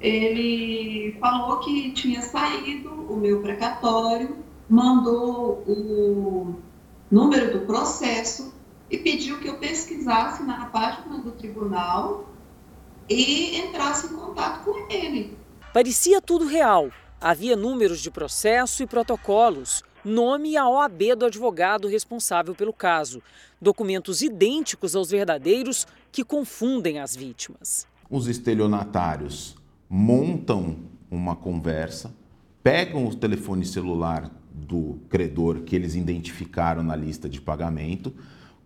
[0.00, 4.38] ele falou que tinha saído o meu precatório,
[4.68, 6.56] mandou o
[7.10, 8.51] número do processo
[8.92, 12.28] e pediu que eu pesquisasse na página do tribunal
[13.08, 15.36] e entrasse em contato com ele.
[15.72, 16.90] Parecia tudo real.
[17.18, 23.22] Havia números de processo e protocolos, nome e a OAB do advogado responsável pelo caso.
[23.60, 27.86] Documentos idênticos aos verdadeiros que confundem as vítimas.
[28.10, 29.56] Os estelionatários
[29.88, 30.80] montam
[31.10, 32.14] uma conversa,
[32.62, 38.12] pegam o telefone celular do credor que eles identificaram na lista de pagamento,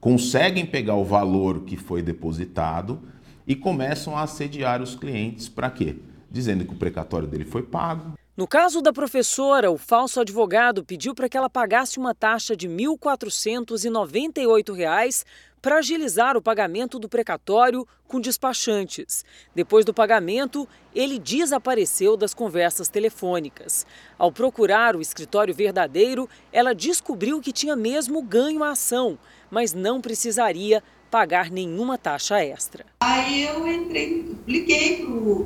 [0.07, 3.02] conseguem pegar o valor que foi depositado
[3.44, 5.96] e começam a assediar os clientes para quê?
[6.30, 8.12] Dizendo que o precatório dele foi pago.
[8.36, 12.68] No caso da professora, o falso advogado pediu para que ela pagasse uma taxa de
[12.68, 15.24] R$ 1.498
[15.61, 19.24] para agilizar o pagamento do precatório com despachantes.
[19.52, 23.84] Depois do pagamento, ele desapareceu das conversas telefônicas.
[24.16, 29.18] Ao procurar o escritório verdadeiro, ela descobriu que tinha mesmo ganho a ação,
[29.51, 32.84] mas não precisaria pagar nenhuma taxa extra.
[33.01, 35.05] Aí eu entrei, liguei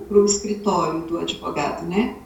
[0.08, 2.16] para o escritório do advogado, né?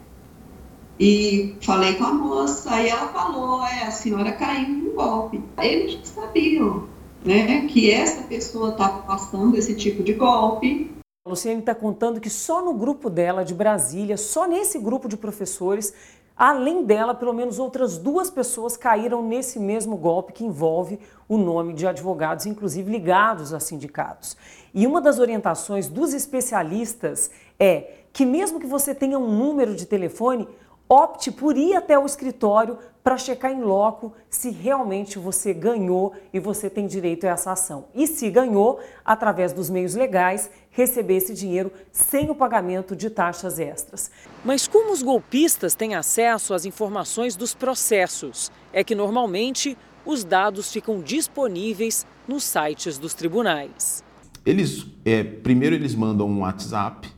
[0.99, 5.43] E falei com a moça, aí ela falou, é, a senhora caiu no golpe.
[5.57, 6.87] Eles já sabiam
[7.23, 10.91] né, que essa pessoa estava passando esse tipo de golpe.
[11.25, 15.17] A Luciane está contando que só no grupo dela de Brasília, só nesse grupo de
[15.17, 15.91] professores,
[16.37, 21.73] além dela, pelo menos outras duas pessoas caíram nesse mesmo golpe que envolve o nome
[21.73, 24.35] de advogados, inclusive ligados a sindicatos.
[24.73, 29.85] E uma das orientações dos especialistas é que, mesmo que você tenha um número de
[29.85, 30.47] telefone,
[30.87, 36.39] opte por ir até o escritório para checar em loco se realmente você ganhou e
[36.39, 37.85] você tem direito a essa ação.
[37.93, 43.59] E se ganhou, através dos meios legais, receber esse dinheiro sem o pagamento de taxas
[43.59, 44.11] extras.
[44.43, 48.51] Mas como os golpistas têm acesso às informações dos processos?
[48.73, 54.03] É que normalmente os dados ficam disponíveis nos sites dos tribunais.
[54.45, 57.09] Eles, é, primeiro eles mandam um WhatsApp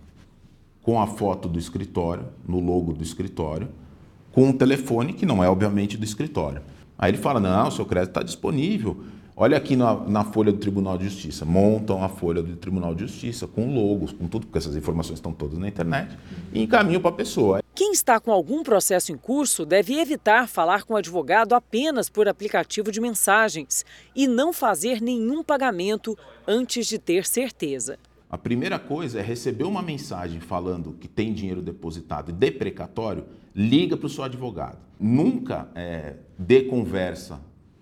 [0.82, 3.68] com a foto do escritório, no logo do escritório,
[4.32, 6.62] com um telefone que não é obviamente do escritório.
[6.98, 9.04] Aí ele fala: não, seu crédito está disponível.
[9.40, 11.46] Olha aqui na, na, folha do Tribunal de Justiça.
[11.46, 15.32] Montam a folha do Tribunal de Justiça com logos, com tudo, porque essas informações estão
[15.32, 16.18] todas na internet,
[16.52, 17.62] e encaminham para a pessoa.
[17.76, 22.28] Quem está com algum processo em curso deve evitar falar com o advogado apenas por
[22.28, 23.86] aplicativo de mensagens
[24.16, 26.18] e não fazer nenhum pagamento
[26.48, 28.00] antes de ter certeza.
[28.28, 33.26] A primeira coisa é receber uma mensagem falando que tem dinheiro depositado e de precatório,
[33.56, 34.80] liga para o seu advogado.
[35.00, 37.40] Nunca é, dê conversa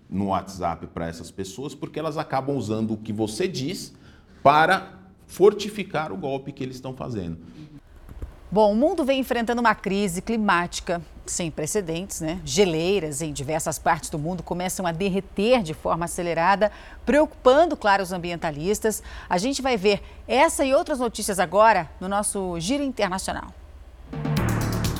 [0.08, 3.94] no WhatsApp para essas pessoas, porque elas acabam usando o que você diz
[4.42, 4.92] para
[5.26, 7.38] fortificar o golpe que eles estão fazendo.
[8.50, 12.40] Bom, o mundo vem enfrentando uma crise climática sem precedentes, né?
[12.44, 16.70] Geleiras em diversas partes do mundo começam a derreter de forma acelerada,
[17.04, 19.02] preocupando, claro, os ambientalistas.
[19.28, 23.52] A gente vai ver essa e outras notícias agora no nosso Giro Internacional.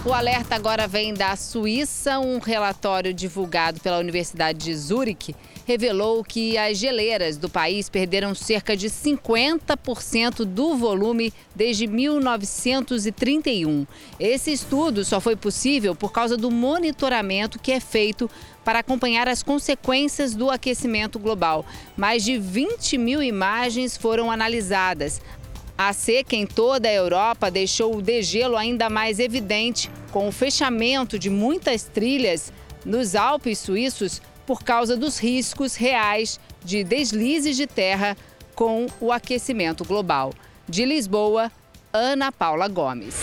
[0.07, 2.21] O alerta agora vem da Suíça.
[2.21, 5.35] Um relatório divulgado pela Universidade de Zurique
[5.67, 13.85] revelou que as geleiras do país perderam cerca de 50% do volume desde 1931.
[14.21, 18.31] Esse estudo só foi possível por causa do monitoramento que é feito
[18.65, 21.67] para acompanhar as consequências do aquecimento global.
[21.97, 25.21] Mais de 20 mil imagens foram analisadas.
[25.79, 31.19] A seca em toda a Europa deixou o degelo ainda mais evidente, com o fechamento
[31.19, 32.51] de muitas trilhas
[32.83, 38.17] nos Alpes suíços por causa dos riscos reais de deslizes de terra
[38.55, 40.33] com o aquecimento global.
[40.67, 41.53] De Lisboa,
[41.93, 43.15] Ana Paula Gomes.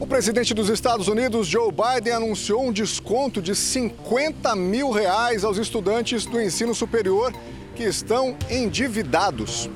[0.00, 5.58] O presidente dos Estados Unidos, Joe Biden, anunciou um desconto de 50 mil reais aos
[5.58, 7.34] estudantes do ensino superior
[7.76, 9.68] que estão endividados.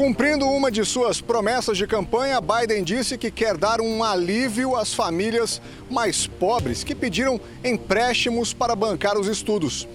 [0.00, 4.94] Cumprindo uma de suas promessas de campanha, Biden disse que quer dar um alívio às
[4.94, 9.86] famílias mais pobres que pediram empréstimos para bancar os estudos.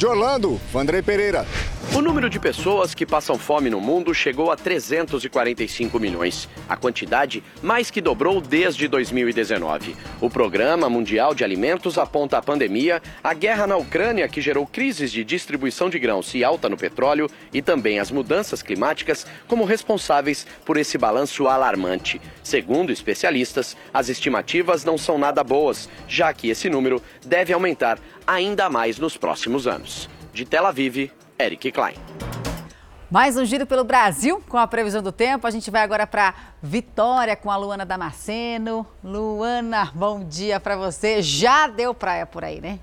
[0.00, 1.44] De Orlando, Vandrei Pereira.
[1.94, 7.44] O número de pessoas que passam fome no mundo chegou a 345 milhões, a quantidade
[7.60, 9.94] mais que dobrou desde 2019.
[10.18, 15.12] O Programa Mundial de Alimentos aponta a pandemia, a guerra na Ucrânia, que gerou crises
[15.12, 20.46] de distribuição de grãos e alta no petróleo, e também as mudanças climáticas como responsáveis
[20.64, 22.22] por esse balanço alarmante.
[22.42, 28.70] Segundo especialistas, as estimativas não são nada boas, já que esse número deve aumentar ainda
[28.70, 29.89] mais nos próximos anos.
[30.32, 31.94] De Tel Aviv, Eric Klein.
[33.10, 35.46] Mais um giro pelo Brasil com a previsão do tempo.
[35.46, 36.32] A gente vai agora para
[36.62, 38.86] Vitória com a Luana Damasceno.
[39.02, 41.20] Luana, bom dia para você.
[41.20, 42.78] Já deu praia por aí, né?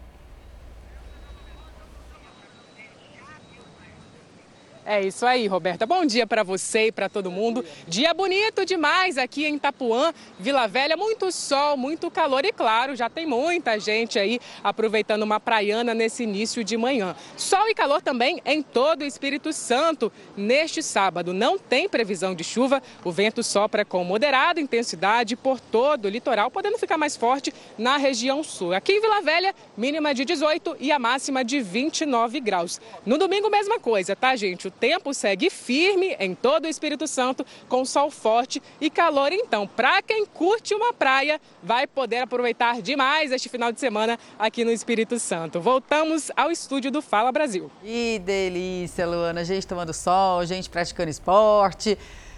[4.89, 5.85] É isso aí, Roberta.
[5.85, 7.65] Bom dia para você e para todo mundo.
[7.89, 10.95] Dia bonito demais aqui em Itapuã, Vila Velha.
[10.95, 16.23] Muito sol, muito calor e, claro, já tem muita gente aí aproveitando uma praiana nesse
[16.23, 17.17] início de manhã.
[17.35, 21.33] Sol e calor também em todo o Espírito Santo neste sábado.
[21.33, 22.81] Não tem previsão de chuva.
[23.03, 27.97] O vento sopra com moderada intensidade por todo o litoral, podendo ficar mais forte na
[27.97, 28.73] região sul.
[28.73, 32.79] Aqui em Vila Velha, mínima de 18 e a máxima de 29 graus.
[33.05, 34.69] No domingo, mesma coisa, tá, gente?
[34.69, 39.31] O tempo segue firme em todo o Espírito Santo, com sol forte e calor.
[39.31, 44.63] Então, para quem curte uma praia, vai poder aproveitar demais este final de semana aqui
[44.63, 45.59] no Espírito Santo.
[45.59, 47.71] Voltamos ao estúdio do Fala Brasil.
[47.81, 49.43] Que delícia, Luana.
[49.43, 51.97] Gente tomando sol, gente praticando esporte.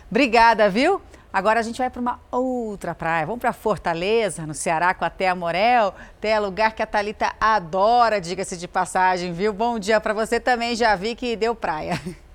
[0.09, 1.01] Obrigada, viu?
[1.31, 3.25] Agora a gente vai para uma outra praia.
[3.25, 5.93] Vamos para Fortaleza, no Ceará, com a Tea Morel.
[6.19, 9.53] Tea, lugar que a Thalita adora, diga-se de passagem, viu?
[9.53, 10.75] Bom dia para você também.
[10.75, 12.01] Já vi que deu praia.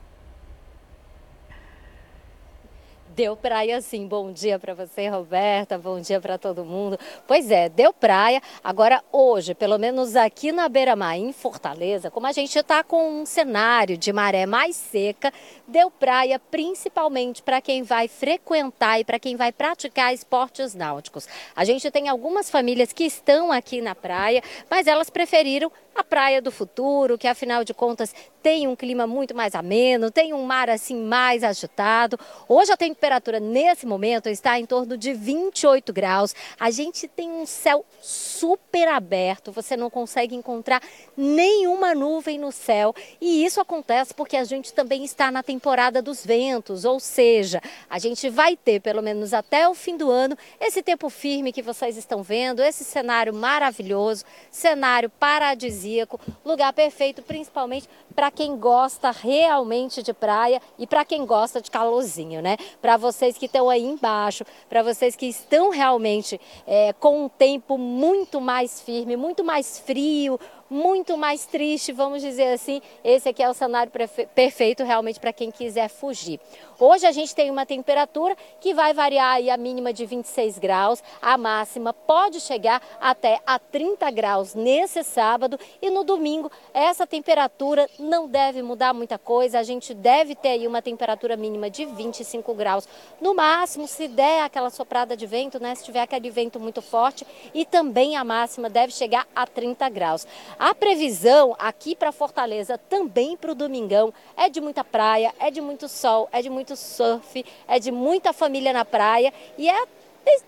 [3.14, 4.08] Deu praia sim.
[4.08, 5.78] Bom dia para você, Roberta.
[5.78, 6.98] Bom dia para todo mundo.
[7.28, 8.42] Pois é, deu praia.
[8.62, 13.24] Agora, hoje, pelo menos aqui na Beira-Mar, em Fortaleza, como a gente está com um
[13.24, 15.32] cenário de maré mais seca,
[15.68, 21.28] deu praia principalmente para quem vai frequentar e para quem vai praticar esportes náuticos.
[21.54, 26.42] A gente tem algumas famílias que estão aqui na praia, mas elas preferiram a praia
[26.42, 28.12] do futuro, que afinal de contas
[28.44, 32.20] tem um clima muito mais ameno, tem um mar assim mais agitado.
[32.46, 36.34] Hoje a temperatura nesse momento está em torno de 28 graus.
[36.60, 40.82] A gente tem um céu super aberto, você não consegue encontrar
[41.16, 42.94] nenhuma nuvem no céu.
[43.18, 47.98] E isso acontece porque a gente também está na temporada dos ventos, ou seja, a
[47.98, 51.96] gente vai ter pelo menos até o fim do ano esse tempo firme que vocês
[51.96, 60.12] estão vendo, esse cenário maravilhoso, cenário paradisíaco, lugar perfeito principalmente para quem gosta realmente de
[60.12, 62.56] praia e para quem gosta de calorzinho, né?
[62.80, 67.76] Para vocês que estão aí embaixo, para vocês que estão realmente é, com um tempo
[67.76, 70.38] muito mais firme, muito mais frio,
[70.70, 72.80] muito mais triste, vamos dizer assim.
[73.04, 73.92] Esse aqui é o cenário
[74.34, 76.40] perfeito realmente para quem quiser fugir.
[76.78, 81.02] Hoje a gente tem uma temperatura que vai variar aí a mínima de 26 graus,
[81.22, 87.88] a máxima pode chegar até a 30 graus nesse sábado e no domingo essa temperatura
[87.98, 92.54] não deve mudar muita coisa, a gente deve ter aí uma temperatura mínima de 25
[92.54, 92.88] graus.
[93.20, 97.26] No máximo, se der aquela soprada de vento, né, se tiver aquele vento muito forte
[97.52, 100.26] e também a máxima deve chegar a 30 graus.
[100.58, 105.60] A previsão aqui para Fortaleza, também para o domingão, é de muita praia, é de
[105.60, 109.86] muito sol, é de muito surf, é de muita família na praia e é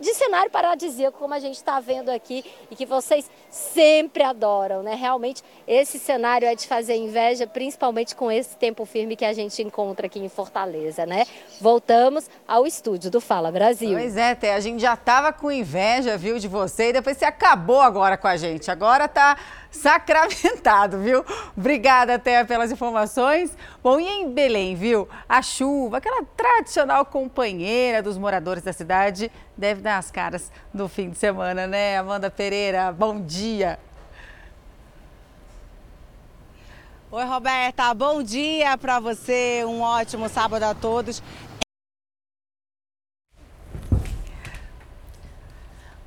[0.01, 4.95] de cenário paradisíaco, como a gente está vendo aqui e que vocês sempre adoram, né?
[4.95, 9.63] Realmente, esse cenário é de fazer inveja, principalmente com esse tempo firme que a gente
[9.63, 11.27] encontra aqui em Fortaleza, né?
[11.61, 13.93] Voltamos ao estúdio do Fala Brasil.
[13.93, 17.25] Pois é, Té, a gente já estava com inveja, viu, de você e depois você
[17.25, 18.71] acabou agora com a gente.
[18.71, 19.37] Agora tá
[19.71, 21.25] sacramentado, viu?
[21.57, 23.57] Obrigada, Té, pelas informações.
[23.83, 25.09] Bom, e em Belém, viu?
[25.29, 31.11] A chuva, aquela tradicional companheira dos moradores da cidade, deve dar as caras no fim
[31.11, 31.99] de semana, né?
[31.99, 33.79] Amanda Pereira, bom dia.
[37.09, 41.23] Oi, Roberta, bom dia para você, um ótimo sábado a todos.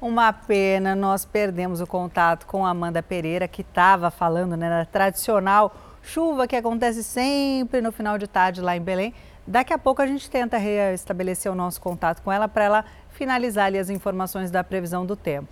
[0.01, 5.75] Uma pena, nós perdemos o contato com Amanda Pereira, que estava falando né, da tradicional
[6.01, 9.13] chuva que acontece sempre no final de tarde lá em Belém.
[9.45, 13.65] Daqui a pouco a gente tenta restabelecer o nosso contato com ela para ela finalizar
[13.65, 15.51] ali as informações da previsão do tempo.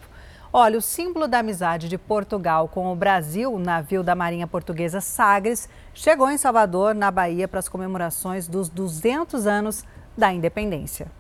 [0.54, 5.02] Olha, o símbolo da amizade de Portugal com o Brasil, o navio da Marinha Portuguesa
[5.02, 9.84] Sagres, chegou em Salvador, na Bahia, para as comemorações dos 200 anos
[10.18, 11.12] da independência.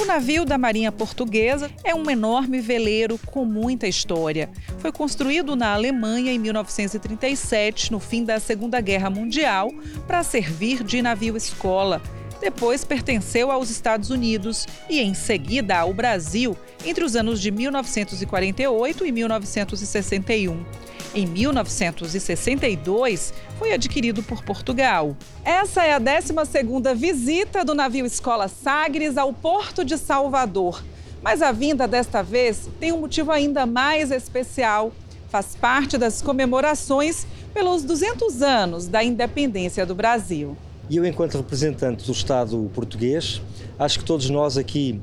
[0.00, 4.50] O navio da Marinha Portuguesa é um enorme veleiro com muita história.
[4.78, 9.70] Foi construído na Alemanha em 1937, no fim da Segunda Guerra Mundial,
[10.06, 12.02] para servir de navio-escola.
[12.46, 19.04] Depois pertenceu aos Estados Unidos e, em seguida, ao Brasil, entre os anos de 1948
[19.04, 20.64] e 1961
[21.12, 25.16] em 1962, foi adquirido por Portugal.
[25.44, 30.84] Essa é a 12ª visita do navio Escola Sagres ao Porto de Salvador.
[31.20, 34.92] Mas a vinda desta vez tem um motivo ainda mais especial.
[35.28, 40.56] Faz parte das comemorações pelos 200 anos da independência do Brasil.
[40.88, 43.42] E eu, enquanto representante do Estado português,
[43.76, 45.00] acho que todos nós aqui,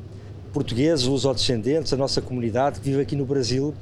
[0.53, 3.73] portugueses, os descendentes, a nossa comunidade que vive aqui no Brasil,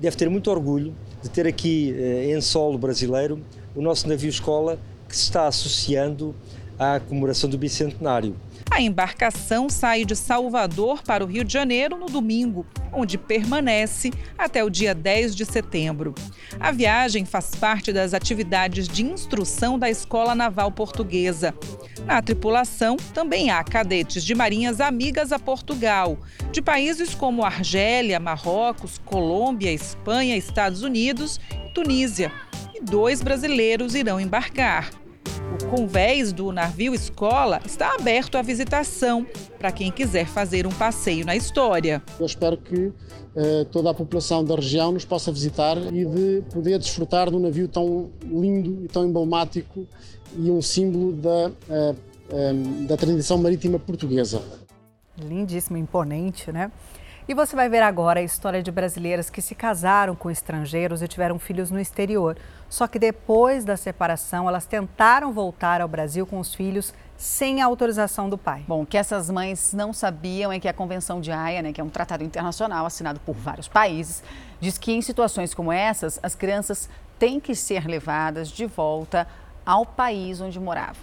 [0.00, 3.40] deve ter muito orgulho de ter aqui eh, em solo brasileiro
[3.74, 6.34] o nosso navio escola que se está associando
[6.78, 8.34] à comemoração do bicentenário.
[8.70, 14.64] A embarcação sai de Salvador para o Rio de Janeiro no domingo, onde permanece até
[14.64, 16.14] o dia 10 de setembro.
[16.58, 21.54] A viagem faz parte das atividades de instrução da Escola Naval Portuguesa.
[22.04, 26.18] Na tripulação também há cadetes de marinhas amigas a Portugal,
[26.50, 32.32] de países como Argélia, Marrocos, Colômbia, Espanha, Estados Unidos e Tunísia.
[32.74, 35.03] E dois brasileiros irão embarcar.
[35.52, 39.26] O convés do navio escola está aberto à visitação
[39.58, 42.02] para quem quiser fazer um passeio na história.
[42.18, 42.92] Eu espero que
[43.36, 47.40] eh, toda a população da região nos possa visitar e de poder desfrutar de um
[47.40, 49.86] navio tão lindo e tão emblemático
[50.36, 51.94] e um símbolo da, eh,
[52.30, 52.52] eh,
[52.86, 54.42] da tradição marítima portuguesa.
[55.18, 56.70] Lindíssimo, imponente, né?
[57.26, 61.08] E você vai ver agora a história de brasileiras que se casaram com estrangeiros e
[61.08, 62.36] tiveram filhos no exterior.
[62.68, 67.64] Só que depois da separação, elas tentaram voltar ao Brasil com os filhos sem a
[67.64, 68.62] autorização do pai.
[68.68, 71.80] Bom, o que essas mães não sabiam é que a Convenção de Haia, né, que
[71.80, 74.22] é um tratado internacional assinado por vários países,
[74.60, 79.26] diz que em situações como essas, as crianças têm que ser levadas de volta
[79.64, 81.02] ao país onde moravam.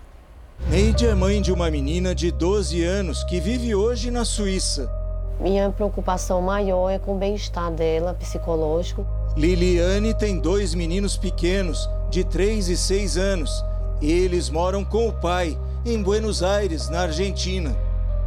[0.70, 5.01] Neide é mãe de uma menina de 12 anos que vive hoje na Suíça.
[5.42, 9.04] Minha preocupação maior é com o bem-estar dela, psicológico.
[9.36, 13.66] Liliane tem dois meninos pequenos, de 3 e 6 anos.
[14.00, 17.76] Eles moram com o pai, em Buenos Aires, na Argentina.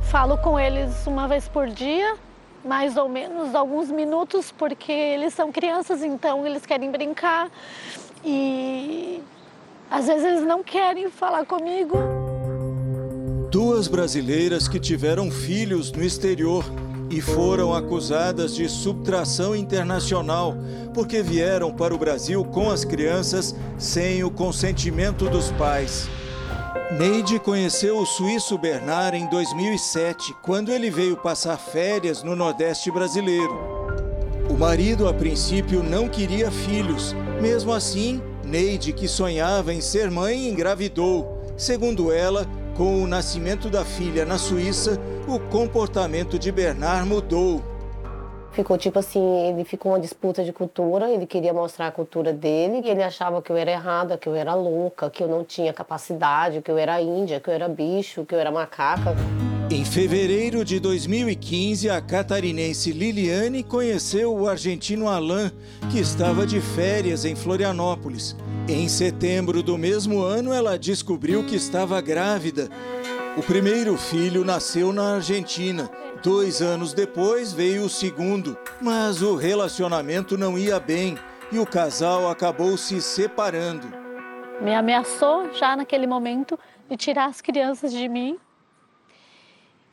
[0.01, 2.17] Falo com eles uma vez por dia,
[2.65, 7.49] mais ou menos alguns minutos, porque eles são crianças, então eles querem brincar
[8.25, 9.23] e
[9.89, 11.97] às vezes eles não querem falar comigo.
[13.53, 16.65] Duas brasileiras que tiveram filhos no exterior
[17.15, 20.57] e foram acusadas de subtração internacional
[20.93, 26.09] porque vieram para o Brasil com as crianças sem o consentimento dos pais.
[26.99, 33.57] Neide conheceu o suíço Bernard em 2007, quando ele veio passar férias no Nordeste brasileiro.
[34.51, 37.15] O marido, a princípio, não queria filhos.
[37.41, 41.43] Mesmo assim, Neide, que sonhava em ser mãe, engravidou.
[41.57, 42.45] Segundo ela,
[42.75, 47.63] com o nascimento da filha na Suíça, o comportamento de Bernard mudou.
[48.53, 52.83] Ficou tipo assim, ele ficou uma disputa de cultura, ele queria mostrar a cultura dele
[52.85, 55.73] e ele achava que eu era errada, que eu era louca, que eu não tinha
[55.73, 59.17] capacidade, que eu era índia, que eu era bicho, que eu era macaca.
[59.71, 65.51] Em fevereiro de 2015, a catarinense Liliane conheceu o argentino Alain,
[65.91, 68.37] que estava de férias em Florianópolis.
[68.69, 72.71] Em setembro do mesmo ano, ela descobriu que estava grávida.
[73.37, 75.91] O primeiro filho nasceu na Argentina,
[76.25, 81.19] Dois anos depois veio o segundo, mas o relacionamento não ia bem
[81.53, 83.87] e o casal acabou se separando.
[84.59, 86.59] Me ameaçou já naquele momento
[86.89, 88.39] de tirar as crianças de mim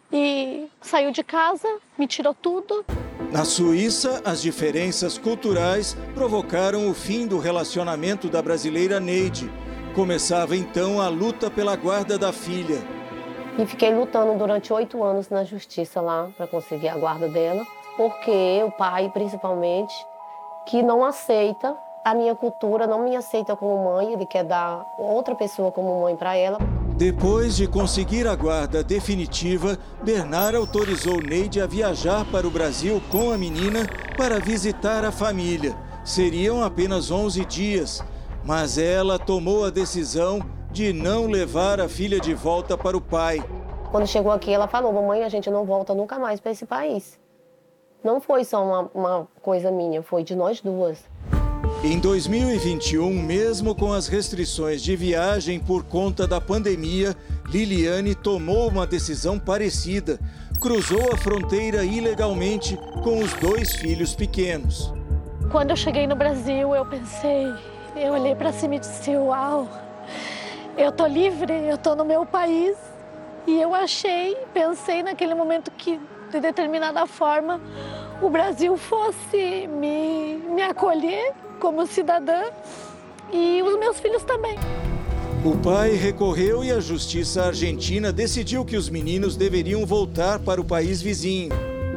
[0.09, 1.67] e saiu de casa,
[1.99, 2.85] me tirou tudo.
[3.29, 9.51] Na Suíça, as diferenças culturais provocaram o fim do relacionamento da brasileira Neide.
[9.93, 13.00] Começava então a luta pela guarda da filha.
[13.57, 17.65] E fiquei lutando durante oito anos na justiça lá para conseguir a guarda dela,
[17.97, 19.93] porque o pai, principalmente,
[20.65, 25.35] que não aceita a minha cultura, não me aceita como mãe, ele quer dar outra
[25.35, 26.57] pessoa como mãe para ela.
[26.95, 33.31] Depois de conseguir a guarda definitiva, Bernard autorizou Neide a viajar para o Brasil com
[33.31, 35.75] a menina para visitar a família.
[36.05, 38.03] Seriam apenas 11 dias,
[38.43, 40.41] mas ela tomou a decisão
[40.71, 43.43] de não levar a filha de volta para o pai.
[43.91, 47.19] Quando chegou aqui, ela falou: Mamãe, a gente não volta nunca mais para esse país.
[48.03, 51.03] Não foi só uma, uma coisa minha, foi de nós duas.
[51.83, 57.15] Em 2021, mesmo com as restrições de viagem por conta da pandemia,
[57.47, 60.19] Liliane tomou uma decisão parecida.
[60.59, 64.93] Cruzou a fronteira ilegalmente com os dois filhos pequenos.
[65.51, 67.47] Quando eu cheguei no Brasil, eu pensei,
[67.95, 69.67] eu olhei para cima e disse: Uau,
[70.77, 72.77] eu tô livre, eu tô no meu país.
[73.47, 75.99] E eu achei, pensei naquele momento que,
[76.31, 77.59] de determinada forma,
[78.21, 82.43] o Brasil fosse me, me acolher como cidadã
[83.33, 84.55] e os meus filhos também.
[85.43, 90.63] O pai recorreu e a justiça argentina decidiu que os meninos deveriam voltar para o
[90.63, 91.49] país vizinho.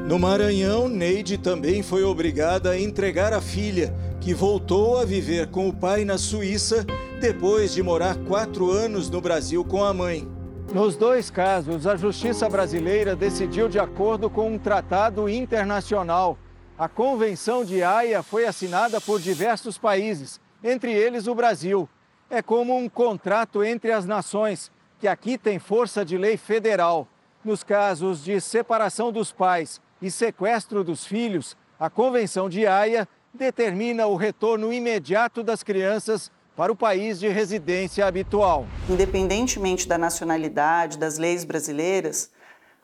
[0.06, 5.68] No Maranhão, Neide também foi obrigada a entregar a filha, que voltou a viver com
[5.68, 6.84] o pai na Suíça
[7.20, 10.28] depois de morar quatro anos no Brasil com a mãe.
[10.72, 16.38] Nos dois casos, a justiça brasileira decidiu de acordo com um tratado internacional
[16.76, 21.88] a Convenção de Haia foi assinada por diversos países, entre eles o Brasil.
[22.28, 27.06] É como um contrato entre as nações, que aqui tem força de lei federal.
[27.44, 34.06] Nos casos de separação dos pais e sequestro dos filhos, a Convenção de Haia determina
[34.06, 38.66] o retorno imediato das crianças para o país de residência habitual.
[38.86, 42.30] Independentemente da nacionalidade, das leis brasileiras,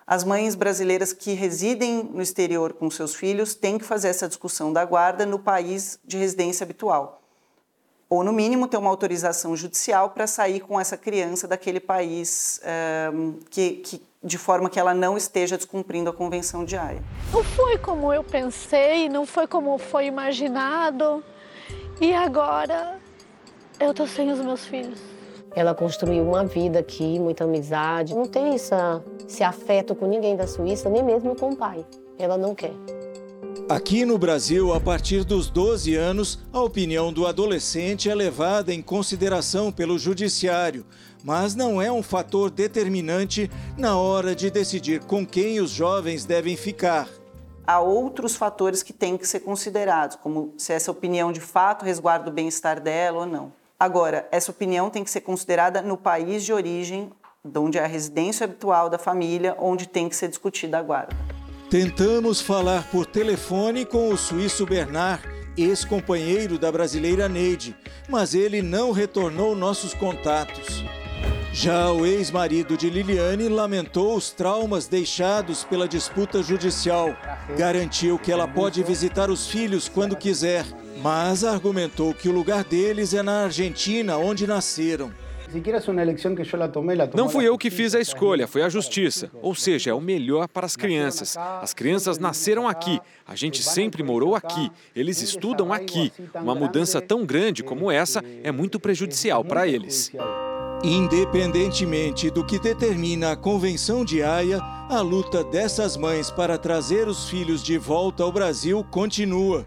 [0.06, 4.72] as mães brasileiras que residem no exterior com seus filhos têm que fazer essa discussão
[4.72, 7.22] da guarda no país de residência habitual.
[8.08, 12.60] Ou, no mínimo, ter uma autorização judicial para sair com essa criança daquele país
[13.12, 17.02] um, que, que, de forma que ela não esteja descumprindo a Convenção de Haia.
[17.32, 21.24] Não foi como eu pensei, não foi como foi imaginado.
[22.00, 22.98] E agora
[23.78, 24.98] eu estou sem os meus filhos.
[25.54, 28.14] Ela construiu uma vida aqui, muita amizade.
[28.14, 31.84] Não tem essa, esse afeto com ninguém da Suíça, nem mesmo com o pai.
[32.18, 32.72] Ela não quer.
[33.68, 38.82] Aqui no Brasil, a partir dos 12 anos, a opinião do adolescente é levada em
[38.82, 40.84] consideração pelo judiciário,
[41.22, 46.56] mas não é um fator determinante na hora de decidir com quem os jovens devem
[46.56, 47.08] ficar.
[47.66, 52.30] Há outros fatores que têm que ser considerados, como se essa opinião de fato resguarda
[52.30, 53.52] o bem-estar dela ou não.
[53.78, 57.10] Agora, essa opinião tem que ser considerada no país de origem,
[57.56, 61.16] onde é a residência habitual da família, onde tem que ser discutida a guarda.
[61.70, 65.22] Tentamos falar por telefone com o suíço Bernard,
[65.56, 67.76] ex-companheiro da brasileira Neide,
[68.08, 70.84] mas ele não retornou nossos contatos.
[71.52, 77.14] Já o ex-marido de Liliane lamentou os traumas deixados pela disputa judicial.
[77.56, 80.64] Garantiu que ela pode visitar os filhos quando quiser
[81.02, 85.10] mas argumentou que o lugar deles é na Argentina, onde nasceram.
[87.16, 89.30] Não fui eu que fiz a escolha, foi a justiça.
[89.42, 91.36] Ou seja, é o melhor para as crianças.
[91.36, 96.12] As crianças nasceram aqui, a gente sempre morou aqui, eles estudam aqui.
[96.34, 100.12] Uma mudança tão grande como essa é muito prejudicial para eles.
[100.82, 107.28] Independentemente do que determina a Convenção de Haia, a luta dessas mães para trazer os
[107.28, 109.66] filhos de volta ao Brasil continua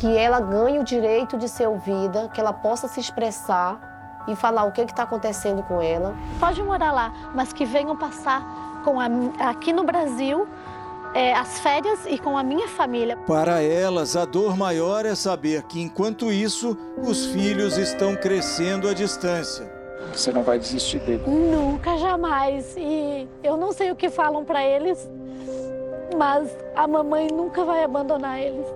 [0.00, 4.64] que ela ganhe o direito de ser ouvida, que ela possa se expressar e falar
[4.64, 6.14] o que está acontecendo com ela.
[6.40, 8.42] Pode morar lá, mas que venham passar
[8.82, 9.08] com a,
[9.50, 10.48] aqui no Brasil
[11.12, 13.14] é, as férias e com a minha família.
[13.26, 18.94] Para elas, a dor maior é saber que, enquanto isso, os filhos estão crescendo à
[18.94, 19.79] distância.
[20.12, 21.22] Você não vai desistir dele?
[21.26, 22.74] Nunca, jamais.
[22.76, 25.08] E eu não sei o que falam para eles,
[26.16, 28.66] mas a mamãe nunca vai abandonar eles.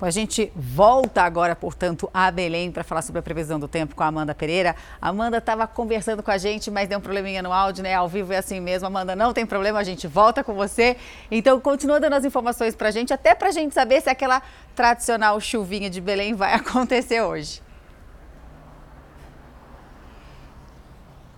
[0.00, 3.94] Bom, a gente volta agora, portanto, a Belém para falar sobre a previsão do tempo
[3.94, 4.74] com a Amanda Pereira.
[5.00, 7.94] A Amanda estava conversando com a gente, mas deu um probleminha no áudio, né?
[7.94, 8.86] Ao vivo é assim mesmo.
[8.86, 10.96] Amanda, não tem problema, a gente volta com você.
[11.30, 14.40] Então, continua dando as informações para a gente, até para a gente saber se aquela
[14.74, 17.60] tradicional chuvinha de Belém vai acontecer hoje.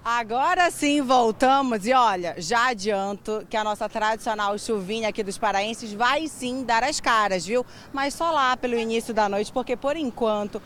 [0.05, 5.93] Agora sim voltamos e olha, já adianto que a nossa tradicional chuvinha aqui dos paraenses
[5.93, 7.65] vai sim dar as caras, viu?
[7.93, 10.61] Mas só lá pelo início da noite, porque por enquanto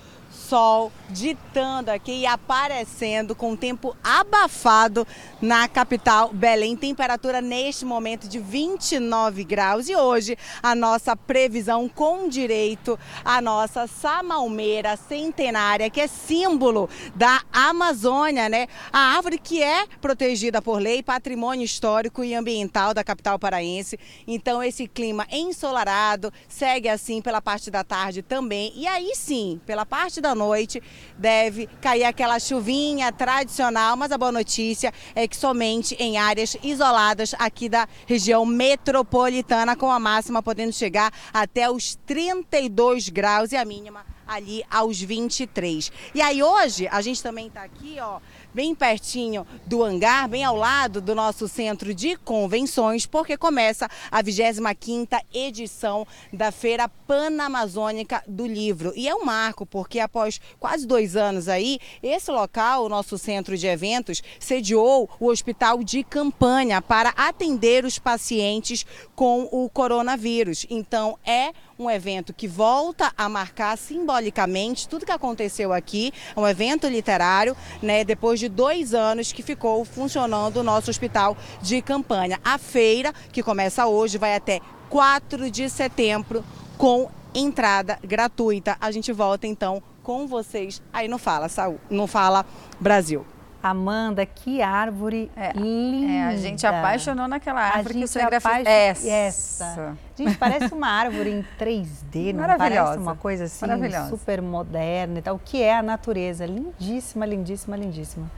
[0.48, 5.06] sol ditando aqui e aparecendo com tempo abafado
[5.40, 6.76] na capital Belém.
[6.76, 9.88] Temperatura neste momento de 29 graus.
[9.88, 17.42] E hoje a nossa previsão com direito à nossa samalmeira centenária, que é símbolo da
[17.52, 18.68] Amazônia, né?
[18.92, 23.98] A árvore que é protegida por lei, patrimônio histórico e ambiental da capital paraense.
[24.26, 28.72] Então esse clima ensolarado segue assim pela parte da tarde também.
[28.76, 30.82] E aí sim, pela parte da noite
[31.18, 37.34] deve cair aquela chuvinha tradicional, mas a boa notícia é que somente em áreas isoladas
[37.38, 43.64] aqui da região metropolitana, com a máxima podendo chegar até os 32 graus e a
[43.64, 45.92] mínima ali aos 23.
[46.14, 48.18] E aí hoje a gente também está aqui, ó,
[48.56, 54.22] bem pertinho do hangar, bem ao lado do nosso centro de convenções, porque começa a
[54.22, 58.94] 25ª edição da Feira Panamazônica do Livro.
[58.96, 63.58] E é um marco, porque após quase dois anos aí, esse local, o nosso centro
[63.58, 70.64] de eventos, sediou o hospital de campanha para atender os pacientes com o coronavírus.
[70.70, 76.48] Então, é um evento que volta a marcar simbolicamente tudo que aconteceu aqui, é um
[76.48, 82.40] evento literário, né, depois de dois anos que ficou funcionando o nosso hospital de campanha.
[82.44, 86.44] A feira, que começa hoje, vai até 4 de setembro
[86.78, 88.76] com entrada gratuita.
[88.80, 92.46] A gente volta então com vocês aí no Fala Saúde, no Fala
[92.80, 93.26] Brasil.
[93.68, 96.12] Amanda, que árvore é, linda.
[96.12, 98.68] É, a gente apaixonou naquela árvore que você grafite.
[98.68, 99.08] Essa.
[99.08, 99.98] essa.
[100.16, 103.66] Gente, parece uma árvore em 3D, não parece uma coisa assim
[104.08, 105.36] super moderna e tal.
[105.36, 106.46] O que é a natureza?
[106.46, 108.30] Lindíssima, lindíssima, lindíssima.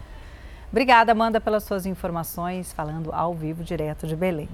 [0.70, 4.48] Obrigada, Amanda, pelas suas informações, falando ao vivo direto de Belém.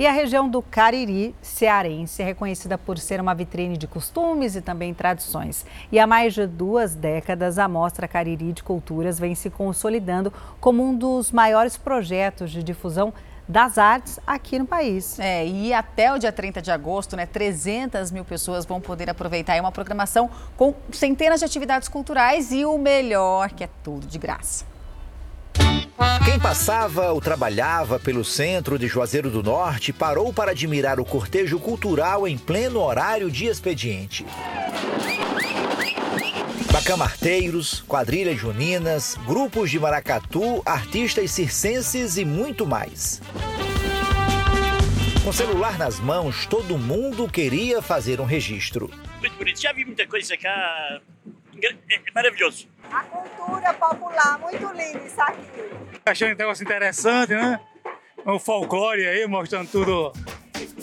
[0.00, 4.62] E a região do Cariri cearense é reconhecida por ser uma vitrine de costumes e
[4.62, 5.66] também tradições.
[5.92, 10.82] E há mais de duas décadas, a Mostra Cariri de Culturas vem se consolidando como
[10.82, 13.12] um dos maiores projetos de difusão
[13.46, 15.18] das artes aqui no país.
[15.20, 19.60] É, e até o dia 30 de agosto, né, 300 mil pessoas vão poder aproveitar
[19.60, 24.69] uma programação com centenas de atividades culturais e o melhor, que é tudo de graça.
[26.24, 31.58] Quem passava ou trabalhava pelo centro de Juazeiro do Norte parou para admirar o cortejo
[31.58, 34.24] cultural em pleno horário de expediente.
[36.72, 43.20] Bacamarteiros, quadrilhas juninas, grupos de maracatu, artistas circenses e muito mais.
[45.24, 48.90] Com celular nas mãos, todo mundo queria fazer um registro.
[49.20, 49.60] Muito bonito.
[49.60, 51.00] Já vi muita coisa cá.
[51.62, 52.66] É maravilhoso.
[52.92, 55.70] A cultura popular, muito lindo isso aqui.
[56.04, 57.60] Achando um negócio interessante, né?
[58.24, 60.12] O folclore aí, mostrando tudo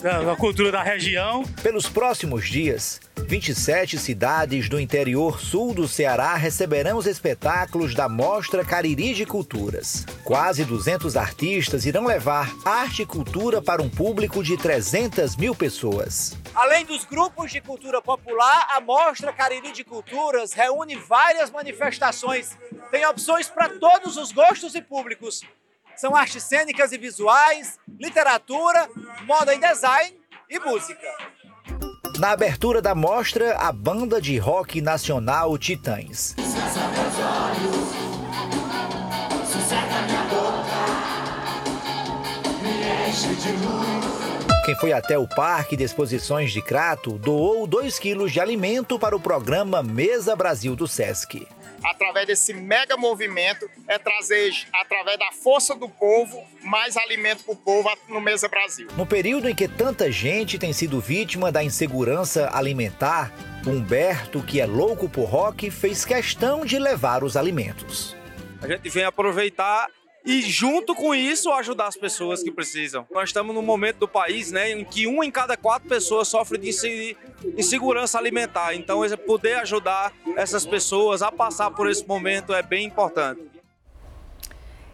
[0.02, 1.44] da, da, cultura da região.
[1.62, 8.64] Pelos próximos dias, 27 cidades do interior sul do Ceará receberão os espetáculos da Mostra
[8.64, 10.06] Cariri de Culturas.
[10.24, 16.38] Quase 200 artistas irão levar arte e cultura para um público de 300 mil pessoas.
[16.56, 22.58] Além dos grupos de cultura popular, a Mostra Cariri de Culturas reúne várias manifestações.
[22.92, 25.44] Tem opções para todos os gostos e públicos.
[25.98, 28.88] São artes cênicas e visuais, literatura,
[29.26, 30.16] moda e design
[30.48, 31.08] e música.
[32.20, 36.36] Na abertura da mostra, a banda de rock nacional Titãs.
[44.66, 49.16] Quem foi até o Parque de Exposições de Crato doou 2 quilos de alimento para
[49.16, 51.48] o programa Mesa Brasil do Sesc
[51.84, 57.58] através desse mega movimento, é trazer, através da força do povo, mais alimento para o
[57.58, 58.88] povo no Mesa Brasil.
[58.98, 63.32] No período em que tanta gente tem sido vítima da insegurança alimentar,
[63.66, 68.16] Humberto, que é louco por rock, fez questão de levar os alimentos.
[68.62, 69.88] A gente vem aproveitar
[70.28, 73.08] e junto com isso ajudar as pessoas que precisam.
[73.10, 76.58] Nós estamos num momento do país, né, em que uma em cada quatro pessoas sofre
[76.58, 77.16] de
[77.58, 78.76] insegurança alimentar.
[78.76, 83.42] Então, poder ajudar essas pessoas a passar por esse momento é bem importante.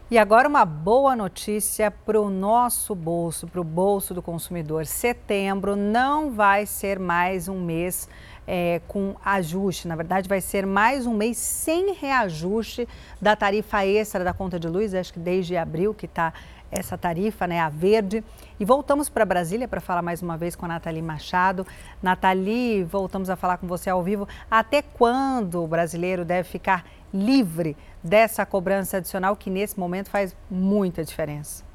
[0.08, 4.86] E agora uma boa notícia para o nosso bolso, para o bolso do consumidor.
[4.86, 8.08] Setembro não vai ser mais um mês
[8.46, 9.88] é, com ajuste.
[9.88, 12.88] Na verdade, vai ser mais um mês sem reajuste
[13.20, 14.94] da tarifa extra da conta de luz.
[14.94, 16.32] Acho que desde abril que está
[16.70, 18.24] essa tarifa, né, a verde.
[18.58, 21.66] E voltamos para Brasília para falar mais uma vez com a Nathalie Machado.
[22.02, 24.26] Nathalie, voltamos a falar com você ao vivo.
[24.50, 31.04] Até quando o brasileiro deve ficar livre dessa cobrança adicional que nesse momento faz muita
[31.04, 31.73] diferença?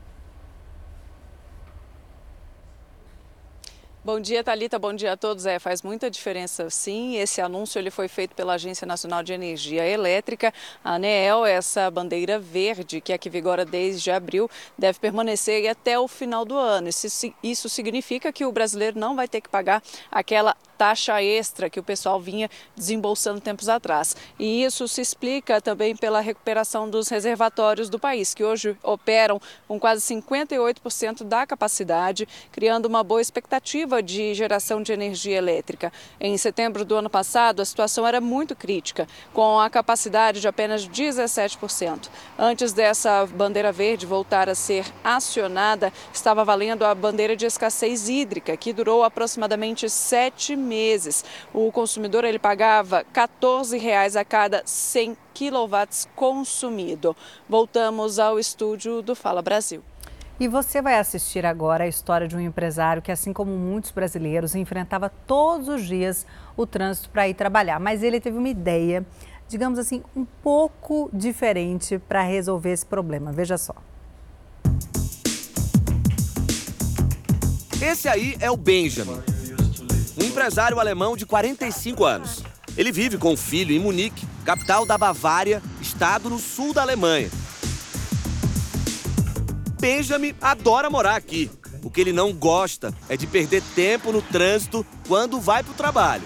[4.01, 4.79] Bom dia, Talita.
[4.79, 5.45] Bom dia a todos.
[5.45, 7.17] É, faz muita diferença, sim.
[7.17, 11.45] Esse anúncio ele foi feito pela Agência Nacional de Energia Elétrica, a ANEEL.
[11.45, 16.57] Essa bandeira verde, que é que vigora desde abril, deve permanecer até o final do
[16.57, 16.87] ano.
[16.87, 21.77] Isso, isso significa que o brasileiro não vai ter que pagar aquela taxa extra que
[21.77, 24.15] o pessoal vinha desembolsando tempos atrás.
[24.39, 29.77] E isso se explica também pela recuperação dos reservatórios do país, que hoje operam com
[29.77, 35.91] quase 58% da capacidade, criando uma boa expectativa de geração de energia elétrica.
[36.17, 40.87] Em setembro do ano passado, a situação era muito crítica, com a capacidade de apenas
[40.87, 42.07] 17%.
[42.37, 48.55] Antes dessa bandeira verde voltar a ser acionada, estava valendo a bandeira de escassez hídrica,
[48.55, 50.68] que durou aproximadamente sete meses.
[51.53, 57.15] O consumidor ele pagava 14 reais a cada 100 quilowatts consumido.
[57.47, 59.83] Voltamos ao estúdio do Fala Brasil.
[60.39, 64.55] E você vai assistir agora a história de um empresário que, assim como muitos brasileiros,
[64.55, 66.25] enfrentava todos os dias
[66.55, 67.77] o trânsito para ir trabalhar.
[67.77, 69.05] Mas ele teve uma ideia,
[69.49, 73.33] digamos assim, um pouco diferente para resolver esse problema.
[73.33, 73.75] Veja só.
[77.81, 79.38] Esse aí é o Benjamin
[80.21, 82.43] um empresário alemão de 45 anos.
[82.77, 87.29] Ele vive com o filho em Munique, capital da Bavária, estado no sul da Alemanha.
[89.79, 91.49] Benjamin adora morar aqui.
[91.81, 95.75] O que ele não gosta é de perder tempo no trânsito quando vai para o
[95.75, 96.23] trabalho.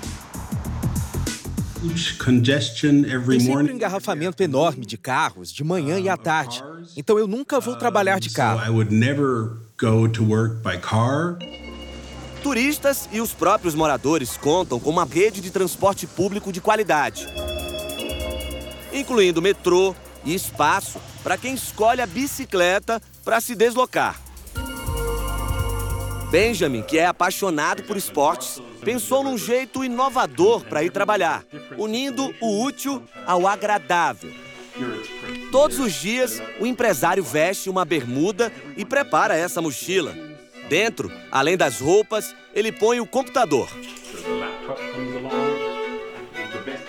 [3.37, 6.63] Tem sempre um engarrafamento enorme de carros, de manhã e à tarde.
[6.97, 8.59] Então eu nunca vou trabalhar de carro.
[12.43, 17.25] Turistas e os próprios moradores contam com uma rede de transporte público de qualidade,
[18.91, 19.95] incluindo metrô
[20.25, 24.19] e espaço para quem escolhe a bicicleta para se deslocar.
[26.29, 31.45] Benjamin, que é apaixonado por esportes, pensou num jeito inovador para ir trabalhar,
[31.77, 34.33] unindo o útil ao agradável.
[35.49, 40.32] Todos os dias, o empresário veste uma bermuda e prepara essa mochila.
[40.69, 43.69] Dentro, além das roupas, ele põe o computador.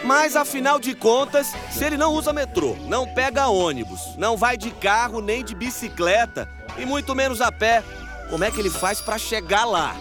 [0.05, 4.71] Mas afinal de contas, se ele não usa metrô, não pega ônibus, não vai de
[4.71, 7.83] carro nem de bicicleta e muito menos a pé,
[8.29, 9.97] como é que ele faz para chegar lá?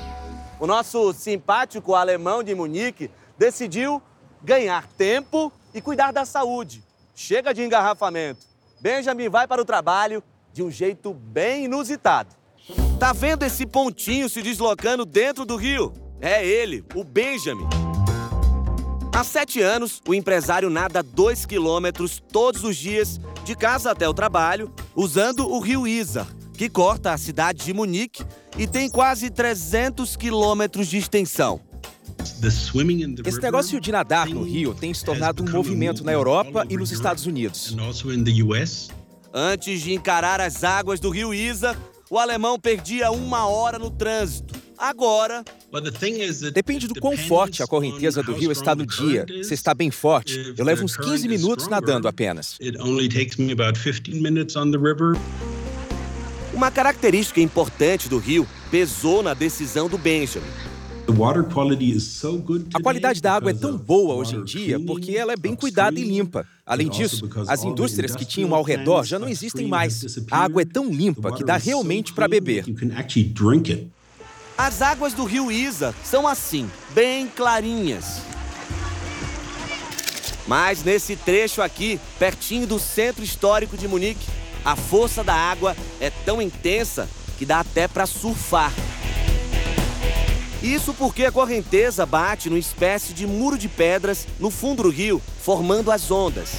[0.59, 4.01] O nosso simpático alemão de Munique decidiu
[4.41, 6.83] ganhar tempo e cuidar da saúde.
[7.15, 8.45] Chega de engarrafamento.
[8.81, 12.42] Benjamin vai para o trabalho de um jeito bem inusitado.
[12.99, 15.93] Tá vendo esse pontinho se deslocando dentro do rio?
[16.21, 17.67] É ele, o Benjamin.
[19.13, 24.13] Há sete anos, o empresário nada dois quilômetros todos os dias, de casa até o
[24.13, 28.23] trabalho, usando o rio Isar, que corta a cidade de Munique
[28.57, 31.61] e tem quase 300 quilômetros de extensão.
[33.25, 36.91] Esse negócio de nadar no rio tem se tornado um movimento na Europa e nos
[36.91, 37.75] Estados Unidos.
[39.33, 41.77] Antes de encarar as águas do rio Isa,
[42.13, 44.53] o alemão perdia uma hora no trânsito.
[44.77, 45.43] Agora.
[46.53, 49.25] Depende do quão forte a correnteza do rio está no dia.
[49.41, 52.59] Se está bem forte, eu levo uns 15 minutos nadando apenas.
[56.53, 60.45] Uma característica importante do rio pesou na decisão do Benjamin.
[62.73, 65.99] A qualidade da água é tão boa hoje em dia porque ela é bem cuidada
[65.99, 66.45] e limpa.
[66.65, 70.17] Além disso, as indústrias que tinham ao redor já não existem mais.
[70.31, 72.65] A água é tão limpa que dá realmente para beber.
[74.57, 78.21] As águas do rio Isa são assim, bem clarinhas.
[80.47, 84.27] Mas nesse trecho aqui, pertinho do centro histórico de Munique,
[84.63, 88.71] a força da água é tão intensa que dá até para surfar.
[90.63, 95.21] Isso porque a correnteza bate numa espécie de muro de pedras no fundo do rio,
[95.41, 96.51] formando as ondas.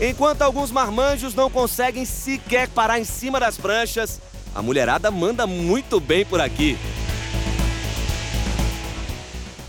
[0.00, 4.22] Enquanto alguns marmanjos não conseguem sequer parar em cima das pranchas,
[4.54, 6.78] a mulherada manda muito bem por aqui.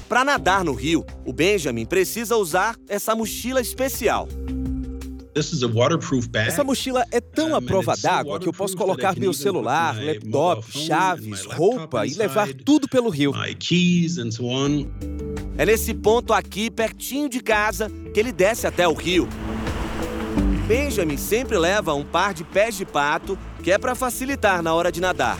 [0.07, 4.29] Para nadar no rio, o Benjamin precisa usar essa mochila especial.
[6.47, 11.43] Essa mochila é tão à prova d'água que eu posso colocar meu celular, laptop, chaves,
[11.43, 13.33] roupa e levar tudo pelo rio.
[15.57, 19.27] É nesse ponto aqui, pertinho de casa, que ele desce até o rio.
[20.67, 24.91] Benjamin sempre leva um par de pés de pato, que é para facilitar na hora
[24.91, 25.37] de nadar.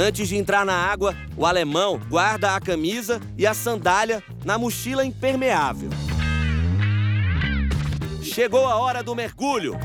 [0.00, 5.04] Antes de entrar na água, o alemão guarda a camisa e a sandália na mochila
[5.04, 5.90] impermeável.
[8.22, 9.76] Chegou a hora do mergulho.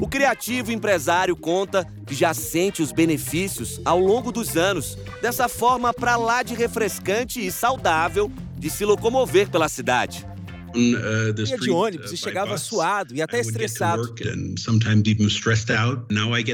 [0.00, 5.94] O criativo empresário conta que já sente os benefícios ao longo dos anos, dessa forma
[5.94, 10.26] para lá de refrescante e saudável de se locomover pela cidade.
[10.74, 14.14] Ia de ônibus e chegava suado e até estressado.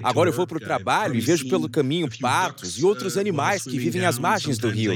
[0.03, 3.79] Agora eu vou para o trabalho e vejo pelo caminho patos e outros animais que
[3.79, 4.93] vivem às margens do rio.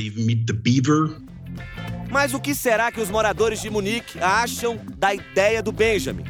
[2.11, 6.25] Mas o que será que os moradores de Munique acham da ideia do Benjamin?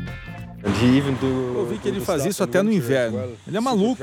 [0.65, 3.37] Eu vi que ele faz isso até no inverno.
[3.47, 4.03] Ele é maluco.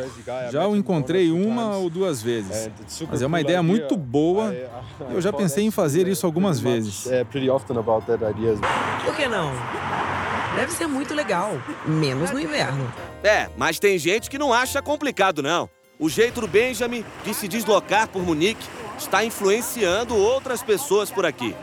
[0.52, 2.70] Já o encontrei uma ou duas vezes.
[3.10, 4.56] Mas é uma ideia muito boa.
[5.10, 7.08] Eu já pensei em fazer isso algumas vezes.
[9.04, 9.52] Por que não?
[10.56, 11.54] Deve ser muito legal,
[11.86, 12.92] menos no inverno.
[13.24, 15.70] É, mas tem gente que não acha complicado, não.
[15.98, 18.68] O jeito do Benjamin de se deslocar por Munique
[18.98, 21.56] está influenciando outras pessoas por aqui.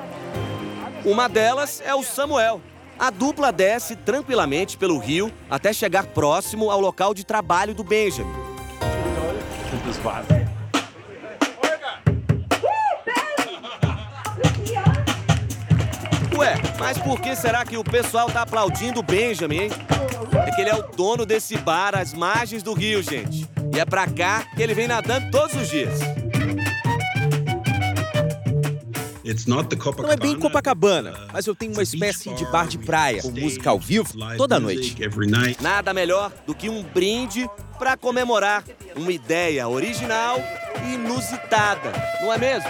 [1.04, 2.60] Uma delas é o Samuel,
[2.98, 8.32] a dupla desce tranquilamente pelo rio até chegar próximo ao local de trabalho do Benjamin.
[16.36, 19.70] Ué, mas por que será que o pessoal tá aplaudindo o Benjamin, hein?
[20.46, 23.48] É que ele é o dono desse bar às margens do rio, gente.
[23.74, 25.98] E é pra cá que ele vem nadando todos os dias.
[30.02, 33.70] Não é bem Copacabana, mas eu tenho uma espécie de bar de praia, com música
[33.70, 34.96] ao vivo toda noite.
[35.60, 37.48] Nada melhor do que um brinde
[37.78, 38.64] para comemorar
[38.96, 40.38] uma ideia original
[40.84, 41.92] e inusitada,
[42.22, 42.68] não é mesmo?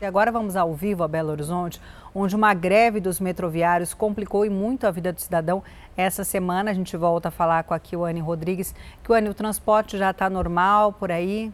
[0.00, 1.80] E agora vamos ao vivo a Belo Horizonte,
[2.18, 5.62] onde uma greve dos metroviários complicou e muito a vida do cidadão
[5.94, 6.70] essa semana.
[6.70, 8.74] A gente volta a falar com a Kiwane Rodrigues.
[9.04, 11.52] Kiwane, o transporte já está normal por aí?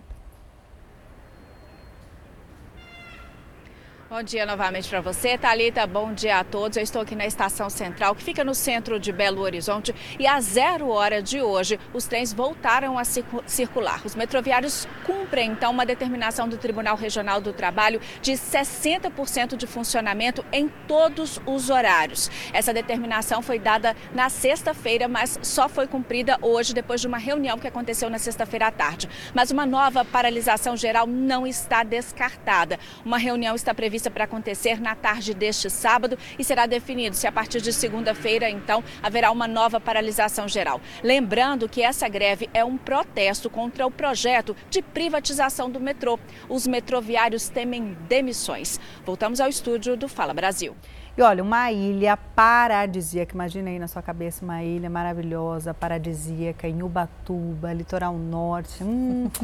[4.13, 5.87] Bom dia novamente para você, Talita.
[5.87, 6.77] Bom dia a todos.
[6.77, 10.45] Eu estou aqui na estação central, que fica no centro de Belo Horizonte, e às
[10.45, 14.03] zero hora de hoje os trens voltaram a circular.
[14.05, 20.45] Os metroviários cumprem então uma determinação do Tribunal Regional do Trabalho de 60% de funcionamento
[20.53, 22.31] em todos os horários.
[22.53, 27.59] Essa determinação foi dada na sexta-feira, mas só foi cumprida hoje depois de uma reunião
[27.59, 29.09] que aconteceu na sexta-feira à tarde.
[29.33, 32.79] Mas uma nova paralisação geral não está descartada.
[33.07, 37.27] Uma reunião está prevista prevista para acontecer na tarde deste sábado e será definido se
[37.27, 40.81] a partir de segunda-feira, então, haverá uma nova paralisação geral.
[41.03, 46.19] Lembrando que essa greve é um protesto contra o projeto de privatização do metrô.
[46.49, 48.81] Os metroviários temem demissões.
[49.05, 50.75] Voltamos ao estúdio do Fala Brasil.
[51.17, 56.83] E olha, uma ilha paradisíaca, imagina aí na sua cabeça uma ilha maravilhosa, paradisíaca, em
[56.83, 58.83] Ubatuba, litoral norte.
[58.83, 59.31] Hum.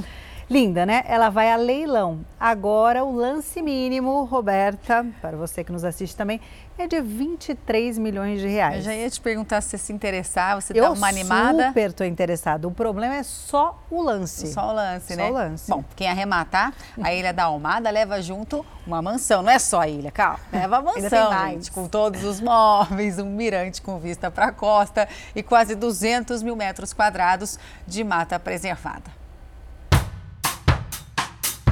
[0.51, 1.05] Linda, né?
[1.07, 2.25] Ela vai a leilão.
[2.41, 6.41] Agora, o lance mínimo, Roberta, para você que nos assiste também,
[6.79, 8.77] é de 23 milhões de reais.
[8.77, 11.65] Eu já ia te perguntar se você se interessar, você está uma animada.
[11.65, 12.67] Eu super estou interessada.
[12.67, 14.51] O problema é só o lance.
[14.51, 15.27] Só o lance, só né?
[15.27, 15.71] Só o lance.
[15.71, 16.73] Bom, quem arrematar,
[17.03, 19.43] a Ilha da Almada leva junto uma mansão.
[19.43, 20.41] Não é só a ilha, calma.
[20.51, 25.07] Leva a mansão, gente, com todos os móveis, um mirante com vista para a costa
[25.37, 29.28] e quase 200 mil metros quadrados de mata preservada.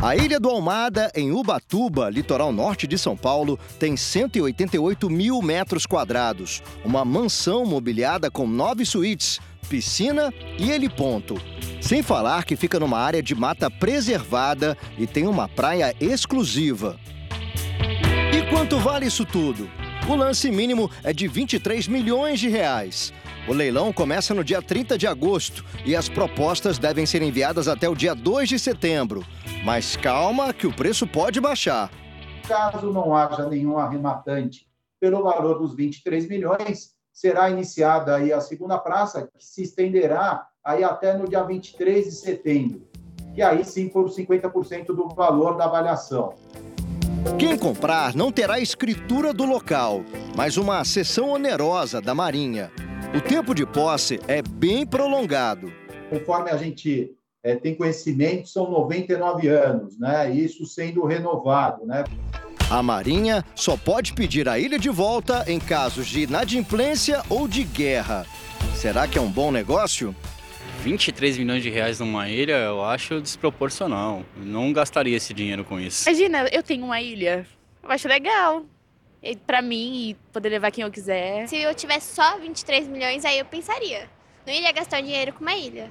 [0.06, 5.84] A Ilha do Almada, em Ubatuba, litoral norte de São Paulo, tem 188 mil metros
[5.84, 6.62] quadrados.
[6.84, 11.34] Uma mansão mobiliada com nove suítes, piscina e heliponto.
[11.80, 16.96] Sem falar que fica numa área de mata preservada e tem uma praia exclusiva.
[18.32, 19.68] E quanto vale isso tudo?
[20.08, 23.12] O lance mínimo é de 23 milhões de reais.
[23.48, 27.88] O leilão começa no dia 30 de agosto e as propostas devem ser enviadas até
[27.88, 29.24] o dia 2 de setembro.
[29.64, 31.88] Mas calma que o preço pode baixar.
[32.48, 34.66] Caso não haja nenhum arrematante
[35.00, 40.82] pelo valor dos 23 milhões, será iniciada aí a segunda praça, que se estenderá aí
[40.82, 42.82] até no dia 23 de setembro.
[43.36, 46.34] E aí sim por 50% do valor da avaliação.
[47.38, 50.02] Quem comprar não terá escritura do local,
[50.34, 52.72] mas uma cessão onerosa da Marinha.
[53.14, 55.72] O tempo de posse é bem prolongado.
[56.10, 57.12] Conforme a gente
[57.42, 60.30] é, tem conhecimento, são 99 anos, né?
[60.30, 62.04] Isso sendo renovado, né?
[62.68, 67.62] A Marinha só pode pedir a ilha de volta em casos de inadimplência ou de
[67.62, 68.26] guerra.
[68.74, 70.14] Será que é um bom negócio?
[70.82, 74.22] 23 milhões de reais numa ilha, eu acho desproporcional.
[74.36, 76.08] Não gastaria esse dinheiro com isso.
[76.08, 77.46] Imagina, eu tenho uma ilha.
[77.82, 78.64] Eu acho legal.
[79.46, 81.48] Pra mim, e poder levar quem eu quiser.
[81.48, 84.08] Se eu tivesse só 23 milhões, aí eu pensaria.
[84.46, 85.90] Não iria gastar dinheiro com uma ilha.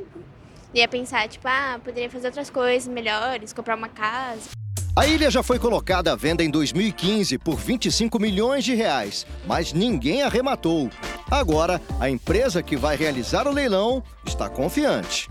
[0.74, 4.50] Ia pensar, tipo, ah, poderia fazer outras coisas melhores, comprar uma casa.
[4.98, 9.74] A ilha já foi colocada à venda em 2015 por 25 milhões de reais, mas
[9.74, 10.90] ninguém arrematou.
[11.30, 15.28] Agora, a empresa que vai realizar o leilão está confiante.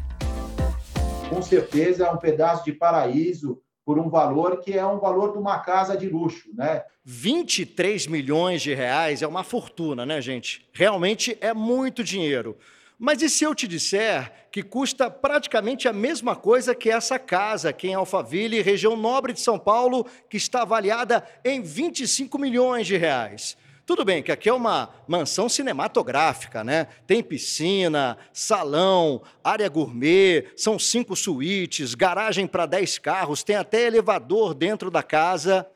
[1.31, 5.39] Com certeza é um pedaço de paraíso por um valor que é um valor de
[5.39, 6.85] uma casa de luxo, né?
[7.05, 10.67] 23 milhões de reais é uma fortuna, né, gente?
[10.73, 12.57] Realmente é muito dinheiro.
[12.99, 17.69] Mas e se eu te disser que custa praticamente a mesma coisa que essa casa
[17.69, 22.97] aqui em Alphaville, região nobre de São Paulo, que está avaliada em 25 milhões de
[22.97, 23.57] reais?
[23.87, 26.87] Tudo bem que aqui é uma mansão cinematográfica, né?
[27.07, 34.55] Tem piscina, salão, área gourmet, são cinco suítes, garagem para dez carros, tem até elevador
[34.55, 35.67] dentro da casa.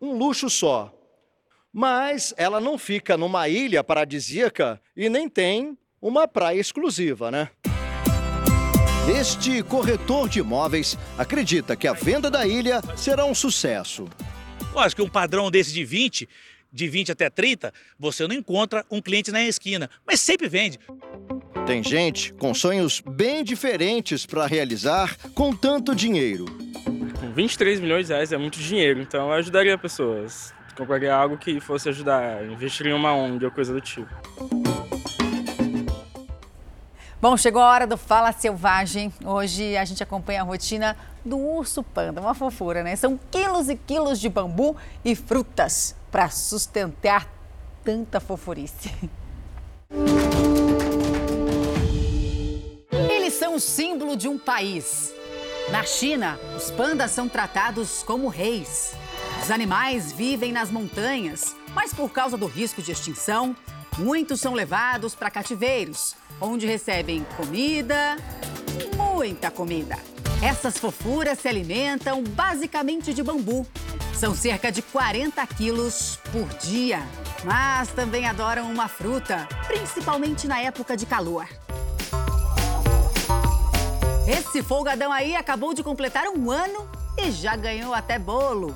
[0.00, 0.90] Um luxo só.
[1.70, 7.50] Mas ela não fica numa ilha paradisíaca e nem tem uma praia exclusiva, né?
[9.18, 14.08] Este corretor de imóveis acredita que a venda da ilha será um sucesso.
[14.72, 16.28] Lógico que um padrão desse de 20,
[16.72, 20.78] de 20 até 30, você não encontra um cliente na esquina, mas sempre vende.
[21.66, 26.46] Tem gente com sonhos bem diferentes para realizar com tanto dinheiro.
[27.34, 30.52] 23 milhões de reais é muito dinheiro, então eu ajudaria pessoas.
[30.76, 34.08] Compraria algo que fosse ajudar, investiria em uma ONG ou coisa do tipo.
[37.20, 39.12] Bom, chegou a hora do Fala Selvagem.
[39.22, 42.96] Hoje a gente acompanha a rotina do urso panda, uma fofura, né?
[42.96, 47.28] São quilos e quilos de bambu e frutas para sustentar
[47.84, 48.90] tanta fofurice.
[53.10, 55.12] Eles são o símbolo de um país.
[55.70, 58.92] Na China, os pandas são tratados como reis.
[59.42, 63.54] Os animais vivem nas montanhas, mas por causa do risco de extinção,
[63.98, 68.16] muitos são levados para cativeiros onde recebem comida,
[68.96, 69.96] muita comida.
[70.42, 73.66] Essas fofuras se alimentam basicamente de bambu.
[74.14, 77.00] São cerca de 40 quilos por dia.
[77.44, 81.46] Mas também adoram uma fruta, principalmente na época de calor.
[84.26, 86.88] Esse folgadão aí acabou de completar um ano
[87.18, 88.74] e já ganhou até bolo.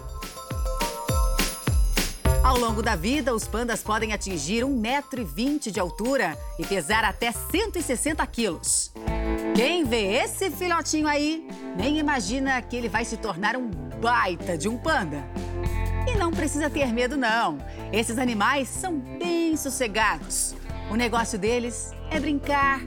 [2.43, 8.27] Ao longo da vida, os pandas podem atingir 1,20m de altura e pesar até 160
[8.27, 8.93] quilos.
[9.55, 13.71] Quem vê esse filhotinho aí, nem imagina que ele vai se tornar um
[14.01, 15.25] baita de um panda.
[16.09, 17.59] E não precisa ter medo, não.
[17.93, 20.57] Esses animais são bem sossegados.
[20.91, 22.81] O negócio deles é brincar,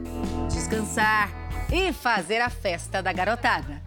[0.49, 1.31] descansar
[1.71, 3.81] e fazer a festa da garotada.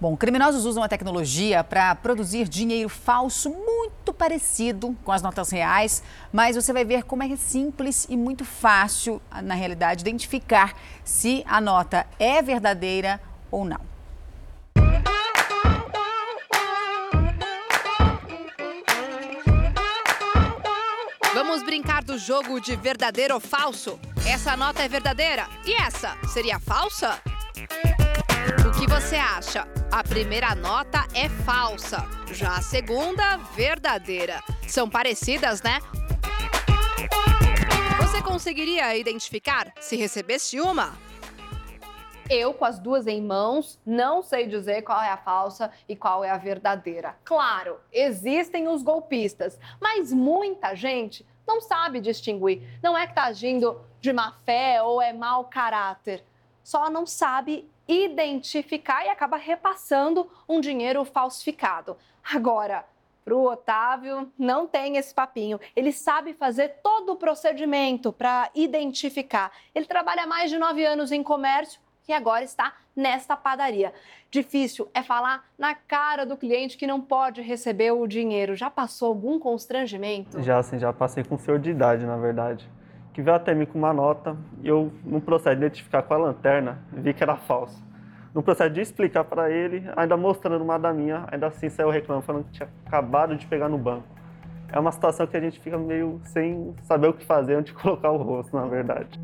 [0.00, 6.04] Bom, criminosos usam a tecnologia para produzir dinheiro falso muito parecido com as notas reais,
[6.32, 11.60] mas você vai ver como é simples e muito fácil, na realidade, identificar se a
[11.60, 13.20] nota é verdadeira
[13.50, 13.80] ou não.
[21.34, 23.98] Vamos brincar do jogo de verdadeiro ou falso?
[24.24, 27.20] Essa nota é verdadeira e essa seria falsa?
[28.48, 29.68] O que você acha?
[29.92, 34.42] A primeira nota é falsa, já a segunda, verdadeira.
[34.66, 35.80] São parecidas, né?
[38.00, 40.96] Você conseguiria identificar se recebesse uma?
[42.30, 46.24] Eu, com as duas em mãos, não sei dizer qual é a falsa e qual
[46.24, 47.16] é a verdadeira.
[47.24, 52.62] Claro, existem os golpistas, mas muita gente não sabe distinguir.
[52.82, 56.24] Não é que está agindo de má fé ou é mau caráter,
[56.62, 61.96] só não sabe identificar e acaba repassando um dinheiro falsificado.
[62.22, 62.84] Agora,
[63.24, 65.58] para o Otávio, não tem esse papinho.
[65.74, 69.50] Ele sabe fazer todo o procedimento para identificar.
[69.74, 73.92] Ele trabalha mais de nove anos em comércio e agora está nesta padaria.
[74.30, 78.56] Difícil é falar na cara do cliente que não pode receber o dinheiro.
[78.56, 80.42] Já passou algum constrangimento?
[80.42, 82.68] Já, sim, já passei com senhor de idade, na verdade
[83.18, 86.16] que veio até mim com uma nota e eu, no processo de identificar com a
[86.16, 87.84] lanterna, vi que era falso.
[88.32, 92.24] No processo de explicar para ele, ainda mostrando uma da minha, ainda assim saiu reclamando,
[92.24, 94.06] falando que tinha acabado de pegar no banco.
[94.70, 98.12] É uma situação que a gente fica meio sem saber o que fazer, onde colocar
[98.12, 99.18] o rosto, na verdade.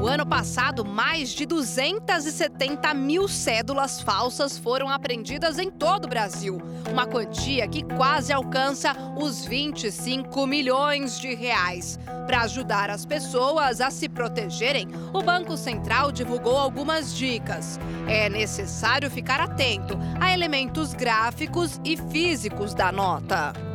[0.00, 6.58] No ano passado, mais de 270 mil cédulas falsas foram apreendidas em todo o Brasil.
[6.90, 11.98] Uma quantia que quase alcança os 25 milhões de reais.
[12.26, 17.78] Para ajudar as pessoas a se protegerem, o Banco Central divulgou algumas dicas.
[18.08, 23.69] É necessário ficar atento a elementos gráficos e físicos da nota.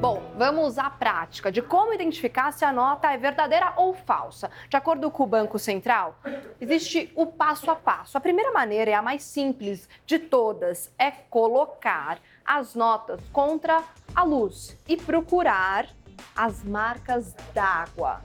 [0.00, 4.50] Bom, vamos à prática de como identificar se a nota é verdadeira ou falsa.
[4.68, 6.18] De acordo com o Banco Central,
[6.60, 8.18] existe o passo a passo.
[8.18, 13.82] A primeira maneira é a mais simples de todas, é colocar as notas contra
[14.14, 15.88] a luz e procurar
[16.36, 18.20] as marcas d'água.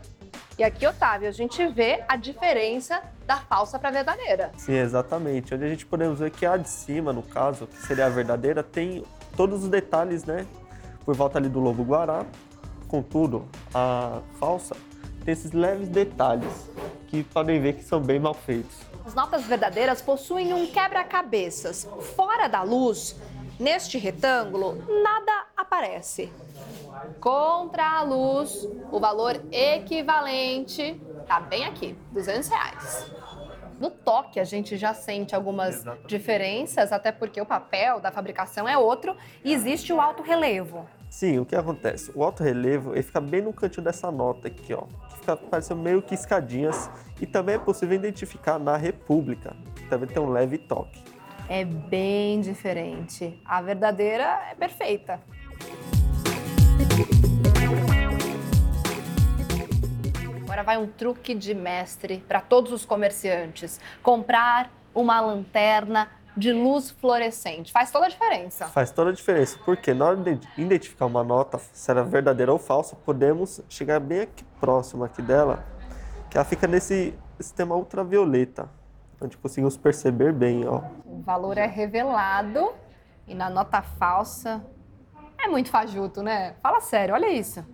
[0.59, 4.51] E aqui, Otávio, a gente vê a diferença da falsa para a verdadeira.
[4.57, 5.55] Sim, exatamente.
[5.55, 8.61] Onde a gente podemos ver que a de cima, no caso, que seria a verdadeira,
[8.61, 9.03] tem
[9.35, 10.45] todos os detalhes, né,
[11.05, 12.25] por volta ali do lobo guará.
[12.87, 14.75] Contudo, a falsa
[15.23, 16.69] tem esses leves detalhes
[17.07, 18.75] que podem ver que são bem mal feitos.
[19.05, 21.87] As notas verdadeiras possuem um quebra-cabeças.
[22.15, 23.15] Fora da luz,
[23.59, 26.31] neste retângulo, nada aparece.
[27.19, 33.11] Contra a luz, o valor equivalente está bem aqui, 200 reais.
[33.81, 36.07] No toque, a gente já sente algumas Exatamente.
[36.07, 40.87] diferenças, até porque o papel da fabricação é outro e existe o alto relevo.
[41.09, 42.11] Sim, o que acontece?
[42.13, 44.83] O alto relevo ele fica bem no cantinho dessa nota aqui, ó.
[45.09, 46.91] Que fica parecendo meio que escadinhas.
[47.19, 51.03] E também é possível identificar na República, que também tem um leve toque.
[51.49, 53.41] É bem diferente.
[53.43, 55.19] A verdadeira é perfeita.
[60.51, 66.91] Agora vai um truque de mestre para todos os comerciantes: comprar uma lanterna de luz
[66.91, 67.71] fluorescente.
[67.71, 68.67] Faz toda a diferença.
[68.67, 72.51] Faz toda a diferença, porque na hora de identificar uma nota, se ela é verdadeira
[72.51, 75.63] ou falsa, podemos chegar bem aqui próximo aqui dela,
[76.29, 78.69] que ela fica nesse sistema ultravioleta,
[79.21, 80.81] onde conseguimos perceber bem, ó.
[81.05, 82.73] O valor é revelado
[83.25, 84.61] e na nota falsa
[85.39, 86.55] é muito fajuto, né?
[86.61, 87.65] Fala sério, olha isso.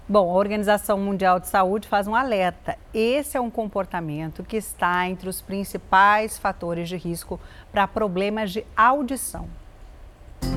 [0.09, 2.77] Bom, a Organização Mundial de Saúde faz um alerta.
[2.93, 7.37] Esse é um comportamento que está entre os principais fatores de risco
[7.73, 9.49] para problemas de audição.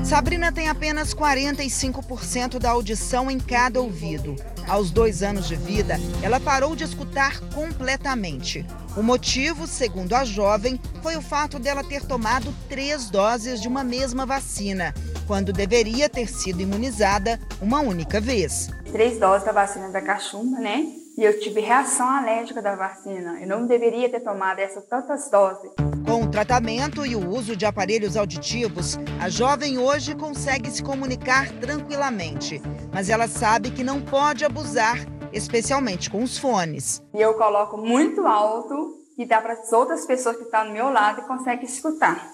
[0.03, 4.35] Sabrina tem apenas 45% da audição em cada ouvido.
[4.67, 8.65] Aos dois anos de vida, ela parou de escutar completamente.
[8.97, 13.83] O motivo, segundo a jovem, foi o fato dela ter tomado três doses de uma
[13.83, 14.93] mesma vacina,
[15.25, 18.69] quando deveria ter sido imunizada uma única vez.
[18.91, 21.00] Três doses da vacina da cachumba, né?
[21.17, 23.39] E eu tive reação alérgica da vacina.
[23.41, 25.71] Eu não deveria ter tomado essas tantas doses.
[26.05, 31.51] Com o tratamento e o uso de aparelhos auditivos, a jovem hoje consegue se comunicar
[31.59, 32.61] tranquilamente.
[32.93, 34.97] Mas ela sabe que não pode abusar,
[35.33, 37.03] especialmente com os fones.
[37.13, 40.89] E eu coloco muito alto e dá para as outras pessoas que estão do meu
[40.91, 42.30] lado e conseguem escutar.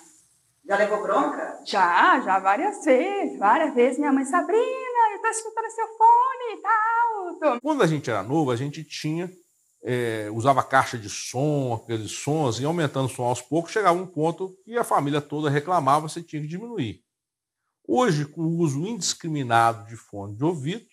[0.68, 1.62] Já levou bronca?
[1.66, 3.40] Já, já várias vezes.
[3.40, 6.84] Várias vezes minha mãe, Sabrina, eu tô escutando seu fone, tá
[7.16, 7.62] alto.
[7.62, 9.32] Quando a gente era novo, a gente tinha
[9.84, 14.06] é, usava caixa de som, aqueles sons, e aumentando o som aos poucos, chegava um
[14.06, 17.02] ponto que a família toda reclamava, você tinha que diminuir.
[17.88, 20.86] Hoje, com o uso indiscriminado de fone de ouvido,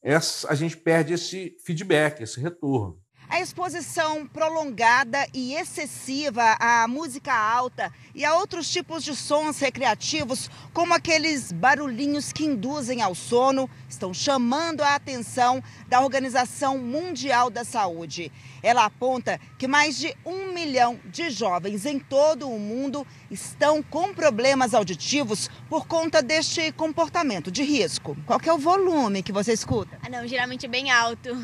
[0.00, 2.98] essa, a gente perde esse feedback, esse retorno.
[3.30, 10.50] A exposição prolongada e excessiva à música alta e a outros tipos de sons recreativos,
[10.72, 17.64] como aqueles barulhinhos que induzem ao sono, estão chamando a atenção da Organização Mundial da
[17.64, 18.32] Saúde.
[18.62, 24.14] Ela aponta que mais de um milhão de jovens em todo o mundo estão com
[24.14, 28.16] problemas auditivos por conta deste comportamento de risco.
[28.26, 29.98] Qual é o volume que você escuta?
[30.02, 31.36] Ah, não, geralmente é bem alto.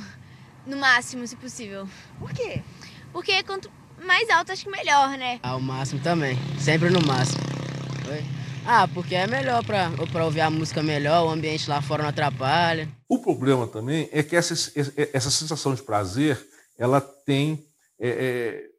[0.66, 1.86] No máximo, se possível.
[2.18, 2.62] Por quê?
[3.12, 3.70] Porque quanto
[4.02, 5.38] mais alto, acho que melhor, né?
[5.42, 6.38] Ao máximo também.
[6.58, 7.42] Sempre no máximo.
[8.10, 8.24] Oi?
[8.66, 12.88] Ah, porque é melhor para ouvir a música melhor, o ambiente lá fora não atrapalha.
[13.06, 14.54] O problema também é que essa,
[15.12, 16.42] essa sensação de prazer,
[16.78, 17.68] ela tem.
[18.00, 18.70] É, é,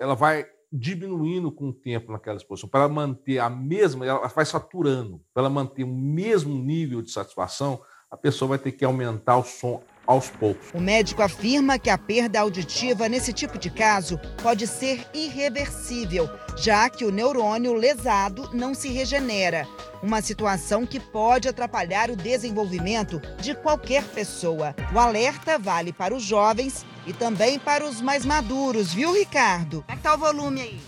[0.00, 2.68] ela vai diminuindo com o tempo naquela exposição.
[2.68, 5.24] Para ela manter a mesma, ela vai saturando.
[5.32, 7.80] Para ela manter o mesmo nível de satisfação,
[8.10, 10.70] a pessoa vai ter que aumentar o som aos poucos.
[10.72, 16.88] O médico afirma que a perda auditiva nesse tipo de caso pode ser irreversível, já
[16.88, 19.68] que o neurônio lesado não se regenera.
[20.02, 24.74] Uma situação que pode atrapalhar o desenvolvimento de qualquer pessoa.
[24.94, 29.82] O alerta vale para os jovens e também para os mais maduros, viu, Ricardo?
[29.82, 30.80] Como é que tá o volume aí?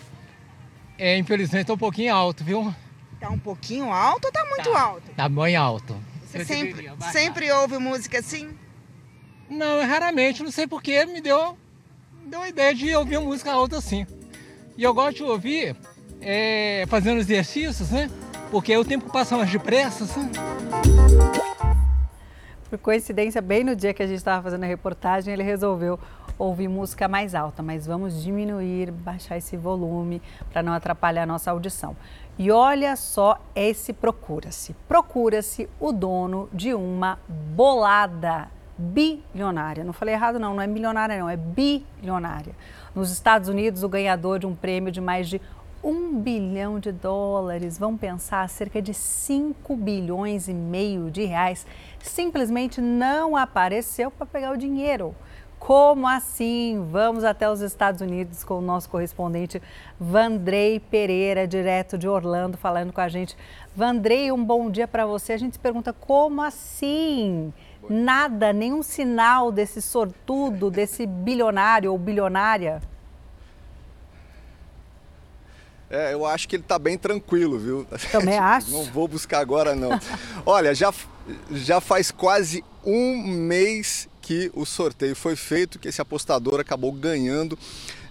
[0.96, 2.74] É, infelizmente tá um pouquinho alto, viu?
[3.18, 5.10] Tá um pouquinho alto ou tá muito tá, alto?
[5.14, 5.94] Tá bem alto.
[6.24, 8.50] Você sempre, sempre ouve música assim?
[9.50, 11.58] Não, raramente, não sei porquê, me deu,
[12.22, 14.06] me deu a ideia de ouvir música alta assim.
[14.78, 15.76] E eu gosto de ouvir
[16.20, 18.08] é, fazendo exercícios, né?
[18.52, 20.30] Porque o tempo passa mais depressa, assim.
[22.70, 25.98] Por coincidência, bem no dia que a gente estava fazendo a reportagem, ele resolveu
[26.38, 30.22] ouvir música mais alta, mas vamos diminuir, baixar esse volume
[30.52, 31.96] para não atrapalhar a nossa audição.
[32.38, 34.74] E olha só esse procura-se.
[34.86, 38.48] Procura-se o dono de uma bolada
[38.80, 39.84] bilionária.
[39.84, 42.54] Não falei errado, não, não é milionária, não, é bilionária.
[42.94, 45.40] Nos Estados Unidos, o ganhador de um prêmio de mais de
[45.82, 51.66] um bilhão de dólares, vamos pensar, cerca de 5 bilhões e meio de reais,
[52.00, 55.14] simplesmente não apareceu para pegar o dinheiro.
[55.60, 56.86] Como assim?
[56.90, 59.60] Vamos até os Estados Unidos com o nosso correspondente
[60.00, 63.36] Vandrei Pereira, direto de Orlando, falando com a gente.
[63.76, 65.34] Vandrei, um bom dia para você.
[65.34, 67.52] A gente se pergunta como assim?
[67.88, 72.80] Nada, nenhum sinal desse sortudo, desse bilionário ou bilionária?
[75.90, 77.86] É, eu acho que ele está bem tranquilo, viu?
[78.12, 78.70] Também acho.
[78.70, 79.98] Não vou buscar agora, não.
[80.46, 80.94] Olha, já,
[81.50, 87.58] já faz quase um mês que o sorteio foi feito, que esse apostador acabou ganhando.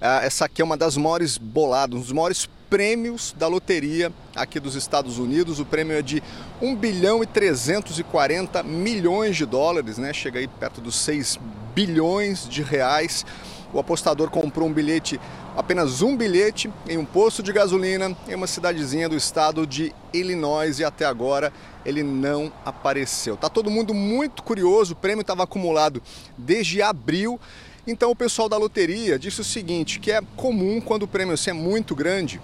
[0.02, 4.60] Ah, essa aqui é uma das maiores boladas, um dos maiores prêmios da loteria aqui
[4.60, 5.60] dos Estados Unidos.
[5.60, 6.22] O prêmio é de
[6.62, 10.14] 1 bilhão e 340 milhões de dólares, né?
[10.14, 11.40] Chega aí perto dos 6
[11.74, 13.26] bilhões de reais.
[13.74, 15.20] O apostador comprou um bilhete,
[15.56, 20.80] apenas um bilhete, em um posto de gasolina em uma cidadezinha do estado de Illinois
[20.80, 21.54] e até agora
[21.86, 23.38] ele não apareceu.
[23.38, 26.02] Tá todo mundo muito curioso, o prêmio estava acumulado
[26.38, 27.40] desde abril.
[27.86, 31.52] Então o pessoal da loteria disse o seguinte, que é comum quando o prêmio assim,
[31.52, 32.42] é muito grande,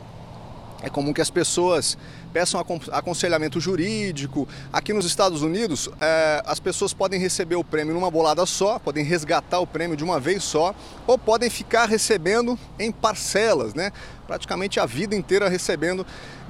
[0.85, 1.97] é comum que as pessoas
[2.31, 4.47] peçam aconselhamento jurídico.
[4.71, 9.03] Aqui nos Estados Unidos, é, as pessoas podem receber o prêmio numa bolada só, podem
[9.03, 10.75] resgatar o prêmio de uma vez só,
[11.07, 13.91] ou podem ficar recebendo em parcelas, né?
[14.27, 16.05] Praticamente a vida inteira recebendo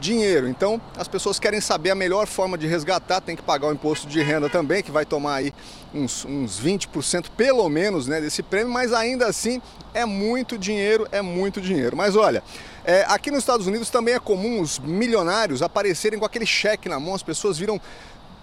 [0.05, 0.47] dinheiro.
[0.47, 4.07] Então, as pessoas querem saber a melhor forma de resgatar, tem que pagar o imposto
[4.07, 5.53] de renda também, que vai tomar aí
[5.93, 9.61] uns, uns 20% pelo menos né, desse prêmio, mas ainda assim
[9.93, 11.97] é muito dinheiro, é muito dinheiro.
[11.97, 12.43] Mas olha.
[12.87, 16.99] É, aqui nos Estados Unidos também é comum os milionários aparecerem com aquele cheque na
[16.99, 17.81] mão, as pessoas viram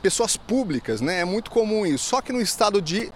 [0.02, 1.20] pessoas públicas, né?
[1.20, 2.06] É muito comum isso.
[2.06, 3.12] Só que no estado de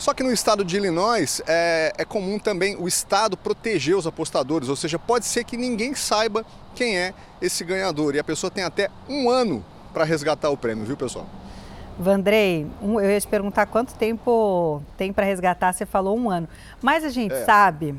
[0.00, 4.70] só que no estado de Illinois é, é, comum também o estado proteger os apostadores,
[4.70, 6.42] ou seja, pode ser que ninguém saiba
[6.74, 10.84] quem é esse ganhador e a pessoa tem até um ano para resgatar o prêmio,
[10.84, 11.26] viu pessoal?
[11.98, 16.48] Vandrei, eu ia te perguntar quanto tempo tem para resgatar, você falou um ano,
[16.80, 17.44] mas a gente é.
[17.44, 17.94] sabe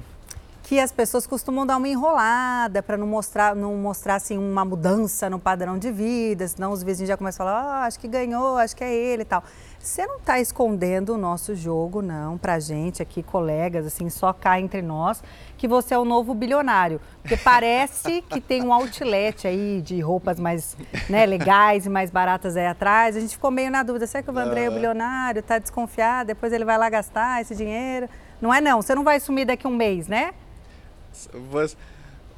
[0.63, 5.29] que as pessoas costumam dar uma enrolada para não mostrar, não mostrar assim, uma mudança
[5.29, 8.57] no padrão de vida, senão os vizinhos já começam a falar, oh, acho que ganhou,
[8.57, 9.43] acho que é ele e tal.
[9.81, 14.59] Você não está escondendo o nosso jogo, não, para gente aqui, colegas, assim, só cá
[14.59, 15.23] entre nós,
[15.57, 17.01] que você é o novo bilionário.
[17.21, 20.77] Porque parece que tem um outlet aí de roupas mais
[21.09, 23.17] né, legais e mais baratas aí atrás.
[23.17, 26.27] A gente ficou meio na dúvida, será que o Vandré é o bilionário, está desconfiado,
[26.27, 28.07] depois ele vai lá gastar esse dinheiro?
[28.39, 28.83] Não é não?
[28.83, 30.31] Você não vai sumir daqui a um mês, né?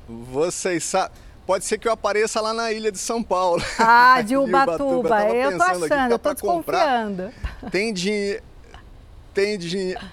[0.07, 1.17] Vocês sabem.
[1.45, 3.61] Pode ser que eu apareça lá na ilha de São Paulo.
[3.77, 5.23] Ah, de Ubatuba.
[5.29, 7.23] Eu, eu tô achando, eu tô desconfiando.
[7.23, 7.71] Comprar.
[7.71, 8.41] Tem dinheiro
[9.33, 9.57] tem,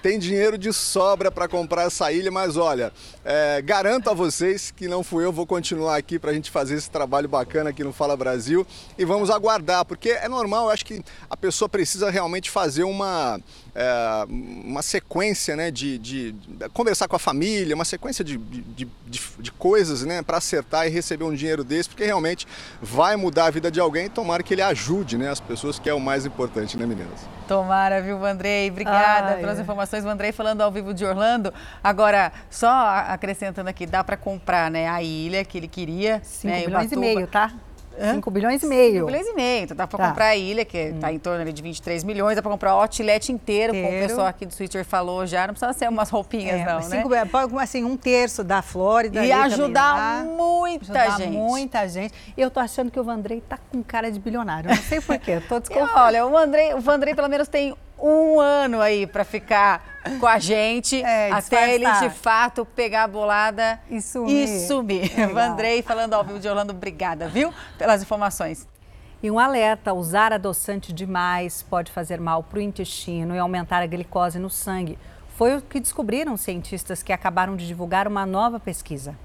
[0.01, 2.91] tem dinheiro de sobra para comprar essa ilha, mas olha,
[3.23, 6.75] é, garanto a vocês que não fui eu, vou continuar aqui para a gente fazer
[6.75, 8.65] esse trabalho bacana aqui no Fala Brasil
[8.97, 13.39] e vamos aguardar, porque é normal, eu acho que a pessoa precisa realmente fazer uma,
[13.75, 18.87] é, uma sequência né, de, de, de, conversar com a família, uma sequência de, de,
[19.07, 22.47] de coisas né, para acertar e receber um dinheiro desse, porque realmente
[22.81, 25.89] vai mudar a vida de alguém e tomara que ele ajude né, as pessoas, que
[25.89, 27.19] é o mais importante, né, meninas?
[27.47, 28.69] Tomara, viu, Vandrei?
[28.69, 30.03] Obrigada Ai, pelas informações.
[30.03, 31.53] Vandrei falando ao vivo de Orlando.
[31.83, 32.69] Agora, só
[33.07, 36.21] acrescentando aqui, dá para comprar né, a ilha que ele queria.
[36.23, 37.51] 5 né, milhões e meio, tá?
[37.99, 38.93] 5 bilhões e meio.
[39.01, 39.63] 5 bilhões e meio.
[39.63, 40.09] Então dá para tá.
[40.09, 41.11] comprar a ilha, que está hum.
[41.11, 44.27] em torno de 23 milhões, dá para comprar o outlet inteiro, inteiro, como o pessoal
[44.27, 45.47] aqui do Twitter falou já.
[45.47, 47.27] Não precisa ser umas roupinhas, é, não, cinco, né?
[47.59, 49.25] Assim, um terço da Flórida.
[49.25, 51.31] E ajudar muita ajudar gente.
[51.31, 52.13] muita gente.
[52.37, 54.69] Eu tô achando que o Vandrei tá com cara de bilionário.
[54.69, 55.91] Não sei porquê, tô desconfiada.
[56.01, 60.39] Olha, o Vandrei, o Vandrei pelo menos tem um ano aí para ficar com a
[60.39, 64.43] gente é, até ele de fato pegar a bolada e sumir.
[64.43, 65.09] E sumir.
[65.33, 68.67] Vandrei falando ao vivo de Orlando, obrigada, viu, pelas informações.
[69.21, 73.85] E um alerta: usar adoçante demais pode fazer mal para o intestino e aumentar a
[73.85, 74.97] glicose no sangue.
[75.37, 79.15] Foi o que descobriram cientistas que acabaram de divulgar uma nova pesquisa.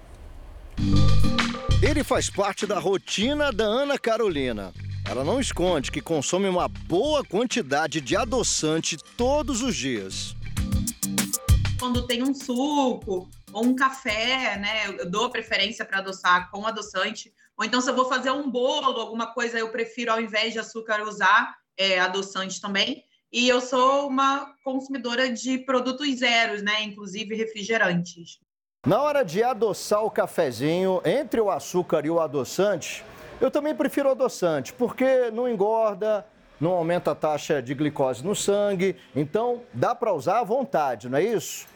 [1.83, 4.73] Ele faz parte da rotina da Ana Carolina.
[5.09, 10.35] Ela não esconde que consome uma boa quantidade de adoçante todos os dias.
[11.79, 17.33] Quando tem um suco ou um café, né, eu dou preferência para adoçar com adoçante.
[17.57, 20.59] Ou então, se eu vou fazer um bolo, alguma coisa, eu prefiro, ao invés de
[20.59, 23.05] açúcar, usar é, adoçante também.
[23.33, 28.41] E eu sou uma consumidora de produtos zeros, né, inclusive refrigerantes.
[28.85, 33.05] Na hora de adoçar o cafezinho, entre o açúcar e o adoçante,
[33.41, 36.27] eu também prefiro adoçante, porque não engorda,
[36.61, 41.19] não aumenta a taxa de glicose no sangue, então dá para usar à vontade, não
[41.19, 41.67] é isso?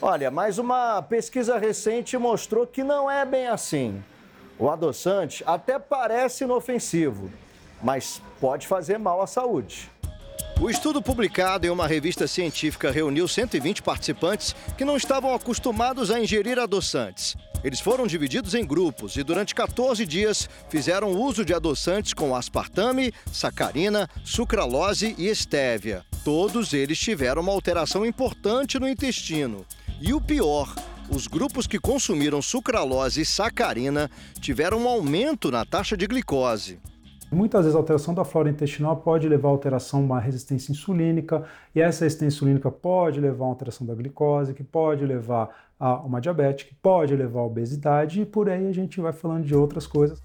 [0.00, 4.02] Olha, mas uma pesquisa recente mostrou que não é bem assim.
[4.58, 7.30] O adoçante até parece inofensivo,
[7.82, 9.90] mas pode fazer mal à saúde.
[10.60, 16.20] O estudo publicado em uma revista científica reuniu 120 participantes que não estavam acostumados a
[16.20, 17.34] ingerir adoçantes.
[17.62, 23.12] Eles foram divididos em grupos e durante 14 dias fizeram uso de adoçantes com aspartame,
[23.30, 26.04] sacarina, sucralose e estévia.
[26.24, 29.66] Todos eles tiveram uma alteração importante no intestino.
[30.00, 30.74] E o pior,
[31.10, 34.10] os grupos que consumiram sucralose e sacarina
[34.40, 36.78] tiveram um aumento na taxa de glicose.
[37.32, 41.80] Muitas vezes a alteração da flora intestinal pode levar a alteração uma resistência insulínica, e
[41.80, 45.48] essa resistência insulínica pode levar a uma alteração da glicose, que pode levar
[45.78, 49.44] a uma diabetes, que pode levar a obesidade, e por aí a gente vai falando
[49.44, 50.20] de outras coisas.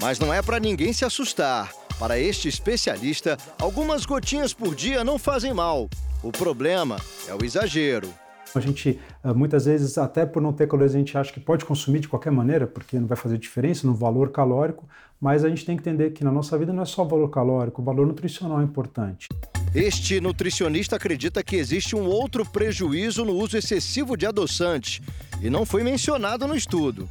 [0.00, 1.70] Mas não é para ninguém se assustar.
[2.00, 5.88] Para este especialista, algumas gotinhas por dia não fazem mal.
[6.22, 6.96] O problema
[7.28, 8.08] é o exagero.
[8.54, 11.64] A gente, eh, muitas vezes, até por não ter calorias, a gente acha que pode
[11.64, 14.88] consumir de qualquer maneira, porque não vai fazer diferença no valor calórico,
[15.20, 17.28] mas a gente tem que entender que na nossa vida não é só o valor
[17.28, 19.28] calórico, o valor nutricional é importante.
[19.74, 25.02] Este nutricionista acredita que existe um outro prejuízo no uso excessivo de adoçante
[25.42, 27.08] e não foi mencionado no estudo.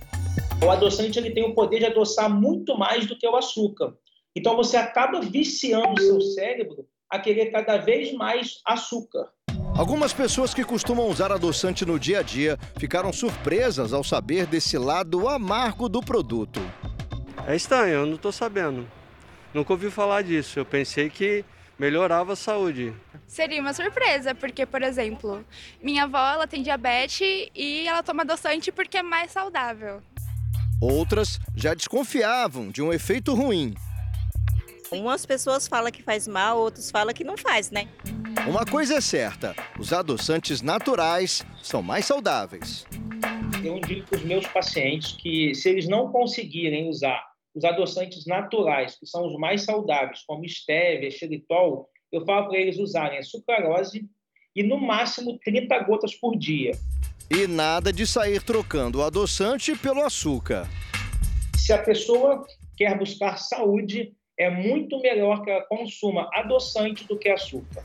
[0.61, 3.93] O adoçante ele tem o poder de adoçar muito mais do que o açúcar.
[4.35, 9.29] Então você acaba viciando o seu cérebro a querer cada vez mais açúcar.
[9.75, 14.77] Algumas pessoas que costumam usar adoçante no dia a dia ficaram surpresas ao saber desse
[14.77, 16.59] lado amargo do produto.
[17.47, 18.87] É estranho, eu não estou sabendo.
[19.53, 20.59] Nunca ouvi falar disso.
[20.59, 21.43] Eu pensei que
[21.77, 22.93] melhorava a saúde.
[23.25, 25.43] Seria uma surpresa, porque, por exemplo,
[25.81, 30.01] minha avó ela tem diabetes e ela toma adoçante porque é mais saudável.
[30.81, 33.73] Outras já desconfiavam de um efeito ruim.
[34.91, 37.87] Umas pessoas falam que faz mal, outros falam que não faz, né?
[38.47, 42.85] Uma coisa é certa: os adoçantes naturais são mais saudáveis.
[43.63, 47.28] Eu digo para os meus pacientes que, se eles não conseguirem usar
[47.59, 52.79] os adoçantes naturais, que são os mais saudáveis, como estévia, xeritol, eu falo para eles
[52.79, 54.09] usarem a sucralose
[54.55, 56.71] e, no máximo, 30 gotas por dia.
[57.29, 60.67] E nada de sair trocando o adoçante pelo açúcar.
[61.57, 67.29] Se a pessoa quer buscar saúde, é muito melhor que ela consuma adoçante do que
[67.29, 67.83] açúcar.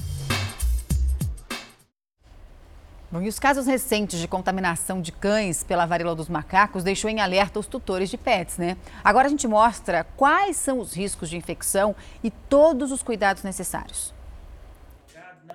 [3.23, 7.59] E os casos recentes de contaminação de cães pela varíola dos macacos deixou em alerta
[7.59, 8.77] os tutores de pets, né?
[9.03, 14.15] Agora a gente mostra quais são os riscos de infecção e todos os cuidados necessários.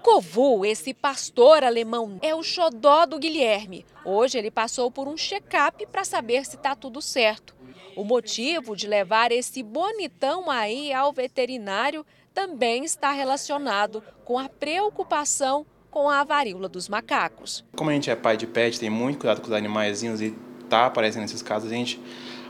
[0.01, 3.85] Covu, esse pastor alemão, é o xodó do Guilherme.
[4.05, 7.53] Hoje ele passou por um check-up para saber se está tudo certo.
[7.95, 15.65] O motivo de levar esse bonitão aí ao veterinário também está relacionado com a preocupação
[15.89, 17.63] com a varíola dos macacos.
[17.75, 20.35] Como a gente é pai de pet, tem muito cuidado com os animaizinhos e
[20.69, 21.99] tá aparecendo nesses casos, a gente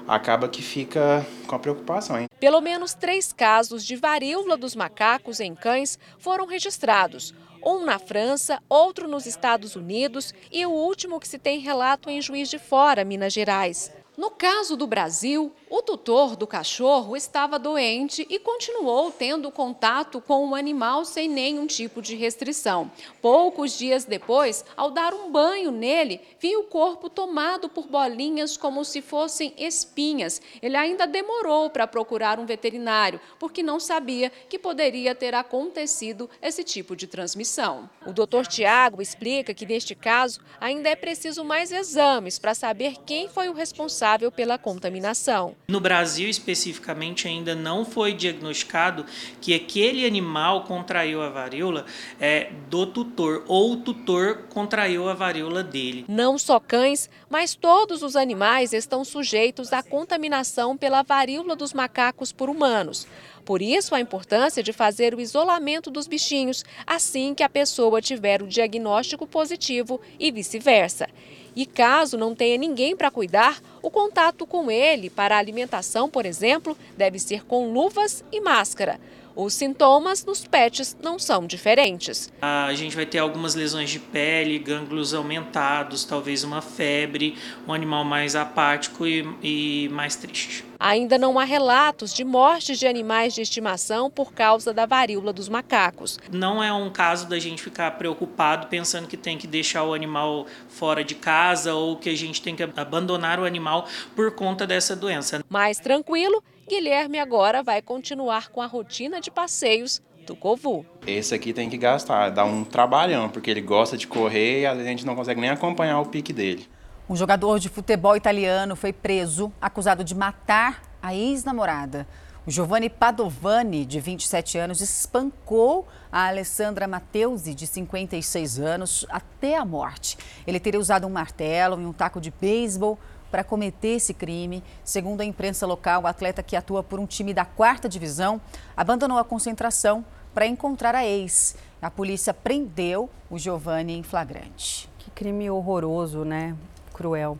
[0.07, 2.19] acaba que fica com a preocupação.
[2.19, 2.27] Hein?
[2.39, 7.33] Pelo menos três casos de varíola dos macacos em cães foram registrados.
[7.63, 12.21] Um na França, outro nos Estados Unidos e o último que se tem relato em
[12.21, 13.91] Juiz de Fora, Minas Gerais.
[14.19, 20.49] No caso do Brasil, o tutor do cachorro estava doente e continuou tendo contato com
[20.49, 22.91] o animal sem nenhum tipo de restrição.
[23.21, 28.83] Poucos dias depois, ao dar um banho nele, viu o corpo tomado por bolinhas como
[28.83, 30.41] se fossem espinhas.
[30.61, 36.61] Ele ainda demorou para procurar um veterinário, porque não sabia que poderia ter acontecido esse
[36.61, 37.89] tipo de transmissão.
[38.05, 43.29] O doutor Tiago explica que, neste caso, ainda é preciso mais exames para saber quem
[43.29, 45.55] foi o responsável responsável pela contaminação.
[45.67, 49.05] No Brasil, especificamente, ainda não foi diagnosticado
[49.39, 51.85] que aquele animal contraiu a varíola
[52.19, 56.05] é, do tutor ou o tutor contraiu a varíola dele.
[56.07, 62.31] Não só cães, mas todos os animais estão sujeitos à contaminação pela varíola dos macacos
[62.31, 63.07] por humanos.
[63.45, 68.41] Por isso, a importância de fazer o isolamento dos bichinhos assim que a pessoa tiver
[68.41, 71.07] o diagnóstico positivo e vice-versa.
[71.55, 76.77] E caso não tenha ninguém para cuidar, o contato com ele para alimentação, por exemplo,
[76.97, 78.99] deve ser com luvas e máscara.
[79.35, 82.31] Os sintomas nos pets não são diferentes.
[82.41, 88.03] A gente vai ter algumas lesões de pele, gânglios aumentados, talvez uma febre, um animal
[88.03, 90.68] mais apático e, e mais triste.
[90.79, 95.49] Ainda não há relatos de mortes de animais de estimação por causa da varíola dos
[95.49, 96.17] macacos.
[96.31, 100.45] Não é um caso da gente ficar preocupado pensando que tem que deixar o animal
[100.69, 103.85] fora de casa ou que a gente tem que abandonar o animal
[104.15, 105.43] por conta dessa doença.
[105.49, 110.85] Mais tranquilo Guilherme agora vai continuar com a rotina de passeios do Covu.
[111.07, 114.75] Esse aqui tem que gastar, dá um trabalhão, porque ele gosta de correr e a
[114.83, 116.67] gente não consegue nem acompanhar o pique dele.
[117.09, 122.07] Um jogador de futebol italiano foi preso, acusado de matar a ex-namorada.
[122.45, 129.65] O Giovanni Padovani, de 27 anos, espancou a Alessandra Mateusi, de 56 anos, até a
[129.65, 130.19] morte.
[130.45, 132.99] Ele teria usado um martelo e um taco de beisebol
[133.31, 134.63] para cometer esse crime.
[134.83, 138.39] Segundo a imprensa local, o atleta que atua por um time da quarta divisão
[138.77, 141.55] abandonou a concentração para encontrar a ex.
[141.81, 144.87] A polícia prendeu o Giovanni em flagrante.
[144.99, 146.55] Que crime horroroso, né?
[146.99, 147.39] Cruel.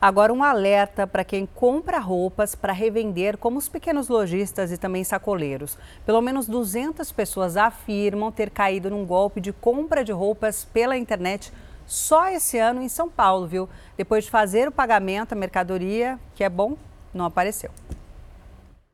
[0.00, 5.02] Agora, um alerta para quem compra roupas para revender, como os pequenos lojistas e também
[5.02, 5.76] sacoleiros.
[6.06, 11.52] Pelo menos 200 pessoas afirmam ter caído num golpe de compra de roupas pela internet
[11.84, 13.68] só esse ano em São Paulo, viu?
[13.96, 16.76] Depois de fazer o pagamento, a mercadoria, que é bom,
[17.12, 17.70] não apareceu.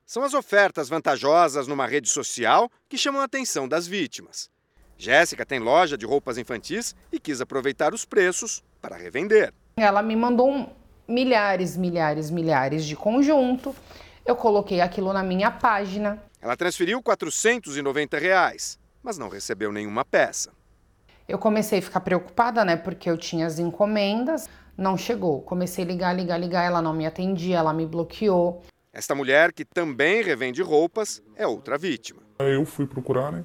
[0.07, 4.51] São as ofertas vantajosas numa rede social que chamam a atenção das vítimas.
[4.97, 9.53] Jéssica tem loja de roupas infantis e quis aproveitar os preços para revender.
[9.81, 10.69] Ela me mandou
[11.07, 13.75] milhares, milhares, milhares de conjunto.
[14.27, 16.23] Eu coloquei aquilo na minha página.
[16.41, 20.51] Ela transferiu 490 reais, mas não recebeu nenhuma peça.
[21.29, 22.77] Eu comecei a ficar preocupada, né?
[22.77, 25.43] Porque eu tinha as encomendas, não chegou.
[25.43, 28.63] Comecei a ligar, ligar, ligar, ela não me atendia, ela me bloqueou.
[28.93, 32.23] Esta mulher, que também revende roupas, é outra vítima.
[32.39, 33.45] Eu fui procurar, né?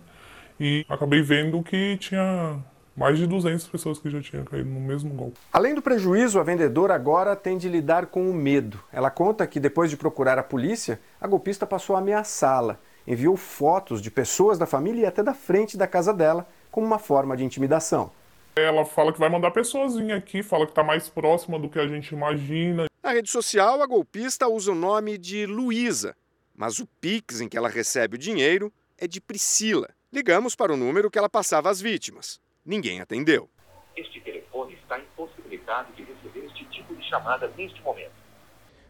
[0.59, 2.63] E acabei vendo que tinha
[2.95, 5.39] mais de 200 pessoas que já tinham caído no mesmo golpe.
[5.51, 8.79] Além do prejuízo, a vendedora agora tem de lidar com o medo.
[8.91, 12.79] Ela conta que depois de procurar a polícia, a golpista passou a ameaçá-la.
[13.05, 16.99] Enviou fotos de pessoas da família e até da frente da casa dela como uma
[16.99, 18.11] forma de intimidação.
[18.55, 21.79] Ela fala que vai mandar pessoas vir aqui, fala que está mais próxima do que
[21.79, 22.85] a gente imagina.
[23.01, 26.15] Na rede social, a golpista usa o nome de Luísa,
[26.55, 29.89] mas o Pix em que ela recebe o dinheiro é de Priscila.
[30.11, 32.39] Ligamos para o número que ela passava às vítimas.
[32.65, 33.49] Ninguém atendeu.
[33.95, 38.11] Este telefone está impossibilitado de receber este tipo de chamada neste momento.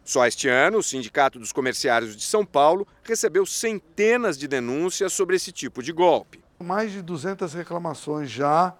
[0.04, 5.36] Só este ano, o Sindicato dos Comerciários de São Paulo recebeu centenas de denúncias sobre
[5.36, 8.74] esse tipo de golpe mais de 200 reclamações já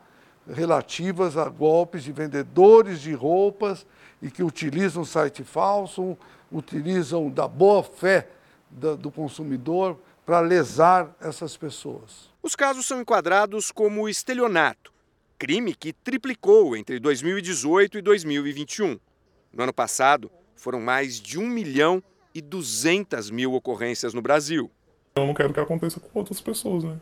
[0.48, 3.86] relativas a golpes de vendedores de roupas
[4.20, 6.16] e que utilizam site falso,
[6.52, 8.28] utilizam da boa fé
[8.70, 12.30] do consumidor para lesar essas pessoas.
[12.42, 14.92] Os casos são enquadrados como estelionato,
[15.38, 18.98] crime que triplicou entre 2018 e 2021.
[19.52, 22.02] No ano passado, foram mais de 1 milhão
[22.34, 24.70] e 200 mil ocorrências no Brasil.
[25.16, 26.98] Eu não quero que aconteça com outras pessoas, né?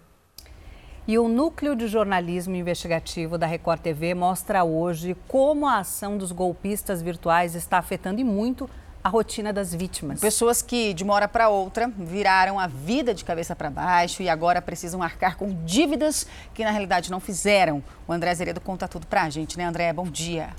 [1.09, 6.31] E o Núcleo de Jornalismo Investigativo da Record TV mostra hoje como a ação dos
[6.31, 8.71] golpistas virtuais está afetando e muito
[9.05, 10.21] a rotina das vítimas.
[10.21, 14.29] Pessoas que, de uma hora para outra, viraram a vida de cabeça para baixo e
[14.29, 17.83] agora precisam arcar com dívidas que, na realidade, não fizeram.
[18.07, 19.93] O André Zeredo conta tudo para a gente, né, André?
[19.93, 20.51] Bom dia.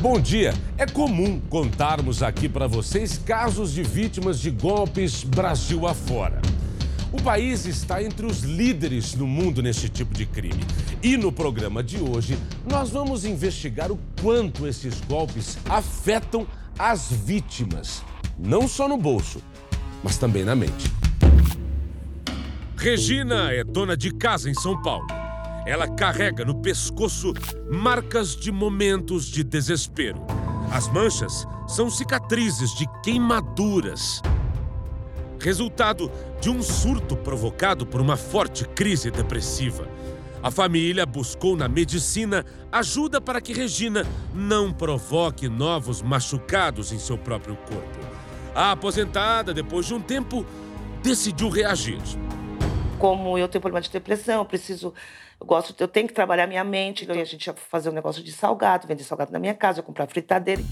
[0.00, 0.52] Bom dia.
[0.76, 6.40] É comum contarmos aqui para vocês casos de vítimas de golpes Brasil afora.
[7.12, 10.64] O país está entre os líderes no mundo nesse tipo de crime.
[11.02, 16.46] E no programa de hoje, nós vamos investigar o quanto esses golpes afetam
[16.82, 18.02] as vítimas,
[18.38, 19.42] não só no bolso,
[20.02, 20.90] mas também na mente.
[22.74, 25.06] Regina é dona de casa em São Paulo.
[25.66, 27.34] Ela carrega no pescoço
[27.70, 30.24] marcas de momentos de desespero.
[30.72, 34.22] As manchas são cicatrizes de queimaduras.
[35.38, 39.86] Resultado de um surto provocado por uma forte crise depressiva.
[40.42, 47.18] A família buscou na medicina ajuda para que Regina não provoque novos machucados em seu
[47.18, 47.98] próprio corpo.
[48.54, 50.46] A aposentada, depois de um tempo,
[51.02, 51.98] decidiu reagir.
[52.98, 54.94] Como eu tenho problema de depressão, eu preciso,
[55.38, 58.22] eu gosto, eu tenho que trabalhar minha mente, então a gente ia fazer um negócio
[58.22, 60.62] de salgado, vender salgado na minha casa, comprar fritadeira.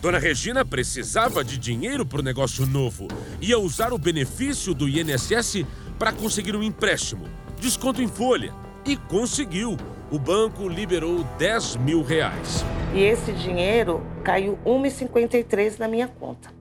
[0.00, 3.08] Dona Regina precisava de dinheiro para o negócio novo.
[3.42, 5.66] Ia usar o benefício do INSS
[5.98, 8.52] para conseguir um empréstimo desconto em folha.
[8.84, 9.76] E conseguiu.
[10.10, 12.64] O banco liberou 10 mil reais.
[12.92, 16.52] E esse dinheiro caiu 1,53 na minha conta.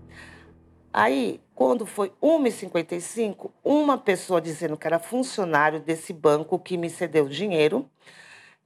[0.94, 7.28] Aí, quando foi 1,55, uma pessoa dizendo que era funcionário desse banco que me cedeu
[7.28, 7.90] dinheiro,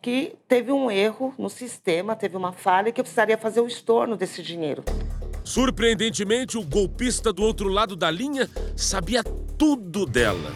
[0.02, 3.68] que teve um erro no sistema, teve uma falha e que eu precisaria fazer o
[3.68, 4.84] estorno desse dinheiro.
[5.44, 9.24] Surpreendentemente, o golpista do outro lado da linha sabia
[9.57, 10.52] tudo dela.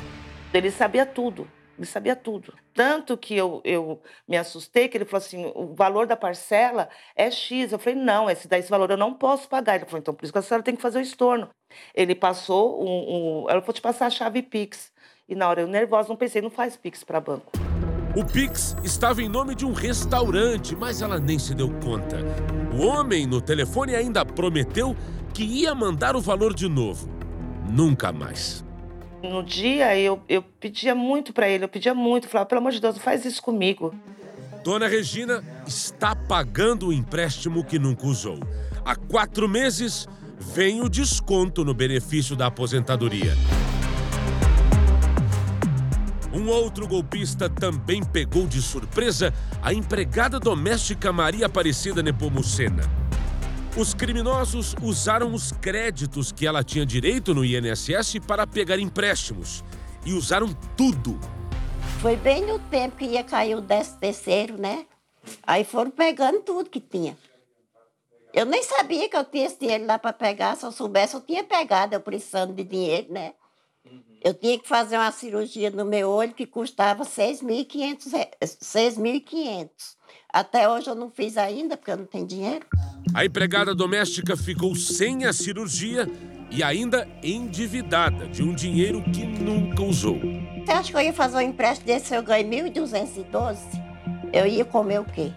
[0.53, 1.47] Ele sabia tudo.
[1.79, 2.53] Ele sabia tudo.
[2.73, 7.31] Tanto que eu, eu me assustei, que ele falou assim: o valor da parcela é
[7.31, 7.71] X.
[7.71, 9.77] Eu falei: não, esse, daí, esse valor eu não posso pagar.
[9.77, 11.47] Ele falou: então por isso que a senhora tem que fazer o estorno.
[11.95, 13.43] Ele passou um.
[13.43, 14.91] um ela falou: te passar a chave Pix.
[15.27, 17.49] E na hora eu nervosa, não pensei: não faz Pix para banco.
[18.13, 22.17] O Pix estava em nome de um restaurante, mas ela nem se deu conta.
[22.77, 24.97] O homem no telefone ainda prometeu
[25.33, 27.07] que ia mandar o valor de novo.
[27.71, 28.65] Nunca mais.
[29.21, 32.79] No dia eu, eu pedia muito para ele, eu pedia muito, falava, pelo amor de
[32.79, 33.93] Deus, não faz isso comigo.
[34.63, 38.39] Dona Regina está pagando o empréstimo que nunca usou.
[38.85, 40.07] Há quatro meses
[40.39, 43.35] vem o desconto no benefício da aposentadoria.
[46.31, 52.83] Um outro golpista também pegou de surpresa a empregada doméstica Maria Aparecida Nepomucena.
[53.79, 59.63] Os criminosos usaram os créditos que ela tinha direito no INSS para pegar empréstimos
[60.05, 61.17] e usaram tudo.
[62.01, 64.85] Foi bem no tempo que ia cair o décimo terceiro, né?
[65.43, 67.17] Aí foram pegando tudo que tinha.
[68.33, 70.57] Eu nem sabia que eu tinha esse dinheiro lá para pegar.
[70.57, 73.33] Se eu soubesse, eu tinha pegado, eu precisando de dinheiro, né?
[74.21, 79.95] Eu tinha que fazer uma cirurgia no meu olho que custava 6.500.
[80.31, 82.65] Até hoje eu não fiz ainda, porque eu não tenho dinheiro.
[83.13, 86.07] A empregada doméstica ficou sem a cirurgia
[86.51, 90.19] e ainda endividada de um dinheiro que nunca usou.
[90.19, 93.57] Você acha que eu ia fazer um empréstimo desse eu ganhei 1.212?
[94.31, 95.31] Eu ia comer o quê?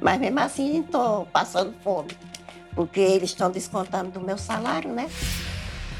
[0.00, 2.10] Mas mesmo assim estou passando fome,
[2.74, 5.08] porque eles estão descontando do meu salário, né?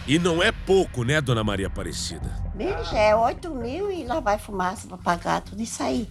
[0.06, 2.28] E não é pouco, né, dona Maria Aparecida?
[2.55, 6.09] Bicho, é 8 mil e lá vai fumaça para pagar tudo isso aí.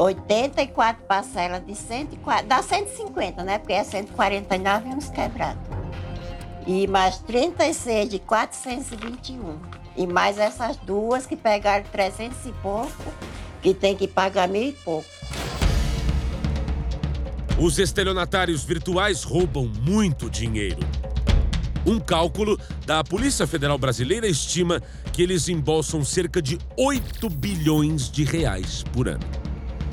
[0.00, 3.58] 84 parcelas de 140, dá 150, né?
[3.58, 5.62] Porque é 149 e uns quebrados.
[6.66, 9.58] E mais 36 de 421.
[9.96, 13.12] E mais essas duas que pegaram 300 e pouco,
[13.60, 15.08] que tem que pagar mil e pouco.
[17.58, 20.80] Os estelionatários virtuais roubam muito dinheiro.
[21.84, 24.80] Um cálculo da Polícia Federal Brasileira estima
[25.12, 29.49] que eles embolsam cerca de 8 bilhões de reais por ano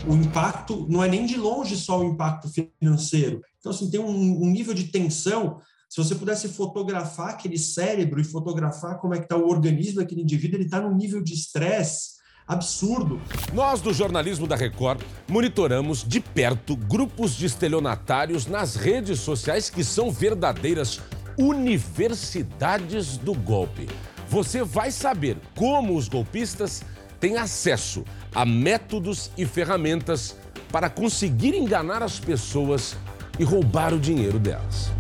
[0.08, 3.42] o impacto não é nem de longe só o impacto financeiro.
[3.60, 5.60] Então, assim, tem um, um nível de tensão.
[5.90, 10.22] Se você pudesse fotografar aquele cérebro e fotografar como é que está o organismo daquele
[10.22, 12.18] indivíduo, ele está num nível de estresse
[12.48, 13.20] absurdo.
[13.54, 19.84] Nós do jornalismo da Record monitoramos de perto grupos de estelionatários nas redes sociais que
[19.84, 21.02] são verdadeiras
[21.38, 23.88] universidades do golpe.
[24.30, 26.84] Você vai saber como os golpistas
[27.20, 28.04] têm acesso
[28.34, 30.36] a métodos e ferramentas
[30.72, 32.96] para conseguir enganar as pessoas
[33.40, 34.92] e roubar o dinheiro delas.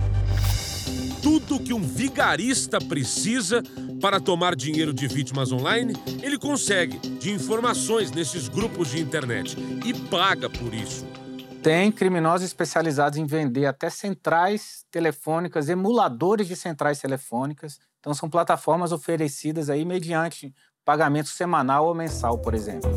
[1.22, 3.61] Tudo que um vigarista precisa
[4.02, 9.91] Para tomar dinheiro de vítimas online, ele consegue de informações nesses grupos de internet e
[9.91, 11.03] paga por isso.
[11.64, 17.80] Tem criminosos especializados em vender até centrais telefônicas, emuladores de centrais telefônicas.
[17.99, 20.53] Então são plataformas oferecidas aí mediante
[20.88, 22.89] pagamento semanal ou mensal, por exemplo.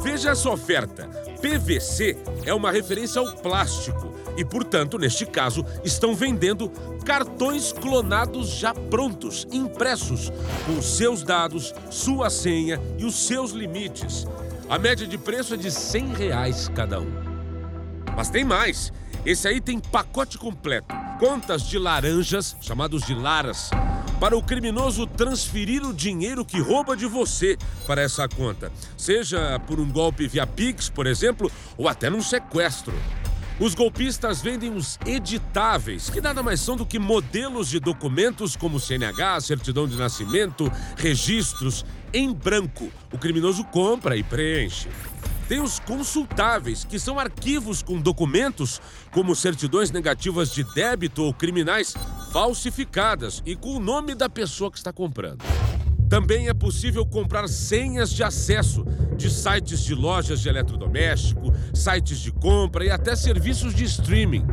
[0.00, 1.08] Veja essa oferta.
[1.42, 2.16] PVC
[2.46, 6.70] é uma referência ao plástico e, portanto, neste caso, estão vendendo
[7.04, 10.30] cartões clonados já prontos, impressos,
[10.66, 14.24] com seus dados, sua senha e os seus limites.
[14.68, 17.10] A média de preço é de 100 reais cada um.
[18.16, 18.92] Mas tem mais.
[19.26, 20.94] Esse aí tem pacote completo.
[21.18, 23.70] Contas de laranjas, chamados de laras,
[24.20, 27.56] para o criminoso transferir o dinheiro que rouba de você
[27.86, 32.92] para essa conta, seja por um golpe via Pix, por exemplo, ou até num sequestro.
[33.58, 38.78] Os golpistas vendem os editáveis, que nada mais são do que modelos de documentos como
[38.78, 42.90] CNH, certidão de nascimento, registros, em branco.
[43.12, 44.88] O criminoso compra e preenche.
[45.50, 51.92] Tem os consultáveis, que são arquivos com documentos, como certidões negativas de débito ou criminais
[52.32, 55.42] falsificadas e com o nome da pessoa que está comprando.
[56.08, 58.84] Também é possível comprar senhas de acesso
[59.16, 64.46] de sites de lojas de eletrodoméstico, sites de compra e até serviços de streaming.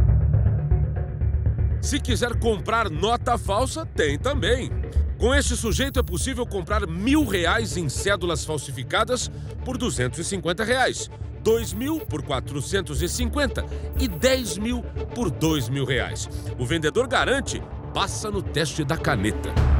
[1.79, 4.71] Se quiser comprar nota falsa, tem também.
[5.17, 9.31] Com este sujeito é possível comprar mil reais em cédulas falsificadas
[9.65, 11.09] por 250 reais,
[11.41, 13.65] dois mil por 450
[13.99, 14.83] e 10 mil
[15.15, 16.29] por dois mil reais.
[16.59, 17.59] O vendedor garante,
[17.95, 19.76] passa no teste da caneta.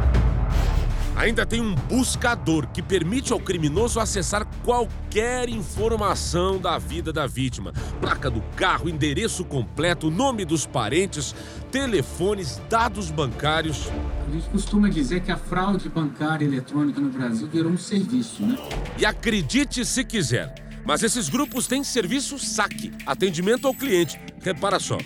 [1.18, 7.74] Ainda tem um buscador que permite ao criminoso acessar qualquer informação da vida da vítima:
[8.00, 11.34] placa do carro, endereço completo, nome dos parentes,
[11.72, 13.90] telefones, dados bancários.
[14.28, 18.56] A gente costuma dizer que a fraude bancária eletrônica no Brasil virou um serviço, né?
[19.00, 20.54] E acredite se quiser,
[20.86, 24.20] mas esses grupos têm serviço saque, atendimento ao cliente.
[24.40, 25.00] Repara só.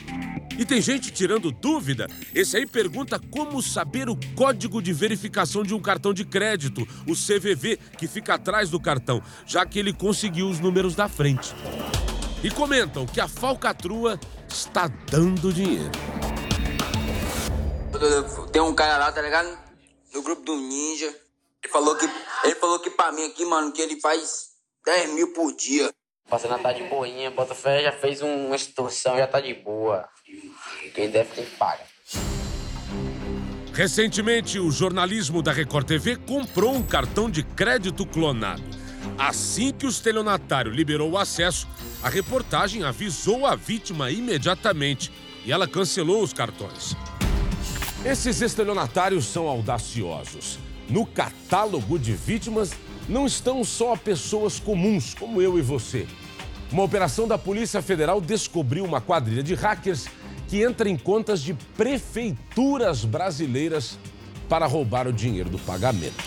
[0.57, 2.07] E tem gente tirando dúvida.
[2.33, 7.13] Esse aí pergunta como saber o código de verificação de um cartão de crédito, o
[7.13, 11.53] CVV, que fica atrás do cartão, já que ele conseguiu os números da frente.
[12.43, 14.19] E comentam que a falcatrua
[14.49, 15.91] está dando dinheiro.
[18.51, 19.57] Tem um cara lá, tá ligado?
[20.13, 21.13] No grupo do Ninja.
[21.63, 22.09] Ele falou que,
[22.43, 24.49] ele falou que pra mim aqui, mano, que ele faz
[24.83, 25.91] 10 mil por dia.
[26.27, 30.07] Passando tá de boinha, Botafé já fez uma extorsão, já tá de boa.
[30.93, 31.87] Quem deve tem que pagar.
[33.73, 38.61] Recentemente, o jornalismo da Record TV comprou um cartão de crédito clonado.
[39.17, 41.67] Assim que o estelionatário liberou o acesso,
[42.03, 45.11] a reportagem avisou a vítima imediatamente
[45.45, 46.95] e ela cancelou os cartões.
[48.03, 50.59] Esses estelionatários são audaciosos.
[50.89, 52.71] No catálogo de vítimas
[53.07, 56.05] não estão só pessoas comuns como eu e você.
[56.71, 60.07] Uma operação da Polícia Federal descobriu uma quadrilha de hackers
[60.51, 63.97] que entra em contas de prefeituras brasileiras
[64.49, 66.21] para roubar o dinheiro do pagamento.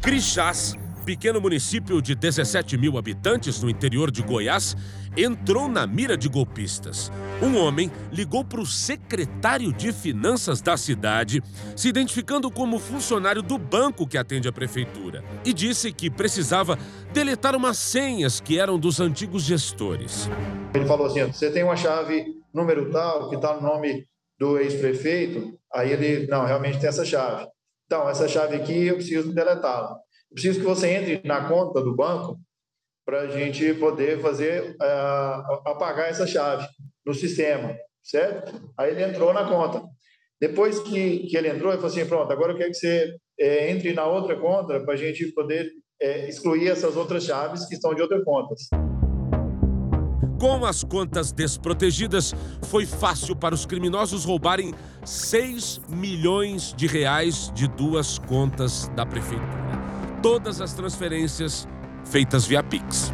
[0.00, 0.74] Crixás,
[1.04, 4.74] pequeno município de 17 mil habitantes no interior de Goiás,
[5.14, 7.12] entrou na mira de golpistas.
[7.42, 11.42] Um homem ligou para o secretário de Finanças da cidade,
[11.76, 16.78] se identificando como funcionário do banco que atende a prefeitura, e disse que precisava
[17.12, 20.30] deletar umas senhas que eram dos antigos gestores.
[20.72, 24.06] Ele falou assim: você tem uma chave número tal que está no nome
[24.38, 25.58] do ex-prefeito?
[25.72, 27.46] Aí ele, não, realmente tem essa chave.
[27.86, 29.96] Então, essa chave aqui eu preciso deletá-la.
[30.32, 32.38] Preciso que você entre na conta do banco
[33.04, 36.66] para a gente poder fazer uh, apagar essa chave
[37.04, 38.70] no sistema, certo?
[38.78, 39.82] Aí ele entrou na conta.
[40.40, 43.70] Depois que, que ele entrou, ele falou assim, pronto, agora eu quero que você é,
[43.70, 45.70] entre na outra conta para a gente poder
[46.00, 48.68] é, excluir essas outras chaves que estão de outras contas.
[50.40, 54.72] Com as contas desprotegidas, foi fácil para os criminosos roubarem
[55.04, 59.78] 6 milhões de reais de duas contas da prefeitura.
[60.22, 61.68] Todas as transferências
[62.06, 63.12] feitas via Pix.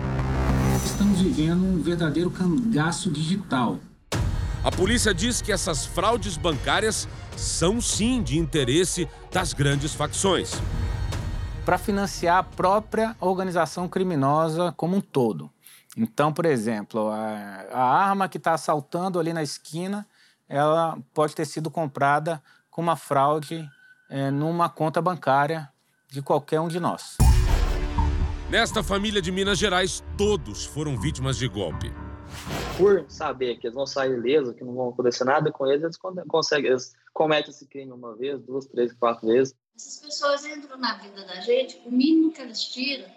[0.85, 3.81] Estamos vivendo um verdadeiro cangaço digital.
[4.63, 10.53] A polícia diz que essas fraudes bancárias são sim de interesse das grandes facções.
[11.65, 15.51] Para financiar a própria organização criminosa como um todo.
[15.97, 20.07] Então, por exemplo, a, a arma que está assaltando ali na esquina,
[20.47, 23.67] ela pode ter sido comprada com uma fraude
[24.11, 25.69] é, numa conta bancária
[26.09, 27.17] de qualquer um de nós.
[28.51, 31.91] Nesta família de Minas Gerais, todos foram vítimas de golpe.
[32.77, 35.97] Por saber que eles vão sair ilesos, que não vão acontecer nada com eles, eles
[36.29, 39.55] conseguem, eles comete esse crime uma vez, duas, três, quatro vezes.
[39.75, 43.09] Essas pessoas entram na vida da gente, o mínimo que eles tiram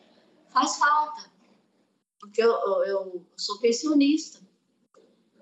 [0.52, 1.29] faz falta.
[2.20, 2.52] Porque eu,
[2.86, 4.40] eu, sou pensionista.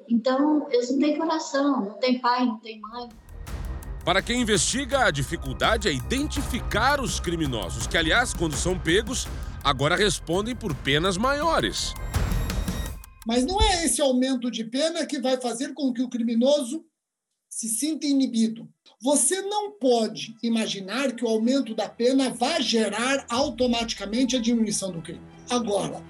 [0.09, 3.09] Então, eles não têm coração, não têm pai, não têm mãe.
[4.05, 9.27] Para quem investiga, a dificuldade é identificar os criminosos, que, aliás, quando são pegos,
[9.63, 11.93] agora respondem por penas maiores.
[13.25, 16.85] Mas não é esse aumento de pena que vai fazer com que o criminoso
[17.49, 18.69] se sinta inibido.
[19.01, 25.01] Você não pode imaginar que o aumento da pena vai gerar automaticamente a diminuição do
[25.01, 25.21] crime.
[25.49, 26.01] Agora,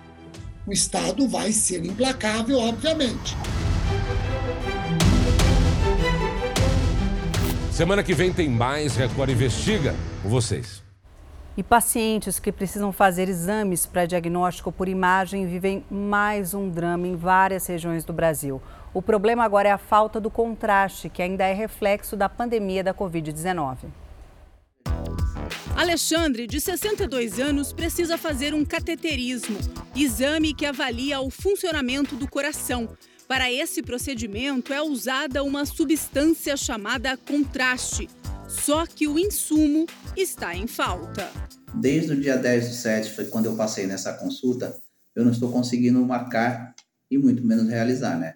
[0.67, 3.37] o Estado vai ser implacável, obviamente.
[7.71, 10.83] Semana que vem tem mais Record Investiga com vocês.
[11.55, 17.15] E pacientes que precisam fazer exames para diagnóstico por imagem vivem mais um drama em
[17.15, 18.61] várias regiões do Brasil.
[18.93, 22.93] O problema agora é a falta do contraste, que ainda é reflexo da pandemia da
[22.93, 23.77] Covid-19.
[25.77, 29.59] Alexandre, de 62 anos, precisa fazer um cateterismo,
[29.95, 32.89] exame que avalia o funcionamento do coração.
[33.27, 38.09] Para esse procedimento é usada uma substância chamada contraste,
[38.47, 39.85] só que o insumo
[40.15, 41.29] está em falta.
[41.75, 44.75] Desde o dia 10 do 7, foi quando eu passei nessa consulta,
[45.15, 46.73] eu não estou conseguindo marcar
[47.11, 48.33] e muito menos realizar, né?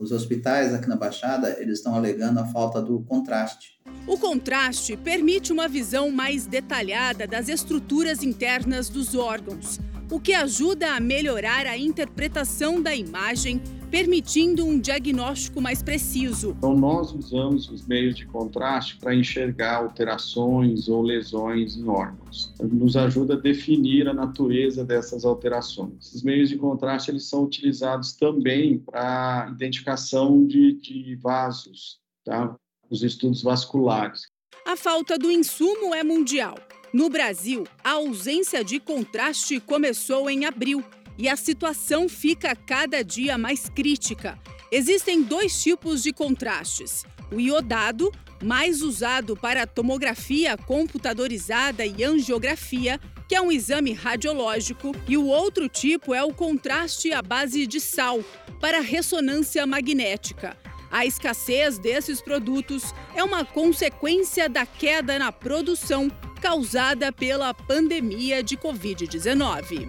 [0.00, 3.78] Os hospitais aqui na Baixada, eles estão alegando a falta do contraste.
[4.06, 9.78] O contraste permite uma visão mais detalhada das estruturas internas dos órgãos,
[10.10, 13.60] o que ajuda a melhorar a interpretação da imagem
[13.90, 16.54] permitindo um diagnóstico mais preciso.
[16.56, 22.54] Então, nós usamos os meios de contraste para enxergar alterações ou lesões em órgãos.
[22.60, 26.06] Nos ajuda a definir a natureza dessas alterações.
[26.06, 32.54] Esses meios de contraste eles são utilizados também para identificação de, de vasos, tá?
[32.88, 34.22] os estudos vasculares.
[34.66, 36.54] A falta do insumo é mundial.
[36.92, 40.84] No Brasil, a ausência de contraste começou em abril
[41.20, 44.38] e a situação fica cada dia mais crítica.
[44.72, 48.10] Existem dois tipos de contrastes: o iodado,
[48.42, 52.98] mais usado para tomografia computadorizada e angiografia,
[53.28, 57.80] que é um exame radiológico, e o outro tipo é o contraste à base de
[57.80, 58.24] sal,
[58.58, 60.56] para ressonância magnética.
[60.90, 66.10] A escassez desses produtos é uma consequência da queda na produção
[66.40, 69.86] causada pela pandemia de Covid-19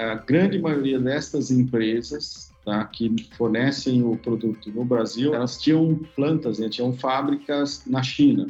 [0.00, 6.58] a grande maioria destas empresas tá, que fornecem o produto no Brasil, elas tinham plantas,
[6.58, 8.46] né, tinham fábricas na China.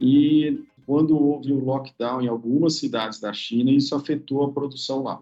[0.00, 5.20] E quando houve o lockdown em algumas cidades da China, isso afetou a produção lá.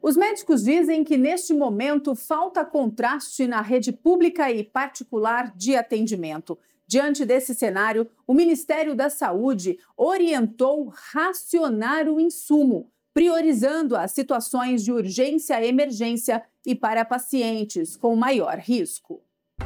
[0.00, 6.58] Os médicos dizem que neste momento falta contraste na rede pública e particular de atendimento.
[6.86, 14.90] Diante desse cenário, o Ministério da Saúde orientou racionar o insumo priorizando as situações de
[14.90, 19.22] urgência e emergência e para pacientes com maior risco.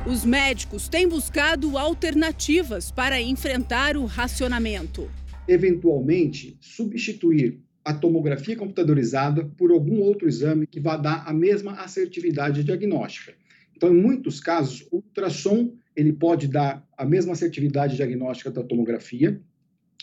[0.06, 5.10] Os médicos têm buscado alternativas para enfrentar o racionamento.
[5.48, 12.62] Eventualmente, substituir a tomografia computadorizada por algum outro exame que vá dar a mesma assertividade
[12.62, 13.32] diagnóstica.
[13.74, 19.40] Então, em muitos casos, o ultrassom ele pode dar a mesma assertividade diagnóstica da tomografia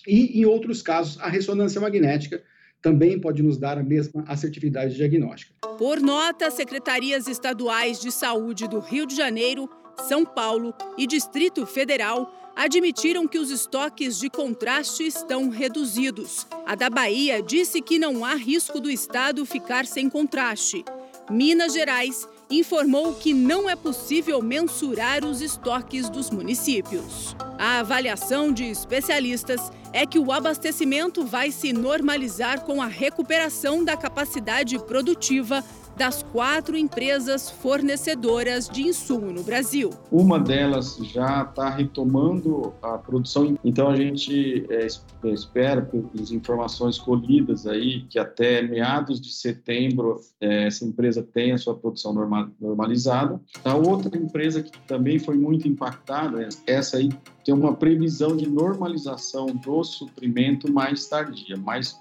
[0.07, 2.41] e, em outros casos, a ressonância magnética
[2.81, 5.53] também pode nos dar a mesma assertividade diagnóstica.
[5.77, 9.69] Por nota, secretarias estaduais de saúde do Rio de Janeiro,
[10.07, 16.47] São Paulo e Distrito Federal admitiram que os estoques de contraste estão reduzidos.
[16.65, 20.85] A da Bahia disse que não há risco do estado ficar sem contraste.
[21.29, 27.35] Minas Gerais informou que não é possível mensurar os estoques dos municípios.
[27.57, 33.95] A avaliação de especialistas é que o abastecimento vai se normalizar com a recuperação da
[33.95, 35.63] capacidade produtiva
[35.97, 39.91] das quatro empresas fornecedoras de insumo no Brasil.
[40.11, 44.87] Uma delas já está retomando a produção, então a gente é,
[45.31, 51.75] espera, pelas informações colhidas aí, que até meados de setembro é, essa empresa tenha sua
[51.75, 53.39] produção normal, normalizada.
[53.63, 57.09] A outra empresa que também foi muito impactada, essa aí
[57.43, 61.97] tem uma previsão de normalização do suprimento mais tardia, mais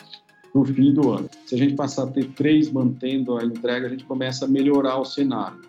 [0.55, 1.28] no fim do ano.
[1.44, 4.98] Se a gente passar a ter três mantendo a entrega, a gente começa a melhorar
[4.98, 5.60] o cenário.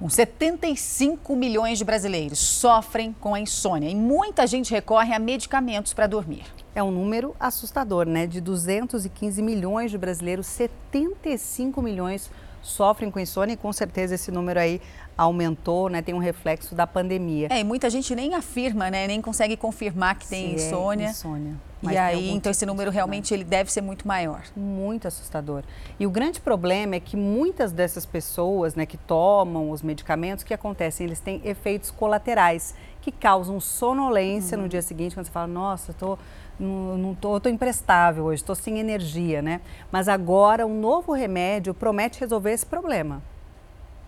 [0.00, 5.94] Uns 75 milhões de brasileiros sofrem com a insônia e muita gente recorre a medicamentos
[5.94, 6.44] para dormir.
[6.74, 8.26] É um número assustador, né?
[8.26, 12.30] De 215 milhões de brasileiros, 75 milhões
[12.66, 14.80] sofrem com insônia e com certeza esse número aí
[15.16, 16.02] aumentou, né?
[16.02, 17.48] Tem um reflexo da pandemia.
[17.50, 19.06] É, e muita gente nem afirma, né?
[19.06, 21.10] Nem consegue confirmar que tem Se é insônia.
[21.10, 21.54] insônia.
[21.82, 24.42] E Mas tem aí, então esse tipo número realmente ele deve ser muito maior.
[24.56, 25.62] Muito assustador.
[25.98, 30.46] E o grande problema é que muitas dessas pessoas, né, que tomam os medicamentos, o
[30.46, 31.06] que acontecem?
[31.06, 35.94] Eles têm efeitos colaterais que causam sonolência no dia seguinte, quando você fala, nossa, eu
[35.94, 36.18] tô
[36.58, 39.60] não, tô imprestável hoje, estou sem energia, né?
[39.92, 43.22] Mas agora um novo remédio promete resolver esse problema.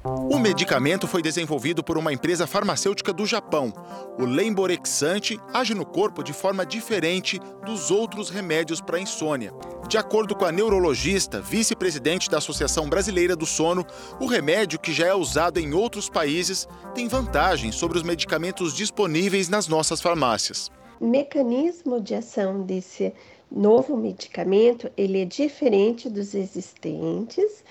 [0.05, 3.73] O medicamento foi desenvolvido por uma empresa farmacêutica do Japão.
[4.19, 9.53] O lemborexante age no corpo de forma diferente dos outros remédios para insônia.
[9.89, 13.85] De acordo com a neurologista, vice-presidente da Associação Brasileira do Sono,
[14.20, 19.49] o remédio, que já é usado em outros países, tem vantagens sobre os medicamentos disponíveis
[19.49, 20.70] nas nossas farmácias.
[21.01, 23.12] Mecanismo de ação desse
[23.51, 27.65] novo medicamento, ele é diferente dos existentes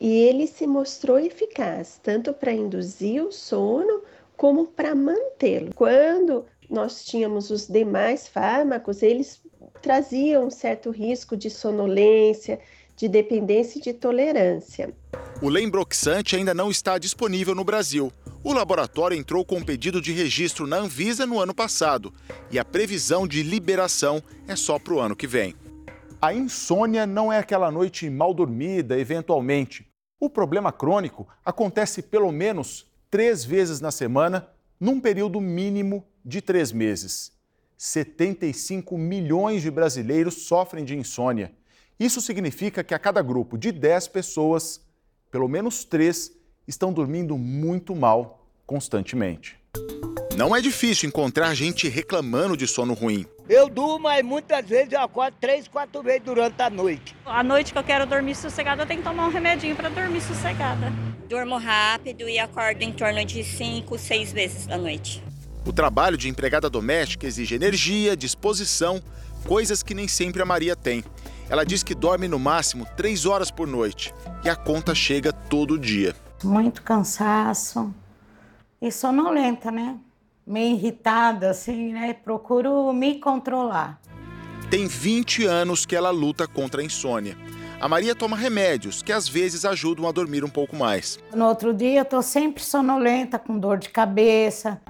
[0.00, 4.02] e ele se mostrou eficaz tanto para induzir o sono
[4.36, 5.70] como para mantê-lo.
[5.74, 9.42] Quando nós tínhamos os demais fármacos, eles
[9.82, 12.58] traziam um certo risco de sonolência,
[12.96, 14.94] de dependência e de tolerância.
[15.42, 18.12] O Lembroxante ainda não está disponível no Brasil.
[18.42, 22.10] O laboratório entrou com um pedido de registro na Anvisa no ano passado
[22.50, 25.54] e a previsão de liberação é só para o ano que vem.
[26.22, 29.86] A insônia não é aquela noite mal dormida, eventualmente.
[30.18, 34.48] O problema crônico acontece pelo menos três vezes na semana,
[34.80, 37.32] num período mínimo de três meses.
[37.76, 41.52] 75 milhões de brasileiros sofrem de insônia.
[41.98, 44.80] Isso significa que a cada grupo de 10 pessoas,
[45.30, 49.58] pelo menos três estão dormindo muito mal constantemente.
[50.36, 53.26] Não é difícil encontrar gente reclamando de sono ruim.
[53.48, 57.16] Eu durmo, mas muitas vezes eu acordo três, quatro vezes durante a noite.
[57.26, 60.20] A noite que eu quero dormir sossegada, eu tenho que tomar um remedinho para dormir
[60.20, 60.92] sossegada.
[61.28, 65.22] Durmo rápido e acordo em torno de cinco, seis vezes da noite.
[65.66, 69.02] O trabalho de empregada doméstica exige energia, disposição,
[69.44, 71.04] coisas que nem sempre a Maria tem.
[71.48, 74.14] Ela diz que dorme no máximo três horas por noite
[74.44, 76.14] e a conta chega todo dia.
[76.42, 77.94] Muito cansaço
[78.80, 79.98] e sonolenta, né?
[80.46, 82.14] Meio irritada, assim, né?
[82.14, 84.00] Procuro me controlar.
[84.70, 87.36] Tem 20 anos que ela luta contra a insônia.
[87.80, 91.18] A Maria toma remédios que às vezes ajudam a dormir um pouco mais.
[91.34, 94.80] No outro dia eu tô sempre sonolenta, com dor de cabeça.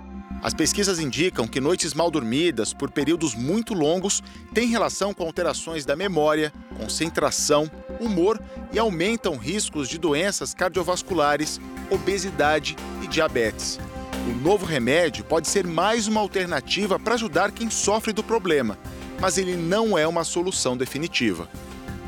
[0.43, 4.23] As pesquisas indicam que noites mal dormidas por períodos muito longos
[4.55, 8.41] têm relação com alterações da memória, concentração, humor
[8.73, 11.61] e aumentam riscos de doenças cardiovasculares,
[11.91, 13.79] obesidade e diabetes.
[14.27, 18.79] O novo remédio pode ser mais uma alternativa para ajudar quem sofre do problema,
[19.21, 21.51] mas ele não é uma solução definitiva.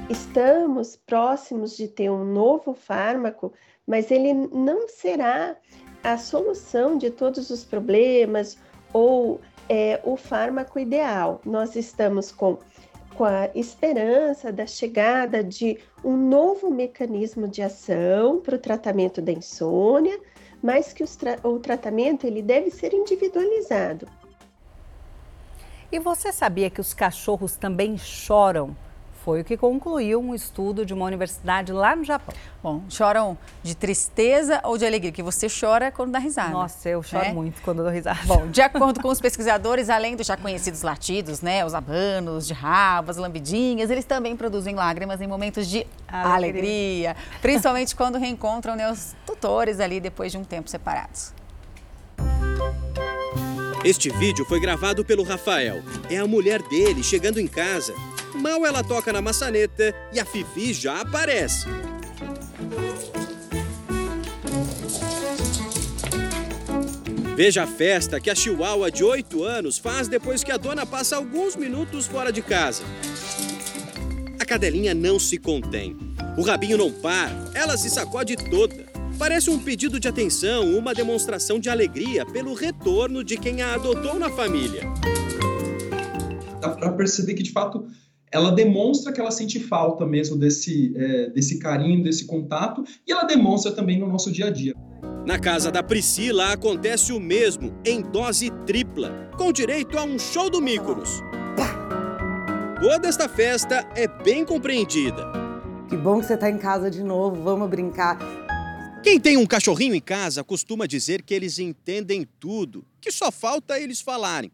[0.09, 3.53] Estamos próximos de ter um novo fármaco,
[3.87, 5.55] mas ele não será
[6.03, 8.59] a solução de todos os problemas
[8.93, 11.41] ou é, o fármaco ideal.
[11.45, 12.59] Nós estamos com,
[13.15, 19.33] com a esperança da chegada de um novo mecanismo de ação para o tratamento da
[19.33, 20.19] insônia,
[20.63, 24.07] mas que tra o tratamento ele deve ser individualizado.
[25.91, 28.75] E você sabia que os cachorros também choram?
[29.25, 32.35] Foi o que concluiu um estudo de uma universidade lá no Japão.
[32.61, 35.13] Bom, choram de tristeza ou de alegria?
[35.13, 36.51] Que você chora quando dá risada.
[36.51, 37.33] Nossa, eu choro né?
[37.33, 38.19] muito quando dou risada.
[38.25, 42.53] Bom, de acordo com os pesquisadores, além dos já conhecidos latidos, né, os abanos de
[42.53, 48.75] rabo, as lambidinhas, eles também produzem lágrimas em momentos de alegria, alegria principalmente quando reencontram
[48.75, 51.33] né, os tutores ali depois de um tempo separados.
[53.85, 55.83] Este vídeo foi gravado pelo Rafael.
[56.09, 57.93] É a mulher dele chegando em casa.
[58.35, 61.67] Mal ela toca na maçaneta e a Fifi já aparece.
[67.35, 71.17] Veja a festa que a Chihuahua de 8 anos faz depois que a dona passa
[71.17, 72.83] alguns minutos fora de casa.
[74.39, 75.97] A cadelinha não se contém.
[76.37, 78.93] O rabinho não para, ela se sacode toda.
[79.19, 84.19] Parece um pedido de atenção, uma demonstração de alegria pelo retorno de quem a adotou
[84.19, 84.83] na família.
[86.61, 87.89] Dá para perceber que, de fato,
[88.33, 93.25] ela demonstra que ela sente falta mesmo desse, é, desse carinho, desse contato, e ela
[93.25, 94.75] demonstra também no nosso dia a dia.
[95.27, 100.49] Na casa da Priscila acontece o mesmo, em dose tripla, com direito a um show
[100.49, 101.21] do Mícoros.
[102.81, 105.31] Toda esta festa é bem compreendida.
[105.89, 108.19] Que bom que você está em casa de novo, vamos brincar.
[109.05, 113.79] Quem tem um cachorrinho em casa costuma dizer que eles entendem tudo, que só falta
[113.79, 114.51] eles falarem.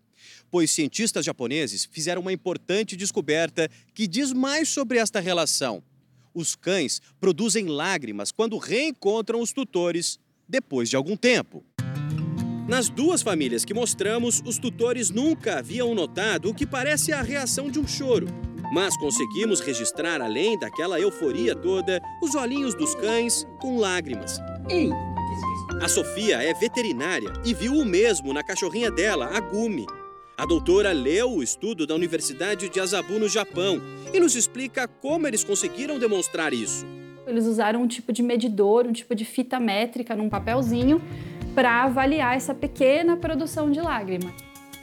[0.51, 5.83] Pois cientistas japoneses fizeram uma importante descoberta que diz mais sobre esta relação.
[6.35, 10.19] Os cães produzem lágrimas quando reencontram os tutores
[10.49, 11.65] depois de algum tempo.
[12.69, 17.70] Nas duas famílias que mostramos, os tutores nunca haviam notado o que parece a reação
[17.70, 18.27] de um choro.
[18.73, 24.39] Mas conseguimos registrar, além daquela euforia toda, os olhinhos dos cães com lágrimas.
[24.69, 24.91] Ei!
[25.81, 29.87] A Sofia é veterinária e viu o mesmo na cachorrinha dela, a Gumi.
[30.39, 33.82] A doutora leu o estudo da Universidade de Asabu, no Japão,
[34.15, 36.86] e nos explica como eles conseguiram demonstrar isso.
[37.27, 41.02] Eles usaram um tipo de medidor, um tipo de fita métrica num papelzinho
[41.56, 44.32] para avaliar essa pequena produção de lágrima.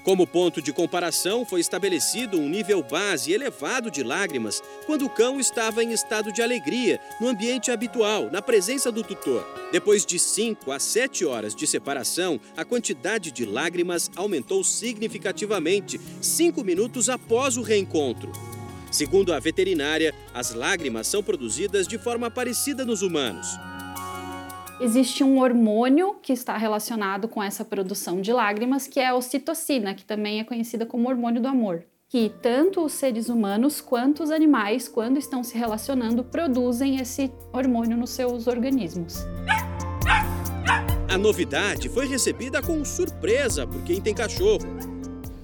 [0.06, 5.40] Como ponto de comparação, foi estabelecido um nível base elevado de lágrimas quando o cão
[5.40, 9.44] estava em estado de alegria, no ambiente habitual, na presença do tutor.
[9.72, 16.64] Depois de 5 a 7 horas de separação, a quantidade de lágrimas aumentou significativamente, 5
[16.64, 18.32] minutos após o reencontro.
[18.92, 23.48] Segundo a veterinária, as lágrimas são produzidas de forma parecida nos humanos.
[24.78, 29.96] Existe um hormônio que está relacionado com essa produção de lágrimas, que é a ocitocina,
[29.96, 31.86] que também é conhecida como hormônio do amor.
[32.10, 37.96] Que tanto os seres humanos quanto os animais, quando estão se relacionando, produzem esse hormônio
[37.96, 39.26] nos seus organismos.
[41.10, 44.66] A novidade foi recebida com surpresa por quem tem cachorro.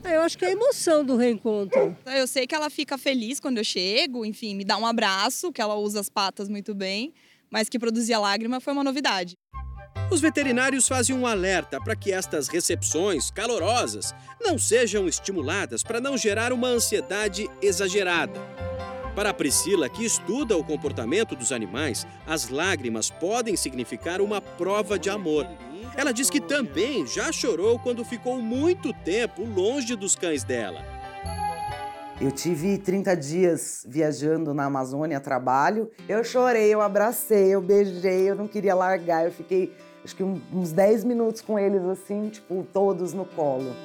[0.03, 1.95] Eu acho que é a emoção do reencontro.
[2.05, 5.61] Eu sei que ela fica feliz quando eu chego, enfim, me dá um abraço, que
[5.61, 7.13] ela usa as patas muito bem
[7.51, 9.37] mas que produzia lágrima foi uma novidade.
[10.09, 16.17] Os veterinários fazem um alerta para que estas recepções calorosas não sejam estimuladas para não
[16.17, 18.39] gerar uma ansiedade exagerada.
[19.15, 24.97] Para a Priscila, que estuda o comportamento dos animais, as lágrimas podem significar uma prova
[24.97, 25.45] de amor.
[25.97, 31.00] Ela diz que também já chorou quando ficou muito tempo longe dos cães dela.
[32.21, 35.89] Eu tive 30 dias viajando na Amazônia a trabalho.
[36.07, 39.25] Eu chorei, eu abracei, eu beijei, eu não queria largar.
[39.25, 39.71] Eu fiquei
[40.05, 43.75] acho que uns 10 minutos com eles assim, tipo, todos no colo.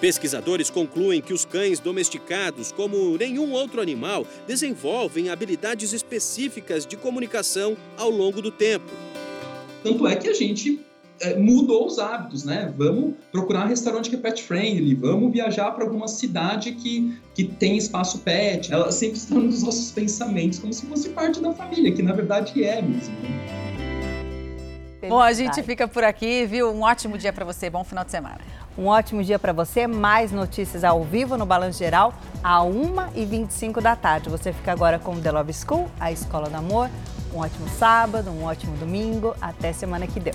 [0.00, 7.76] Pesquisadores concluem que os cães domesticados, como nenhum outro animal, desenvolvem habilidades específicas de comunicação
[7.98, 8.90] ao longo do tempo.
[9.82, 10.87] Tanto é que a gente
[11.20, 12.72] é, mudou os hábitos, né?
[12.76, 17.44] Vamos procurar um restaurante que é pet friendly, vamos viajar para alguma cidade que, que
[17.44, 18.72] tem espaço pet.
[18.72, 22.62] Ela sempre está nos nossos pensamentos, como se fosse parte da família, que na verdade
[22.62, 23.14] é mesmo.
[25.08, 26.70] Bom, a gente fica por aqui, viu?
[26.70, 28.38] Um ótimo dia para você, bom final de semana.
[28.76, 29.86] Um ótimo dia para você.
[29.86, 32.12] Mais notícias ao vivo no Balanço Geral,
[32.42, 34.28] a 1h25 da tarde.
[34.28, 36.90] Você fica agora com o The Love School, a Escola do Amor.
[37.32, 39.34] Um ótimo sábado, um ótimo domingo.
[39.40, 40.34] Até semana que deu.